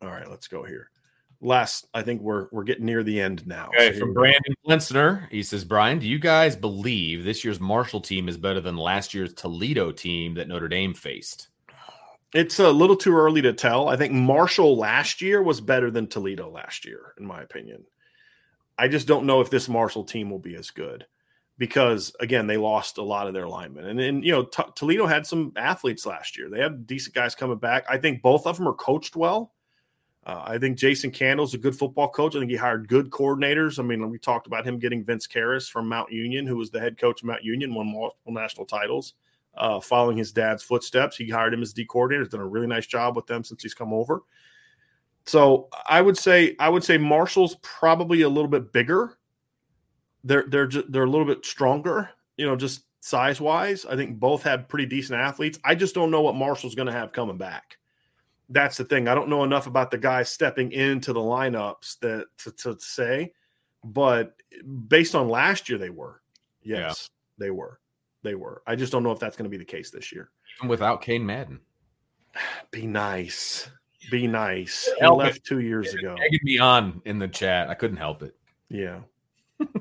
All 0.01 0.09
right, 0.09 0.29
let's 0.29 0.47
go 0.47 0.63
here. 0.63 0.91
Last, 1.39 1.87
I 1.93 2.01
think 2.01 2.21
we're 2.21 2.47
we're 2.51 2.63
getting 2.63 2.85
near 2.85 3.03
the 3.03 3.19
end 3.19 3.45
now. 3.45 3.69
Okay, 3.75 3.93
so 3.93 3.99
from 3.99 4.13
Brandon 4.13 4.55
Flinster, 4.65 5.29
he 5.29 5.43
says, 5.43 5.63
Brian, 5.63 5.99
do 5.99 6.07
you 6.07 6.17
guys 6.17 6.55
believe 6.55 7.23
this 7.23 7.43
year's 7.43 7.59
Marshall 7.59 8.01
team 8.01 8.27
is 8.27 8.37
better 8.37 8.59
than 8.59 8.75
last 8.75 9.13
year's 9.13 9.33
Toledo 9.33 9.91
team 9.91 10.33
that 10.35 10.47
Notre 10.47 10.67
Dame 10.67 10.95
faced? 10.95 11.49
It's 12.33 12.59
a 12.59 12.71
little 12.71 12.95
too 12.95 13.15
early 13.15 13.41
to 13.43 13.53
tell. 13.53 13.87
I 13.87 13.95
think 13.95 14.13
Marshall 14.13 14.77
last 14.77 15.21
year 15.21 15.41
was 15.41 15.61
better 15.61 15.91
than 15.91 16.07
Toledo 16.07 16.49
last 16.49 16.85
year, 16.85 17.13
in 17.19 17.25
my 17.25 17.41
opinion. 17.41 17.85
I 18.77 18.87
just 18.87 19.07
don't 19.07 19.25
know 19.25 19.39
if 19.41 19.49
this 19.49 19.69
Marshall 19.69 20.03
team 20.03 20.29
will 20.29 20.39
be 20.39 20.55
as 20.55 20.71
good 20.71 21.05
because 21.57 22.15
again 22.19 22.47
they 22.47 22.57
lost 22.57 22.97
a 22.97 23.03
lot 23.03 23.27
of 23.27 23.33
their 23.33 23.47
linemen. 23.47 23.85
And 23.85 23.99
then 23.99 24.23
you 24.23 24.31
know 24.31 24.43
T- 24.43 24.63
toledo 24.75 25.05
had 25.05 25.25
some 25.25 25.51
athletes 25.55 26.05
last 26.05 26.37
year. 26.37 26.49
They 26.49 26.59
had 26.59 26.85
decent 26.85 27.15
guys 27.15 27.35
coming 27.35 27.57
back. 27.57 27.85
I 27.89 27.97
think 27.97 28.21
both 28.21 28.45
of 28.45 28.57
them 28.57 28.67
are 28.67 28.73
coached 28.73 29.15
well. 29.15 29.53
Uh, 30.25 30.43
i 30.45 30.57
think 30.57 30.77
jason 30.77 31.09
candle's 31.09 31.53
a 31.53 31.57
good 31.57 31.75
football 31.75 32.09
coach. 32.09 32.35
I 32.35 32.39
think 32.39 32.51
he 32.51 32.57
hired 32.57 32.87
good 32.87 33.09
coordinators. 33.09 33.79
I 33.79 33.83
mean 33.83 34.09
we 34.09 34.19
talked 34.19 34.47
about 34.47 34.65
him 34.65 34.79
getting 34.79 35.03
vince 35.03 35.27
Kehres 35.27 35.69
from 35.69 35.87
mount 35.87 36.11
union 36.11 36.45
who 36.45 36.57
was 36.57 36.69
the 36.69 36.79
head 36.79 36.97
coach 36.97 37.21
of 37.21 37.27
mount 37.27 37.43
union 37.43 37.73
won 37.73 37.91
multiple 37.91 38.33
national 38.33 38.65
titles 38.65 39.13
uh, 39.57 39.79
following 39.79 40.17
his 40.17 40.31
dad's 40.31 40.61
footsteps. 40.61 41.17
He 41.17 41.29
hired 41.29 41.53
him 41.53 41.61
as 41.61 41.73
d 41.73 41.85
coordinator. 41.85 42.23
He's 42.23 42.31
done 42.31 42.41
a 42.41 42.47
really 42.47 42.67
nice 42.67 42.85
job 42.85 43.15
with 43.15 43.25
them 43.25 43.43
since 43.43 43.63
he's 43.63 43.73
come 43.73 43.93
over. 43.93 44.21
So 45.25 45.69
i 45.89 46.01
would 46.01 46.17
say 46.17 46.55
i 46.59 46.69
would 46.69 46.83
say 46.83 46.97
marshall's 46.97 47.55
probably 47.61 48.21
a 48.21 48.29
little 48.29 48.49
bit 48.49 48.71
bigger 48.71 49.16
they're 50.23 50.45
they're 50.47 50.67
just, 50.67 50.91
they're 50.91 51.03
a 51.03 51.09
little 51.09 51.25
bit 51.25 51.45
stronger, 51.45 52.09
you 52.37 52.45
know, 52.45 52.55
just 52.55 52.83
size 52.99 53.39
wise. 53.39 53.85
I 53.85 53.95
think 53.95 54.19
both 54.19 54.43
have 54.43 54.67
pretty 54.67 54.85
decent 54.85 55.19
athletes. 55.19 55.59
I 55.63 55.75
just 55.75 55.95
don't 55.95 56.11
know 56.11 56.21
what 56.21 56.35
Marshall's 56.35 56.75
going 56.75 56.87
to 56.87 56.91
have 56.91 57.11
coming 57.11 57.37
back. 57.37 57.77
That's 58.49 58.77
the 58.77 58.85
thing. 58.85 59.07
I 59.07 59.15
don't 59.15 59.29
know 59.29 59.43
enough 59.43 59.67
about 59.67 59.91
the 59.91 59.97
guys 59.97 60.29
stepping 60.29 60.71
into 60.71 61.13
the 61.13 61.19
lineups 61.19 61.99
that 61.99 62.27
to, 62.39 62.51
to 62.51 62.79
say, 62.79 63.33
but 63.83 64.35
based 64.87 65.15
on 65.15 65.29
last 65.29 65.69
year, 65.69 65.77
they 65.77 65.89
were. 65.89 66.21
Yes, 66.63 67.09
yeah. 67.39 67.45
they 67.45 67.51
were. 67.51 67.79
They 68.23 68.35
were. 68.35 68.61
I 68.65 68.75
just 68.75 68.91
don't 68.91 69.03
know 69.03 69.11
if 69.11 69.19
that's 69.19 69.35
going 69.35 69.49
to 69.49 69.49
be 69.49 69.57
the 69.57 69.65
case 69.65 69.91
this 69.91 70.11
year. 70.11 70.29
Even 70.59 70.69
without 70.69 71.01
Cain 71.01 71.25
Madden. 71.25 71.59
Be 72.71 72.87
nice. 72.87 73.69
Be 74.11 74.27
nice. 74.27 74.89
He 74.99 75.07
left 75.07 75.45
two 75.45 75.59
years 75.59 75.93
ago. 75.93 76.15
Egging 76.25 76.39
me 76.43 76.59
on 76.59 77.01
in 77.05 77.19
the 77.19 77.27
chat. 77.27 77.69
I 77.69 77.73
couldn't 77.73 77.97
help 77.97 78.23
it. 78.23 78.35
Yeah. 78.69 78.99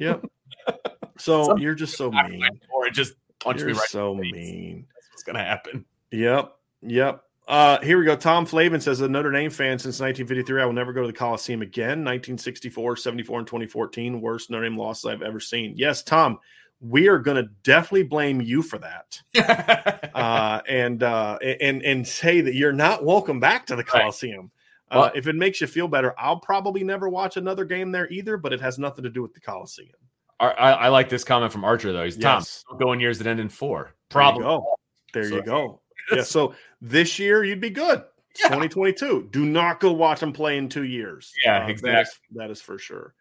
Yep. 0.01 0.25
So 1.19 1.57
you're 1.57 1.75
just 1.75 1.97
so 1.97 2.11
mean. 2.11 2.45
or 2.75 2.87
it 2.87 2.93
just 2.93 3.15
punch 3.39 3.61
You're 3.61 3.69
me 3.69 3.73
right. 3.73 3.89
so 3.89 4.13
in 4.13 4.19
the 4.19 4.23
face. 4.25 4.33
mean. 4.35 4.87
That's 4.95 5.09
what's 5.11 5.23
gonna 5.23 5.43
happen. 5.43 5.87
Yep. 6.11 6.53
Yep. 6.83 7.23
Uh, 7.49 7.81
here 7.81 7.99
we 7.99 8.05
go. 8.05 8.17
Tom 8.17 8.45
Flavin 8.45 8.81
says, 8.81 9.01
a 9.01 9.09
Notre 9.09 9.31
Dame 9.31 9.51
fan 9.51 9.79
since 9.79 10.01
1953. 10.01 10.61
I 10.61 10.67
will 10.67 10.73
never 10.73 10.93
go 10.93 11.01
to 11.03 11.07
the 11.07 11.13
Coliseum 11.13 11.63
again. 11.63 12.05
1964, 12.05 12.97
74, 12.97 13.39
and 13.39 13.47
2014. 13.47 14.21
Worst 14.21 14.51
Notre 14.51 14.69
Dame 14.69 14.77
losses 14.77 15.07
I've 15.07 15.23
ever 15.23 15.39
seen. 15.39 15.75
Yes, 15.77 16.03
Tom, 16.03 16.39
we 16.81 17.09
are 17.09 17.19
going 17.19 17.37
to 17.37 17.49
definitely 17.63 18.03
blame 18.03 18.41
you 18.41 18.63
for 18.63 18.79
that. 18.79 19.23
uh, 20.15 20.61
and, 20.69 21.03
uh, 21.05 21.39
and, 21.41 21.83
and 21.83 22.07
say 22.07 22.41
that 22.41 22.55
you're 22.55 22.73
not 22.73 23.05
welcome 23.05 23.39
back 23.39 23.67
to 23.67 23.77
the 23.77 23.85
Coliseum. 23.85 24.51
Uh, 24.91 24.97
Well- 24.99 25.13
if 25.15 25.27
it 25.27 25.35
makes 25.35 25.61
you 25.61 25.67
feel 25.67 25.89
better, 25.89 26.15
I'll 26.19 26.39
probably 26.41 26.85
never 26.85 27.09
watch 27.09 27.37
another 27.37 27.65
game 27.65 27.91
there 27.93 28.09
either, 28.11 28.37
but 28.37 28.53
it 28.53 28.61
has 28.61 28.79
nothing 28.79 29.03
to 29.05 29.11
do 29.11 29.23
with 29.23 29.35
the 29.35 29.41
Coliseum. 29.41 29.91
I, 30.39 30.49
I, 30.51 30.89
like 30.89 31.09
this 31.09 31.25
comment 31.25 31.51
from 31.51 31.65
Archer 31.65 31.93
though. 31.93 32.05
He's 32.05 32.17
Tom. 32.17 32.41
Yes. 32.41 32.63
Go 32.79 32.93
in 32.93 33.01
years 33.01 33.17
that 33.19 33.27
end 33.27 33.41
in 33.41 33.49
four. 33.49 33.95
There 34.11 34.23
you 34.23 34.41
go. 34.41 34.77
There 35.15 35.25
So- 35.29 35.37
you 35.37 35.43
go. 35.43 35.81
Yeah. 36.13 36.23
So 36.23 36.55
this 36.81 37.19
year 37.19 37.43
you'd 37.45 37.61
be 37.61 37.71
good. 37.71 38.03
Yeah. 38.39 38.49
2022. 38.49 39.31
Do 39.33 39.47
not 39.47 39.81
go 39.81 39.93
watch 39.93 40.21
them 40.21 40.31
play 40.31 40.59
in 40.59 40.69
two 40.69 40.85
years. 40.85 41.33
Yeah, 41.43 41.61
that 41.61 41.71
is- 41.71 41.81
exactly. 41.81 42.13
That 42.35 42.51
is, 42.51 42.61
for 42.61 42.79
sure. 42.79 43.15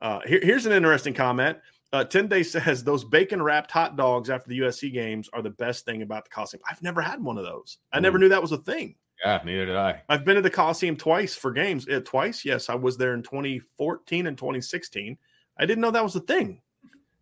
Uh, 0.00 0.20
here- 0.24 0.38
here's 0.40 0.66
an 0.66 0.72
interesting 0.72 1.14
comment. 1.14 1.58
Uh, 1.92 2.04
10 2.04 2.28
Day 2.28 2.44
says 2.44 2.84
those 2.84 3.04
bacon 3.04 3.42
wrapped 3.42 3.72
hot 3.72 3.96
dogs 3.96 4.30
after 4.30 4.48
the 4.48 4.60
USC 4.60 4.92
games 4.92 5.28
are 5.32 5.42
the 5.42 5.50
best 5.50 5.84
thing 5.84 6.02
about 6.02 6.24
the 6.26 6.30
Coliseum. 6.30 6.62
I've 6.70 6.80
never 6.80 7.00
had 7.02 7.20
one 7.20 7.38
of 7.38 7.44
those. 7.44 7.78
I 7.92 7.98
never 7.98 8.18
Mm. 8.18 8.20
knew 8.20 8.28
that 8.28 8.40
was 8.40 8.52
a 8.52 8.56
thing. 8.58 8.94
Yeah, 9.24 9.40
neither 9.44 9.66
did 9.66 9.76
I. 9.76 10.02
I've 10.08 10.24
been 10.24 10.36
to 10.36 10.42
the 10.42 10.50
Coliseum 10.50 10.96
twice 10.96 11.34
for 11.34 11.52
games. 11.52 11.88
Uh, 11.88 12.00
twice, 12.04 12.44
yes. 12.44 12.68
I 12.68 12.74
was 12.74 12.96
there 12.96 13.14
in 13.14 13.22
2014 13.22 14.26
and 14.26 14.36
2016. 14.36 15.16
I 15.58 15.66
didn't 15.66 15.80
know 15.80 15.90
that 15.90 16.02
was 16.02 16.16
a 16.16 16.20
thing. 16.20 16.60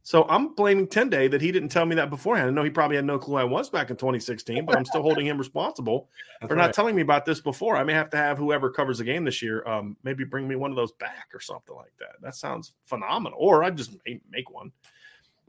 So 0.02 0.26
I'm 0.28 0.54
blaming 0.54 0.86
Tende 0.86 1.30
that 1.30 1.42
he 1.42 1.52
didn't 1.52 1.68
tell 1.68 1.84
me 1.84 1.94
that 1.96 2.08
beforehand. 2.08 2.48
I 2.48 2.52
know 2.52 2.62
he 2.62 2.70
probably 2.70 2.96
had 2.96 3.04
no 3.04 3.18
clue 3.18 3.36
I 3.36 3.44
was 3.44 3.68
back 3.68 3.90
in 3.90 3.96
2016, 3.96 4.64
but 4.64 4.76
I'm 4.76 4.86
still 4.86 5.02
holding 5.02 5.26
him 5.26 5.36
responsible 5.36 6.08
for 6.48 6.56
not 6.56 6.72
telling 6.72 6.96
me 6.96 7.02
about 7.02 7.26
this 7.26 7.40
before. 7.40 7.76
I 7.76 7.84
may 7.84 7.92
have 7.92 8.08
to 8.10 8.16
have 8.16 8.38
whoever 8.38 8.70
covers 8.70 8.98
the 8.98 9.04
game 9.04 9.24
this 9.24 9.42
year, 9.42 9.62
um, 9.68 9.96
maybe 10.02 10.24
bring 10.24 10.48
me 10.48 10.56
one 10.56 10.70
of 10.70 10.76
those 10.76 10.92
back 10.92 11.28
or 11.34 11.40
something 11.40 11.76
like 11.76 11.92
that. 11.98 12.12
That 12.22 12.34
sounds 12.34 12.72
phenomenal. 12.86 13.38
Or 13.38 13.62
I 13.62 13.70
just 13.70 13.94
may 14.06 14.20
make 14.30 14.50
one. 14.50 14.72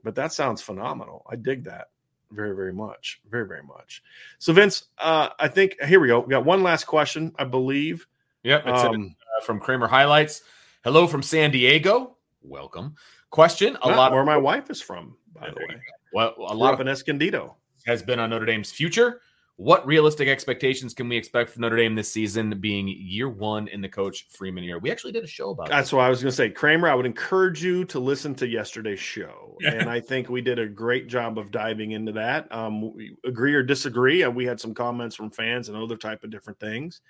But 0.03 0.15
that 0.15 0.33
sounds 0.33 0.61
phenomenal. 0.61 1.25
I 1.29 1.37
dig 1.37 1.63
that 1.63 1.87
very, 2.31 2.55
very 2.55 2.73
much. 2.73 3.21
Very, 3.29 3.47
very 3.47 3.63
much. 3.63 4.03
So 4.39 4.53
Vince, 4.53 4.85
uh, 4.97 5.29
I 5.39 5.47
think 5.47 5.81
here 5.83 5.99
we 5.99 6.07
go. 6.07 6.19
We 6.21 6.29
got 6.29 6.45
one 6.45 6.63
last 6.63 6.85
question, 6.85 7.33
I 7.37 7.43
believe. 7.43 8.07
Yep. 8.43 8.63
It's 8.67 8.83
Um, 8.83 9.15
uh, 9.37 9.45
from 9.45 9.59
Kramer 9.59 9.87
Highlights. 9.87 10.41
Hello 10.83 11.07
from 11.07 11.21
San 11.21 11.51
Diego. 11.51 12.17
Welcome. 12.41 12.95
Question: 13.29 13.77
A 13.83 13.89
lot 13.89 14.11
where 14.11 14.21
of 14.21 14.25
my 14.25 14.37
wife 14.37 14.69
is 14.69 14.81
from, 14.81 15.15
by 15.33 15.49
the 15.49 15.55
way. 15.55 15.79
well, 16.13 16.33
a 16.37 16.55
lot 16.55 16.79
of 16.79 16.87
Escondido. 16.87 17.55
has 17.85 18.01
been 18.03 18.19
on 18.19 18.29
Notre 18.29 18.45
Dame's 18.45 18.71
future. 18.71 19.21
What 19.57 19.85
realistic 19.85 20.27
expectations 20.27 20.93
can 20.93 21.07
we 21.07 21.15
expect 21.15 21.51
from 21.51 21.61
Notre 21.61 21.77
Dame 21.77 21.93
this 21.93 22.11
season, 22.11 22.59
being 22.59 22.87
year 22.87 23.29
one 23.29 23.67
in 23.67 23.79
the 23.79 23.89
coach 23.89 24.25
Freeman 24.29 24.63
year? 24.63 24.79
We 24.79 24.89
actually 24.89 25.11
did 25.11 25.23
a 25.23 25.27
show 25.27 25.51
about 25.51 25.69
That's 25.69 25.89
this. 25.89 25.93
what 25.93 26.03
I 26.03 26.09
was 26.09 26.21
going 26.21 26.31
to 26.31 26.35
say. 26.35 26.49
Kramer, 26.49 26.89
I 26.89 26.95
would 26.95 27.05
encourage 27.05 27.63
you 27.63 27.85
to 27.85 27.99
listen 27.99 28.33
to 28.35 28.47
yesterday's 28.47 28.99
show. 28.99 29.57
and 29.63 29.87
I 29.87 29.99
think 29.99 30.29
we 30.29 30.41
did 30.41 30.57
a 30.57 30.65
great 30.65 31.07
job 31.07 31.37
of 31.37 31.51
diving 31.51 31.91
into 31.91 32.11
that. 32.13 32.51
Um, 32.51 32.93
agree 33.23 33.53
or 33.53 33.61
disagree. 33.61 34.23
Uh, 34.23 34.31
we 34.31 34.45
had 34.45 34.59
some 34.59 34.73
comments 34.73 35.15
from 35.15 35.29
fans 35.29 35.69
and 35.69 35.77
other 35.77 35.97
type 35.97 36.23
of 36.23 36.31
different 36.31 36.59
things 36.59 37.01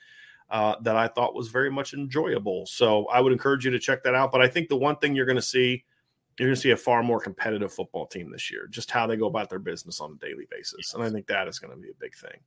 uh, 0.50 0.76
that 0.82 0.98
I 0.98 1.08
thought 1.08 1.34
was 1.34 1.48
very 1.48 1.72
much 1.72 1.94
enjoyable. 1.94 2.66
So 2.66 3.06
I 3.06 3.22
would 3.22 3.32
encourage 3.32 3.64
you 3.64 3.72
to 3.72 3.80
check 3.80 4.04
that 4.04 4.14
out. 4.14 4.32
But 4.32 4.42
I 4.42 4.48
think 4.50 4.68
the 4.68 4.76
one 4.76 4.98
thing 4.98 5.16
you're 5.16 5.26
going 5.26 5.38
to 5.38 5.42
see, 5.42 5.86
you're 6.38 6.48
going 6.50 6.56
to 6.56 6.62
see 6.62 6.72
a 6.72 6.78
far 6.78 7.04
more 7.04 7.20
competitive 7.20 7.74
football 7.74 8.06
team 8.08 8.32
this 8.32 8.50
year, 8.52 8.68
just 8.70 8.90
how 8.90 9.06
they 9.08 9.16
go 9.18 9.28
about 9.28 9.50
their 9.50 9.60
business 9.60 10.00
on 10.02 10.12
a 10.14 10.26
daily 10.26 10.48
basis. 10.50 10.94
And 10.94 11.04
I 11.04 11.10
think 11.10 11.28
that 11.28 11.48
is 11.48 11.60
going 11.60 11.74
to 11.74 11.80
be 11.80 11.90
a 11.90 11.94
big 12.00 12.16
thing 12.16 12.40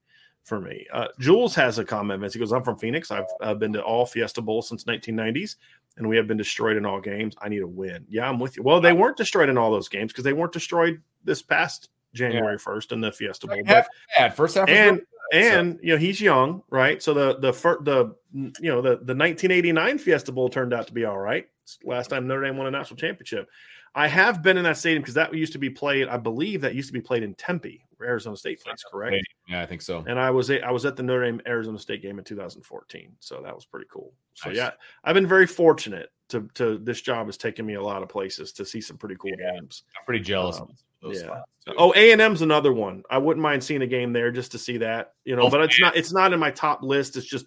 for 0.43 0.61
me. 0.61 0.87
Uh, 0.93 1.09
Jules 1.20 1.55
has 1.55 1.78
a 1.78 1.85
comment. 1.85 2.20
Vince. 2.20 2.35
He 2.35 2.41
goes, 2.41 2.53
I'm 2.53 2.62
from 2.62 2.76
Phoenix. 2.78 3.11
I've 3.11 3.24
uh, 3.41 3.55
been 3.55 3.72
to 3.74 3.82
all 3.82 4.05
Fiesta 4.07 4.43
Bowls 4.43 4.68
since 4.68 4.85
1990s, 4.85 5.57
and 5.97 6.09
we 6.09 6.16
have 6.16 6.26
been 6.26 6.37
destroyed 6.37 6.76
in 6.76 6.85
all 6.85 7.01
games. 7.01 7.35
I 7.41 7.49
need 7.49 7.62
a 7.62 7.66
win. 7.66 8.05
Yeah, 8.09 8.28
I'm 8.28 8.39
with 8.39 8.57
you. 8.57 8.62
Well, 8.62 8.80
they 8.80 8.93
weren't 8.93 9.16
destroyed 9.16 9.49
in 9.49 9.57
all 9.59 9.70
those 9.70 9.89
games 9.89 10.12
because 10.12 10.24
they 10.24 10.32
weren't 10.32 10.53
destroyed 10.53 11.01
this 11.24 11.41
past 11.43 11.89
January 12.14 12.59
1st 12.59 12.93
in 12.93 13.01
the 13.01 13.12
Fiesta 13.12 13.47
Bowl. 13.47 13.57
Half 13.66 13.89
bad. 14.16 14.35
First 14.37 14.57
half 14.57 14.68
and 14.68 14.99
good, 14.99 15.07
so- 15.32 15.39
and 15.39 15.80
you 15.82 15.93
know 15.93 15.99
he's 15.99 16.20
young, 16.20 16.62
right? 16.70 17.03
So 17.03 17.14
the 17.14 17.39
the 17.39 17.53
fir- 17.53 17.80
the 17.82 18.14
you 18.35 18.53
know 18.70 18.82
the 18.82 18.91
the 18.91 19.14
1989 19.16 19.99
Fiesta 19.99 20.30
Bowl 20.30 20.49
turned 20.49 20.74
out 20.74 20.87
to 20.87 20.93
be 20.93 21.05
all 21.07 21.18
right. 21.18 21.49
It's 21.62 21.78
last 21.82 22.11
time 22.11 22.26
Notre 22.28 22.43
Dame 22.45 22.59
won 22.59 22.66
a 22.66 22.70
national 22.70 22.99
championship. 22.99 23.49
I 23.95 24.09
have 24.09 24.42
been 24.42 24.57
in 24.57 24.64
that 24.64 24.76
stadium 24.76 25.03
because 25.03 25.14
that 25.14 25.32
used 25.34 25.53
to 25.53 25.59
be 25.59 25.70
played. 25.70 26.09
I 26.09 26.16
believe 26.16 26.61
that 26.62 26.74
used 26.74 26.88
to 26.88 26.92
be 26.92 27.01
played 27.01 27.22
in 27.22 27.32
Tempe, 27.34 27.84
where 27.97 28.09
Arizona 28.09 28.36
State 28.36 28.61
plays. 28.61 28.82
Correct. 28.90 29.16
yeah, 29.49 29.62
I 29.62 29.66
think 29.66 29.82
so. 29.82 30.05
And 30.09 30.18
I 30.18 30.30
was 30.30 30.51
I 30.51 30.70
was 30.70 30.84
at 30.84 30.97
the 30.97 31.03
Notre 31.03 31.24
Dame 31.24 31.40
Arizona 31.47 31.78
State 31.78 32.03
game 32.03 32.18
in 32.18 32.24
2014, 32.24 33.12
so 33.20 33.40
that 33.42 33.55
was 33.55 33.64
pretty 33.64 33.86
cool. 33.92 34.12
So 34.34 34.49
Nice. 34.49 34.57
yeah, 34.57 34.70
I've 35.05 35.14
been 35.14 35.26
very 35.28 35.47
fortunate 35.47 36.11
to 36.30 36.49
to 36.55 36.78
this 36.78 37.01
job 37.03 37.26
has 37.26 37.36
taken 37.36 37.64
me 37.66 37.74
a 37.74 37.82
lot 37.82 38.03
of 38.03 38.09
places 38.09 38.53
to 38.55 38.64
see 38.66 38.80
some 38.80 38.97
pretty 38.99 39.14
cool 39.16 39.30
Yeah. 39.38 39.53
games. 39.53 39.84
I'm 39.97 40.05
pretty 40.05 40.24
jealous. 40.24 40.57
Um, 40.59 40.62
of 40.70 40.76
those 41.12 41.22
yeah. 41.22 41.42
Oh, 41.78 41.92
A 41.97 42.12
and 42.12 42.20
M's 42.20 42.42
another 42.42 42.72
one. 42.72 43.05
I 43.11 43.18
wouldn't 43.18 43.42
mind 43.42 43.62
seeing 43.62 43.82
a 43.82 43.86
game 43.86 44.12
there 44.12 44.30
just 44.32 44.53
to 44.53 44.59
see 44.59 44.78
that, 44.78 45.12
you 45.24 45.36
know. 45.36 45.42
Oh, 45.42 45.51
but 45.51 45.61
it's 45.62 45.80
not 45.80 45.97
it's 45.97 46.12
not 46.12 46.32
in 46.32 46.40
my 46.40 46.51
top 46.51 46.82
list. 46.82 47.16
It's 47.16 47.26
just 47.26 47.47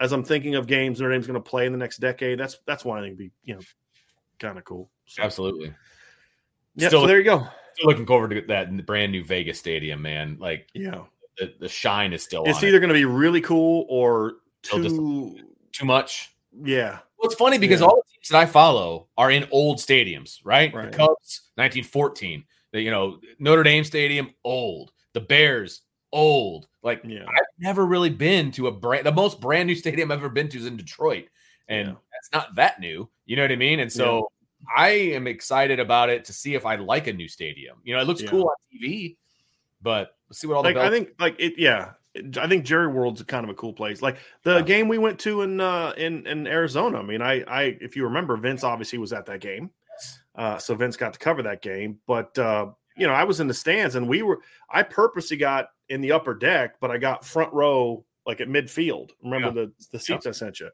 as 0.00 0.12
I'm 0.12 0.24
thinking 0.24 0.54
of 0.54 0.66
games 0.66 0.98
Notre 1.00 1.12
Dame's 1.12 1.26
going 1.26 1.40
to 1.40 1.46
play 1.50 1.66
in 1.66 1.72
the 1.72 1.78
next 1.78 1.98
decade. 1.98 2.38
That's 2.40 2.58
that's 2.66 2.84
why 2.86 2.98
I 2.98 3.02
think 3.02 3.08
it'd 3.14 3.18
be 3.18 3.30
you 3.44 3.54
know 3.56 3.60
kind 4.38 4.58
of 4.58 4.64
cool. 4.64 4.90
So, 5.06 5.22
absolutely. 5.22 5.74
Yeah. 6.76 6.88
Still- 6.88 7.02
so 7.02 7.06
there 7.06 7.18
you 7.18 7.24
go. 7.24 7.46
Still 7.74 7.88
looking 7.88 8.06
forward 8.06 8.30
to 8.30 8.40
that 8.48 8.86
brand 8.86 9.10
new 9.12 9.24
Vegas 9.24 9.58
stadium, 9.58 10.02
man. 10.02 10.36
Like 10.38 10.68
Yeah. 10.74 11.02
the, 11.38 11.52
the 11.58 11.68
shine 11.68 12.12
is 12.12 12.22
still 12.22 12.44
It's 12.44 12.58
on 12.58 12.64
it. 12.64 12.68
either 12.68 12.78
going 12.80 12.88
to 12.88 12.94
be 12.94 13.04
really 13.04 13.40
cool 13.40 13.84
or 13.88 14.34
too. 14.62 15.36
too 15.72 15.84
much. 15.84 16.34
Yeah. 16.62 16.98
Well, 17.18 17.26
it's 17.30 17.34
funny 17.34 17.58
because 17.58 17.80
Yeah. 17.80 17.86
all 17.86 17.96
the 17.96 18.12
teams 18.12 18.28
that 18.28 18.38
I 18.38 18.46
follow 18.46 19.08
are 19.18 19.30
in 19.30 19.48
old 19.50 19.78
stadiums, 19.78 20.38
right? 20.44 20.72
Right. 20.72 20.90
The 20.92 20.96
Cubs, 20.96 21.50
1914. 21.56 22.44
The, 22.72 22.80
you 22.80 22.90
know, 22.92 23.18
Notre 23.40 23.62
Dame 23.64 23.82
Stadium, 23.84 24.32
old. 24.44 24.92
The 25.12 25.20
Bears, 25.20 25.82
old. 26.12 26.68
Like 26.82 27.00
Yeah. 27.04 27.24
I've 27.28 27.46
never 27.58 27.84
really 27.86 28.10
been 28.10 28.52
to 28.52 28.68
a 28.68 28.70
brand. 28.72 29.04
The 29.04 29.12
most 29.12 29.40
brand 29.40 29.66
new 29.66 29.74
stadium 29.76 30.12
I've 30.12 30.18
ever 30.18 30.28
been 30.28 30.48
to 30.50 30.58
is 30.58 30.66
in 30.66 30.76
Detroit, 30.76 31.26
and 31.68 31.88
Yeah. 31.88 31.94
That's 32.30 32.46
not 32.46 32.54
that 32.56 32.80
new. 32.80 33.08
You 33.26 33.36
know 33.36 33.42
what 33.42 33.52
I 33.52 33.56
mean? 33.56 33.80
And 33.80 33.92
so 33.92 34.30
I 34.74 34.90
am 34.90 35.26
excited 35.26 35.80
about 35.80 36.10
it 36.10 36.24
to 36.26 36.32
see 36.32 36.54
if 36.54 36.66
I 36.66 36.76
like 36.76 37.06
a 37.06 37.12
new 37.12 37.28
stadium. 37.28 37.78
You 37.84 37.94
know, 37.94 38.00
it 38.00 38.06
looks 38.06 38.22
Yeah. 38.22 38.30
cool 38.30 38.48
on 38.48 38.54
TV, 38.72 39.16
but 39.82 40.16
let's 40.28 40.40
see 40.40 40.46
what 40.46 40.56
all 40.56 40.62
Like 40.62 40.74
the 40.74 40.82
I 40.82 40.90
think 40.90 41.10
like 41.18 41.36
it. 41.38 41.54
Yeah. 41.58 41.92
I 42.40 42.46
think 42.46 42.64
Jerry 42.64 42.86
World's 42.86 43.22
kind 43.24 43.44
of 43.44 43.50
a 43.50 43.54
cool 43.54 43.72
place. 43.72 44.00
Like 44.00 44.18
the 44.44 44.56
Yeah. 44.56 44.62
game 44.62 44.88
we 44.88 44.98
went 44.98 45.18
to 45.20 45.42
in 45.42 45.60
uh 45.60 45.92
in 45.96 46.26
in 46.26 46.46
Arizona. 46.46 46.98
I 46.98 47.02
mean, 47.02 47.20
I 47.22 47.42
I 47.42 47.62
if 47.80 47.96
you 47.96 48.04
remember, 48.04 48.36
Vince 48.36 48.64
obviously 48.64 48.98
was 48.98 49.12
at 49.12 49.26
that 49.26 49.40
game. 49.40 49.70
Uh, 50.34 50.58
so 50.58 50.74
Vince 50.74 50.96
got 50.96 51.12
to 51.12 51.18
cover 51.18 51.42
that 51.42 51.62
game. 51.62 52.00
But 52.06 52.36
uh, 52.38 52.66
you 52.96 53.06
know, 53.06 53.12
I 53.12 53.24
was 53.24 53.40
in 53.40 53.46
the 53.48 53.54
stands 53.54 53.94
and 53.96 54.08
we 54.08 54.22
were 54.22 54.40
I 54.70 54.82
purposely 54.82 55.36
got 55.36 55.68
in 55.88 56.00
the 56.00 56.12
upper 56.12 56.34
deck, 56.34 56.76
but 56.80 56.90
I 56.90 56.98
got 56.98 57.24
front 57.24 57.52
row 57.52 58.04
like 58.26 58.40
at 58.40 58.48
midfield. 58.48 59.10
Remember 59.22 59.50
the 59.52 59.72
the 59.92 59.98
seats 60.00 60.26
I 60.26 60.30
sent 60.30 60.60
you. 60.60 60.70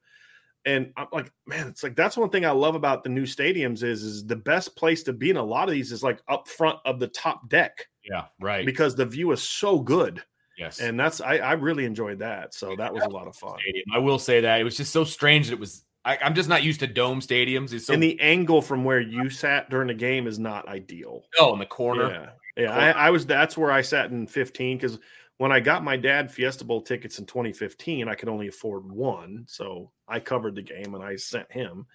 And 0.67 0.93
I'm 0.97 1.07
like, 1.13 1.33
man, 1.47 1.69
it's 1.69 1.83
like 1.83 1.97
that's 1.97 2.17
one 2.17 2.31
thing 2.31 2.45
I 2.45 2.51
love 2.51 2.75
about 2.75 3.03
the 3.03 3.09
new 3.09 3.25
stadiums 3.25 3.83
is 3.83 4.03
is 4.03 4.27
the 4.27 4.37
best 4.37 4.77
place 4.77 5.03
to 5.05 5.13
be 5.13 5.31
in 5.31 5.37
a 5.37 5.43
lot 5.43 5.69
of 5.69 5.75
these 5.75 5.91
is 5.91 6.03
like 6.03 6.21
up 6.29 6.49
front 6.49 6.79
of 6.85 7.01
the 7.01 7.09
top 7.09 7.49
deck 7.49 7.87
yeah, 8.05 8.27
right. 8.41 8.67
because 8.67 8.95
the 8.95 9.07
view 9.07 9.31
is 9.33 9.43
so 9.43 9.79
good. 9.79 10.23
yes, 10.59 10.81
And 10.81 10.99
that's 11.01 11.21
I, 11.21 11.39
I 11.39 11.53
really 11.53 11.85
enjoyed 11.85 12.19
that. 12.19 12.55
So 12.55 12.77
that 12.77 12.93
was 12.93 13.03
a 13.05 13.09
lot 13.09 13.27
of 13.27 13.37
fun. 13.37 13.59
stadium. 13.61 13.87
I 13.93 13.99
will 13.99 14.19
say 14.19 14.41
that 14.43 14.61
it 14.61 14.65
was 14.65 14.77
just 14.77 14.93
so 14.93 15.05
strange 15.05 15.47
that 15.49 15.55
it 15.55 15.61
was. 15.61 15.85
I, 16.05 16.19
I'm 16.23 16.35
just 16.35 16.49
not 16.49 16.63
used 16.63 16.81
to 16.81 16.87
dome 16.87 17.21
stadiums. 17.21 17.73
It's 17.73 17.87
so 17.87 17.95
and 17.95 18.03
the 18.03 18.19
angle 18.21 18.63
from 18.63 18.85
where 18.85 19.01
you 19.01 19.29
sat 19.29 19.69
during 19.69 19.89
the 19.89 19.95
game 19.95 20.27
is 20.27 20.39
not 20.39 20.67
ideal. 20.69 21.25
oh 21.39 21.53
in 21.53 21.59
the 21.59 21.67
corner. 21.67 22.31
Yeah, 22.57 22.65
yeah. 22.65 22.75
I, 22.75 22.91
I 22.91 23.11
was. 23.11 23.27
That's 23.27 23.57
where 23.57 23.71
I 23.71 23.83
sat 23.83 24.11
in 24.11 24.27
15 24.27 24.77
because 24.77 24.99
when 25.41 25.51
I 25.53 25.59
got 25.59 25.83
my 25.83 25.97
dad 25.97 26.31
Fiesta 26.31 26.67
Bowl 26.67 26.83
tickets 26.83 27.19
in 27.19 27.25
2015, 27.25 28.09
I 28.09 28.15
could 28.15 28.29
only 28.29 28.49
afford 28.49 28.93
one, 28.93 29.45
so 29.49 29.91
I 30.07 30.21
covered 30.21 30.55
the 30.55 30.61
game 30.61 30.95
and 30.95 31.03
I 31.03 31.17
sent 31.17 31.51
him. 31.51 31.87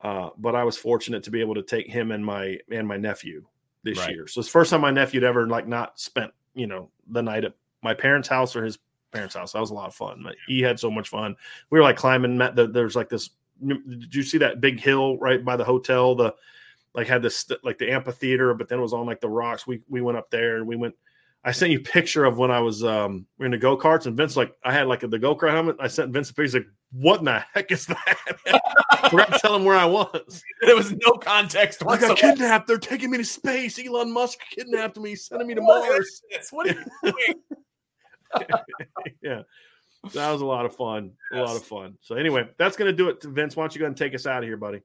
Uh, 0.00 0.30
but 0.38 0.54
I 0.54 0.64
was 0.64 0.78
fortunate 0.78 1.22
to 1.24 1.30
be 1.30 1.42
able 1.42 1.54
to 1.56 1.62
take 1.62 1.88
him 1.88 2.10
and 2.10 2.24
my 2.24 2.58
and 2.72 2.88
my 2.88 2.96
nephew 2.96 3.44
this 3.82 3.98
Right. 3.98 4.12
year. 4.14 4.26
So 4.26 4.38
it's 4.40 4.48
the 4.48 4.52
first 4.52 4.70
time 4.70 4.80
my 4.80 4.90
nephew 4.90 5.20
had 5.20 5.28
ever 5.28 5.46
like 5.46 5.68
not 5.68 6.00
spent 6.00 6.32
you 6.54 6.66
know 6.66 6.88
the 7.08 7.22
night 7.22 7.44
at 7.44 7.52
my 7.82 7.92
parents' 7.92 8.28
house 8.28 8.56
or 8.56 8.64
his 8.64 8.78
parents' 9.12 9.34
house. 9.34 9.52
That 9.52 9.60
was 9.60 9.70
a 9.70 9.74
lot 9.74 9.88
of 9.88 9.94
fun. 9.94 10.22
But 10.22 10.36
He 10.46 10.62
had 10.62 10.80
so 10.80 10.90
much 10.90 11.10
fun. 11.10 11.36
We 11.68 11.78
were 11.78 11.82
like 11.84 11.96
climbing. 11.98 12.38
met 12.38 12.56
the- 12.56 12.66
There's 12.66 12.96
like 12.96 13.10
this. 13.10 13.28
Did 13.66 14.14
you 14.14 14.22
see 14.22 14.38
that 14.38 14.62
big 14.62 14.80
hill 14.80 15.18
right 15.18 15.44
by 15.44 15.56
the 15.56 15.64
hotel? 15.64 16.14
The 16.14 16.34
like 16.94 17.08
had 17.08 17.20
this 17.20 17.50
like 17.62 17.76
the 17.76 17.90
amphitheater, 17.92 18.54
but 18.54 18.68
then 18.68 18.78
it 18.78 18.82
was 18.82 18.94
on 18.94 19.04
like 19.04 19.20
the 19.20 19.28
rocks. 19.28 19.66
We 19.66 19.82
we 19.86 20.00
went 20.00 20.16
up 20.16 20.30
there 20.30 20.56
and 20.56 20.66
we 20.66 20.76
went. 20.76 20.94
I 21.44 21.52
sent 21.52 21.70
you 21.70 21.78
a 21.78 21.82
picture 21.82 22.24
of 22.24 22.38
when 22.38 22.50
I 22.50 22.58
was 22.60 22.82
um 22.82 23.26
we 23.38 23.46
in 23.46 23.52
the 23.52 23.58
go 23.58 23.76
karts 23.76 24.06
and 24.06 24.16
Vince 24.16 24.36
like 24.36 24.52
I 24.64 24.72
had 24.72 24.88
like 24.88 25.00
the 25.00 25.18
go 25.18 25.36
kart 25.36 25.52
helmet. 25.52 25.76
I 25.78 25.86
sent 25.86 26.12
Vince 26.12 26.30
a 26.30 26.34
picture. 26.34 26.42
He's 26.42 26.54
like, 26.54 26.66
what 26.92 27.20
in 27.20 27.26
the 27.26 27.44
heck 27.54 27.70
is 27.70 27.86
that? 27.86 28.16
Forgot 29.10 29.32
to 29.32 29.38
tell 29.38 29.54
him 29.54 29.64
where 29.64 29.76
I 29.76 29.84
was. 29.84 30.42
There 30.62 30.74
was 30.74 30.92
no 30.92 31.12
context. 31.12 31.82
I 31.86 31.98
got 31.98 32.18
kidnapped. 32.18 32.66
They're 32.66 32.78
taking 32.78 33.10
me 33.10 33.18
to 33.18 33.24
space. 33.24 33.78
Elon 33.78 34.12
Musk 34.12 34.40
kidnapped 34.50 34.96
me, 34.96 35.14
sending 35.14 35.46
me 35.46 35.54
to 35.54 35.60
What 35.60 35.88
Mars. 35.88 36.22
What 36.50 36.68
are 36.68 36.74
you 36.74 36.84
doing? 37.12 38.54
yeah. 39.22 39.42
That 40.14 40.30
was 40.32 40.40
a 40.40 40.46
lot 40.46 40.66
of 40.66 40.74
fun. 40.74 41.12
A 41.32 41.38
lot 41.38 41.56
of 41.56 41.64
fun. 41.64 41.96
So 42.00 42.14
anyway, 42.16 42.48
that's 42.58 42.76
gonna 42.76 42.92
do 42.92 43.08
it. 43.08 43.22
Vince, 43.22 43.56
why 43.56 43.62
don't 43.62 43.74
you 43.74 43.78
go 43.80 43.84
ahead 43.84 43.90
and 43.90 43.96
take 43.96 44.14
us 44.14 44.26
out 44.26 44.42
of 44.42 44.48
here, 44.48 44.56
buddy? 44.56 44.82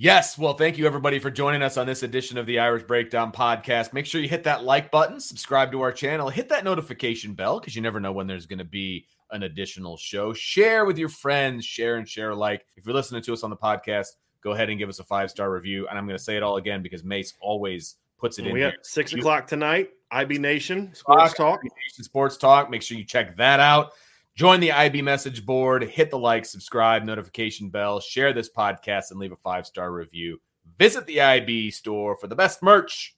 Yes. 0.00 0.38
Well, 0.38 0.54
thank 0.54 0.78
you 0.78 0.86
everybody 0.86 1.18
for 1.18 1.28
joining 1.28 1.60
us 1.60 1.76
on 1.76 1.84
this 1.84 2.04
edition 2.04 2.38
of 2.38 2.46
the 2.46 2.60
Irish 2.60 2.84
Breakdown 2.84 3.32
podcast. 3.32 3.92
Make 3.92 4.06
sure 4.06 4.20
you 4.20 4.28
hit 4.28 4.44
that 4.44 4.62
like 4.62 4.92
button, 4.92 5.18
subscribe 5.18 5.72
to 5.72 5.80
our 5.80 5.90
channel, 5.90 6.28
hit 6.28 6.48
that 6.50 6.62
notification 6.62 7.34
bell 7.34 7.58
because 7.58 7.74
you 7.74 7.82
never 7.82 7.98
know 7.98 8.12
when 8.12 8.28
there's 8.28 8.46
going 8.46 8.60
to 8.60 8.64
be 8.64 9.06
an 9.32 9.42
additional 9.42 9.96
show. 9.96 10.32
Share 10.32 10.84
with 10.84 10.98
your 10.98 11.08
friends, 11.08 11.64
share 11.64 11.96
and 11.96 12.08
share 12.08 12.30
alike. 12.30 12.64
If 12.76 12.86
you're 12.86 12.94
listening 12.94 13.22
to 13.22 13.32
us 13.32 13.42
on 13.42 13.50
the 13.50 13.56
podcast, 13.56 14.10
go 14.40 14.52
ahead 14.52 14.70
and 14.70 14.78
give 14.78 14.88
us 14.88 15.00
a 15.00 15.04
five 15.04 15.32
star 15.32 15.50
review. 15.50 15.88
And 15.88 15.98
I'm 15.98 16.06
going 16.06 16.16
to 16.16 16.22
say 16.22 16.36
it 16.36 16.44
all 16.44 16.58
again 16.58 16.80
because 16.80 17.02
Mace 17.02 17.34
always 17.40 17.96
puts 18.20 18.38
it 18.38 18.46
in 18.46 18.52
we 18.52 18.60
here. 18.60 18.70
got 18.70 18.86
six 18.86 19.12
o'clock 19.14 19.48
tonight. 19.48 19.90
IB 20.12 20.38
Nation 20.38 20.94
Sports 20.94 21.34
Talk. 21.34 21.58
Nation 21.64 22.04
Sports 22.04 22.36
Talk. 22.36 22.70
Make 22.70 22.82
sure 22.82 22.96
you 22.96 23.04
check 23.04 23.36
that 23.36 23.58
out. 23.58 23.94
Join 24.38 24.60
the 24.60 24.70
IB 24.70 25.02
message 25.02 25.44
board, 25.44 25.82
hit 25.82 26.12
the 26.12 26.18
like, 26.18 26.46
subscribe, 26.46 27.02
notification 27.02 27.70
bell, 27.70 27.98
share 27.98 28.32
this 28.32 28.48
podcast, 28.48 29.10
and 29.10 29.18
leave 29.18 29.32
a 29.32 29.36
five 29.42 29.66
star 29.66 29.90
review. 29.90 30.40
Visit 30.78 31.06
the 31.06 31.20
IB 31.20 31.72
store 31.72 32.16
for 32.16 32.28
the 32.28 32.36
best 32.36 32.62
merch. 32.62 33.16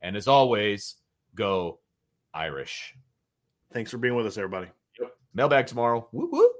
And 0.00 0.16
as 0.16 0.28
always, 0.28 0.94
go 1.34 1.80
Irish. 2.32 2.94
Thanks 3.72 3.90
for 3.90 3.98
being 3.98 4.14
with 4.14 4.28
us, 4.28 4.38
everybody. 4.38 4.68
Mailbag 5.34 5.66
tomorrow. 5.66 6.06
Woo 6.12 6.28
woo. 6.30 6.50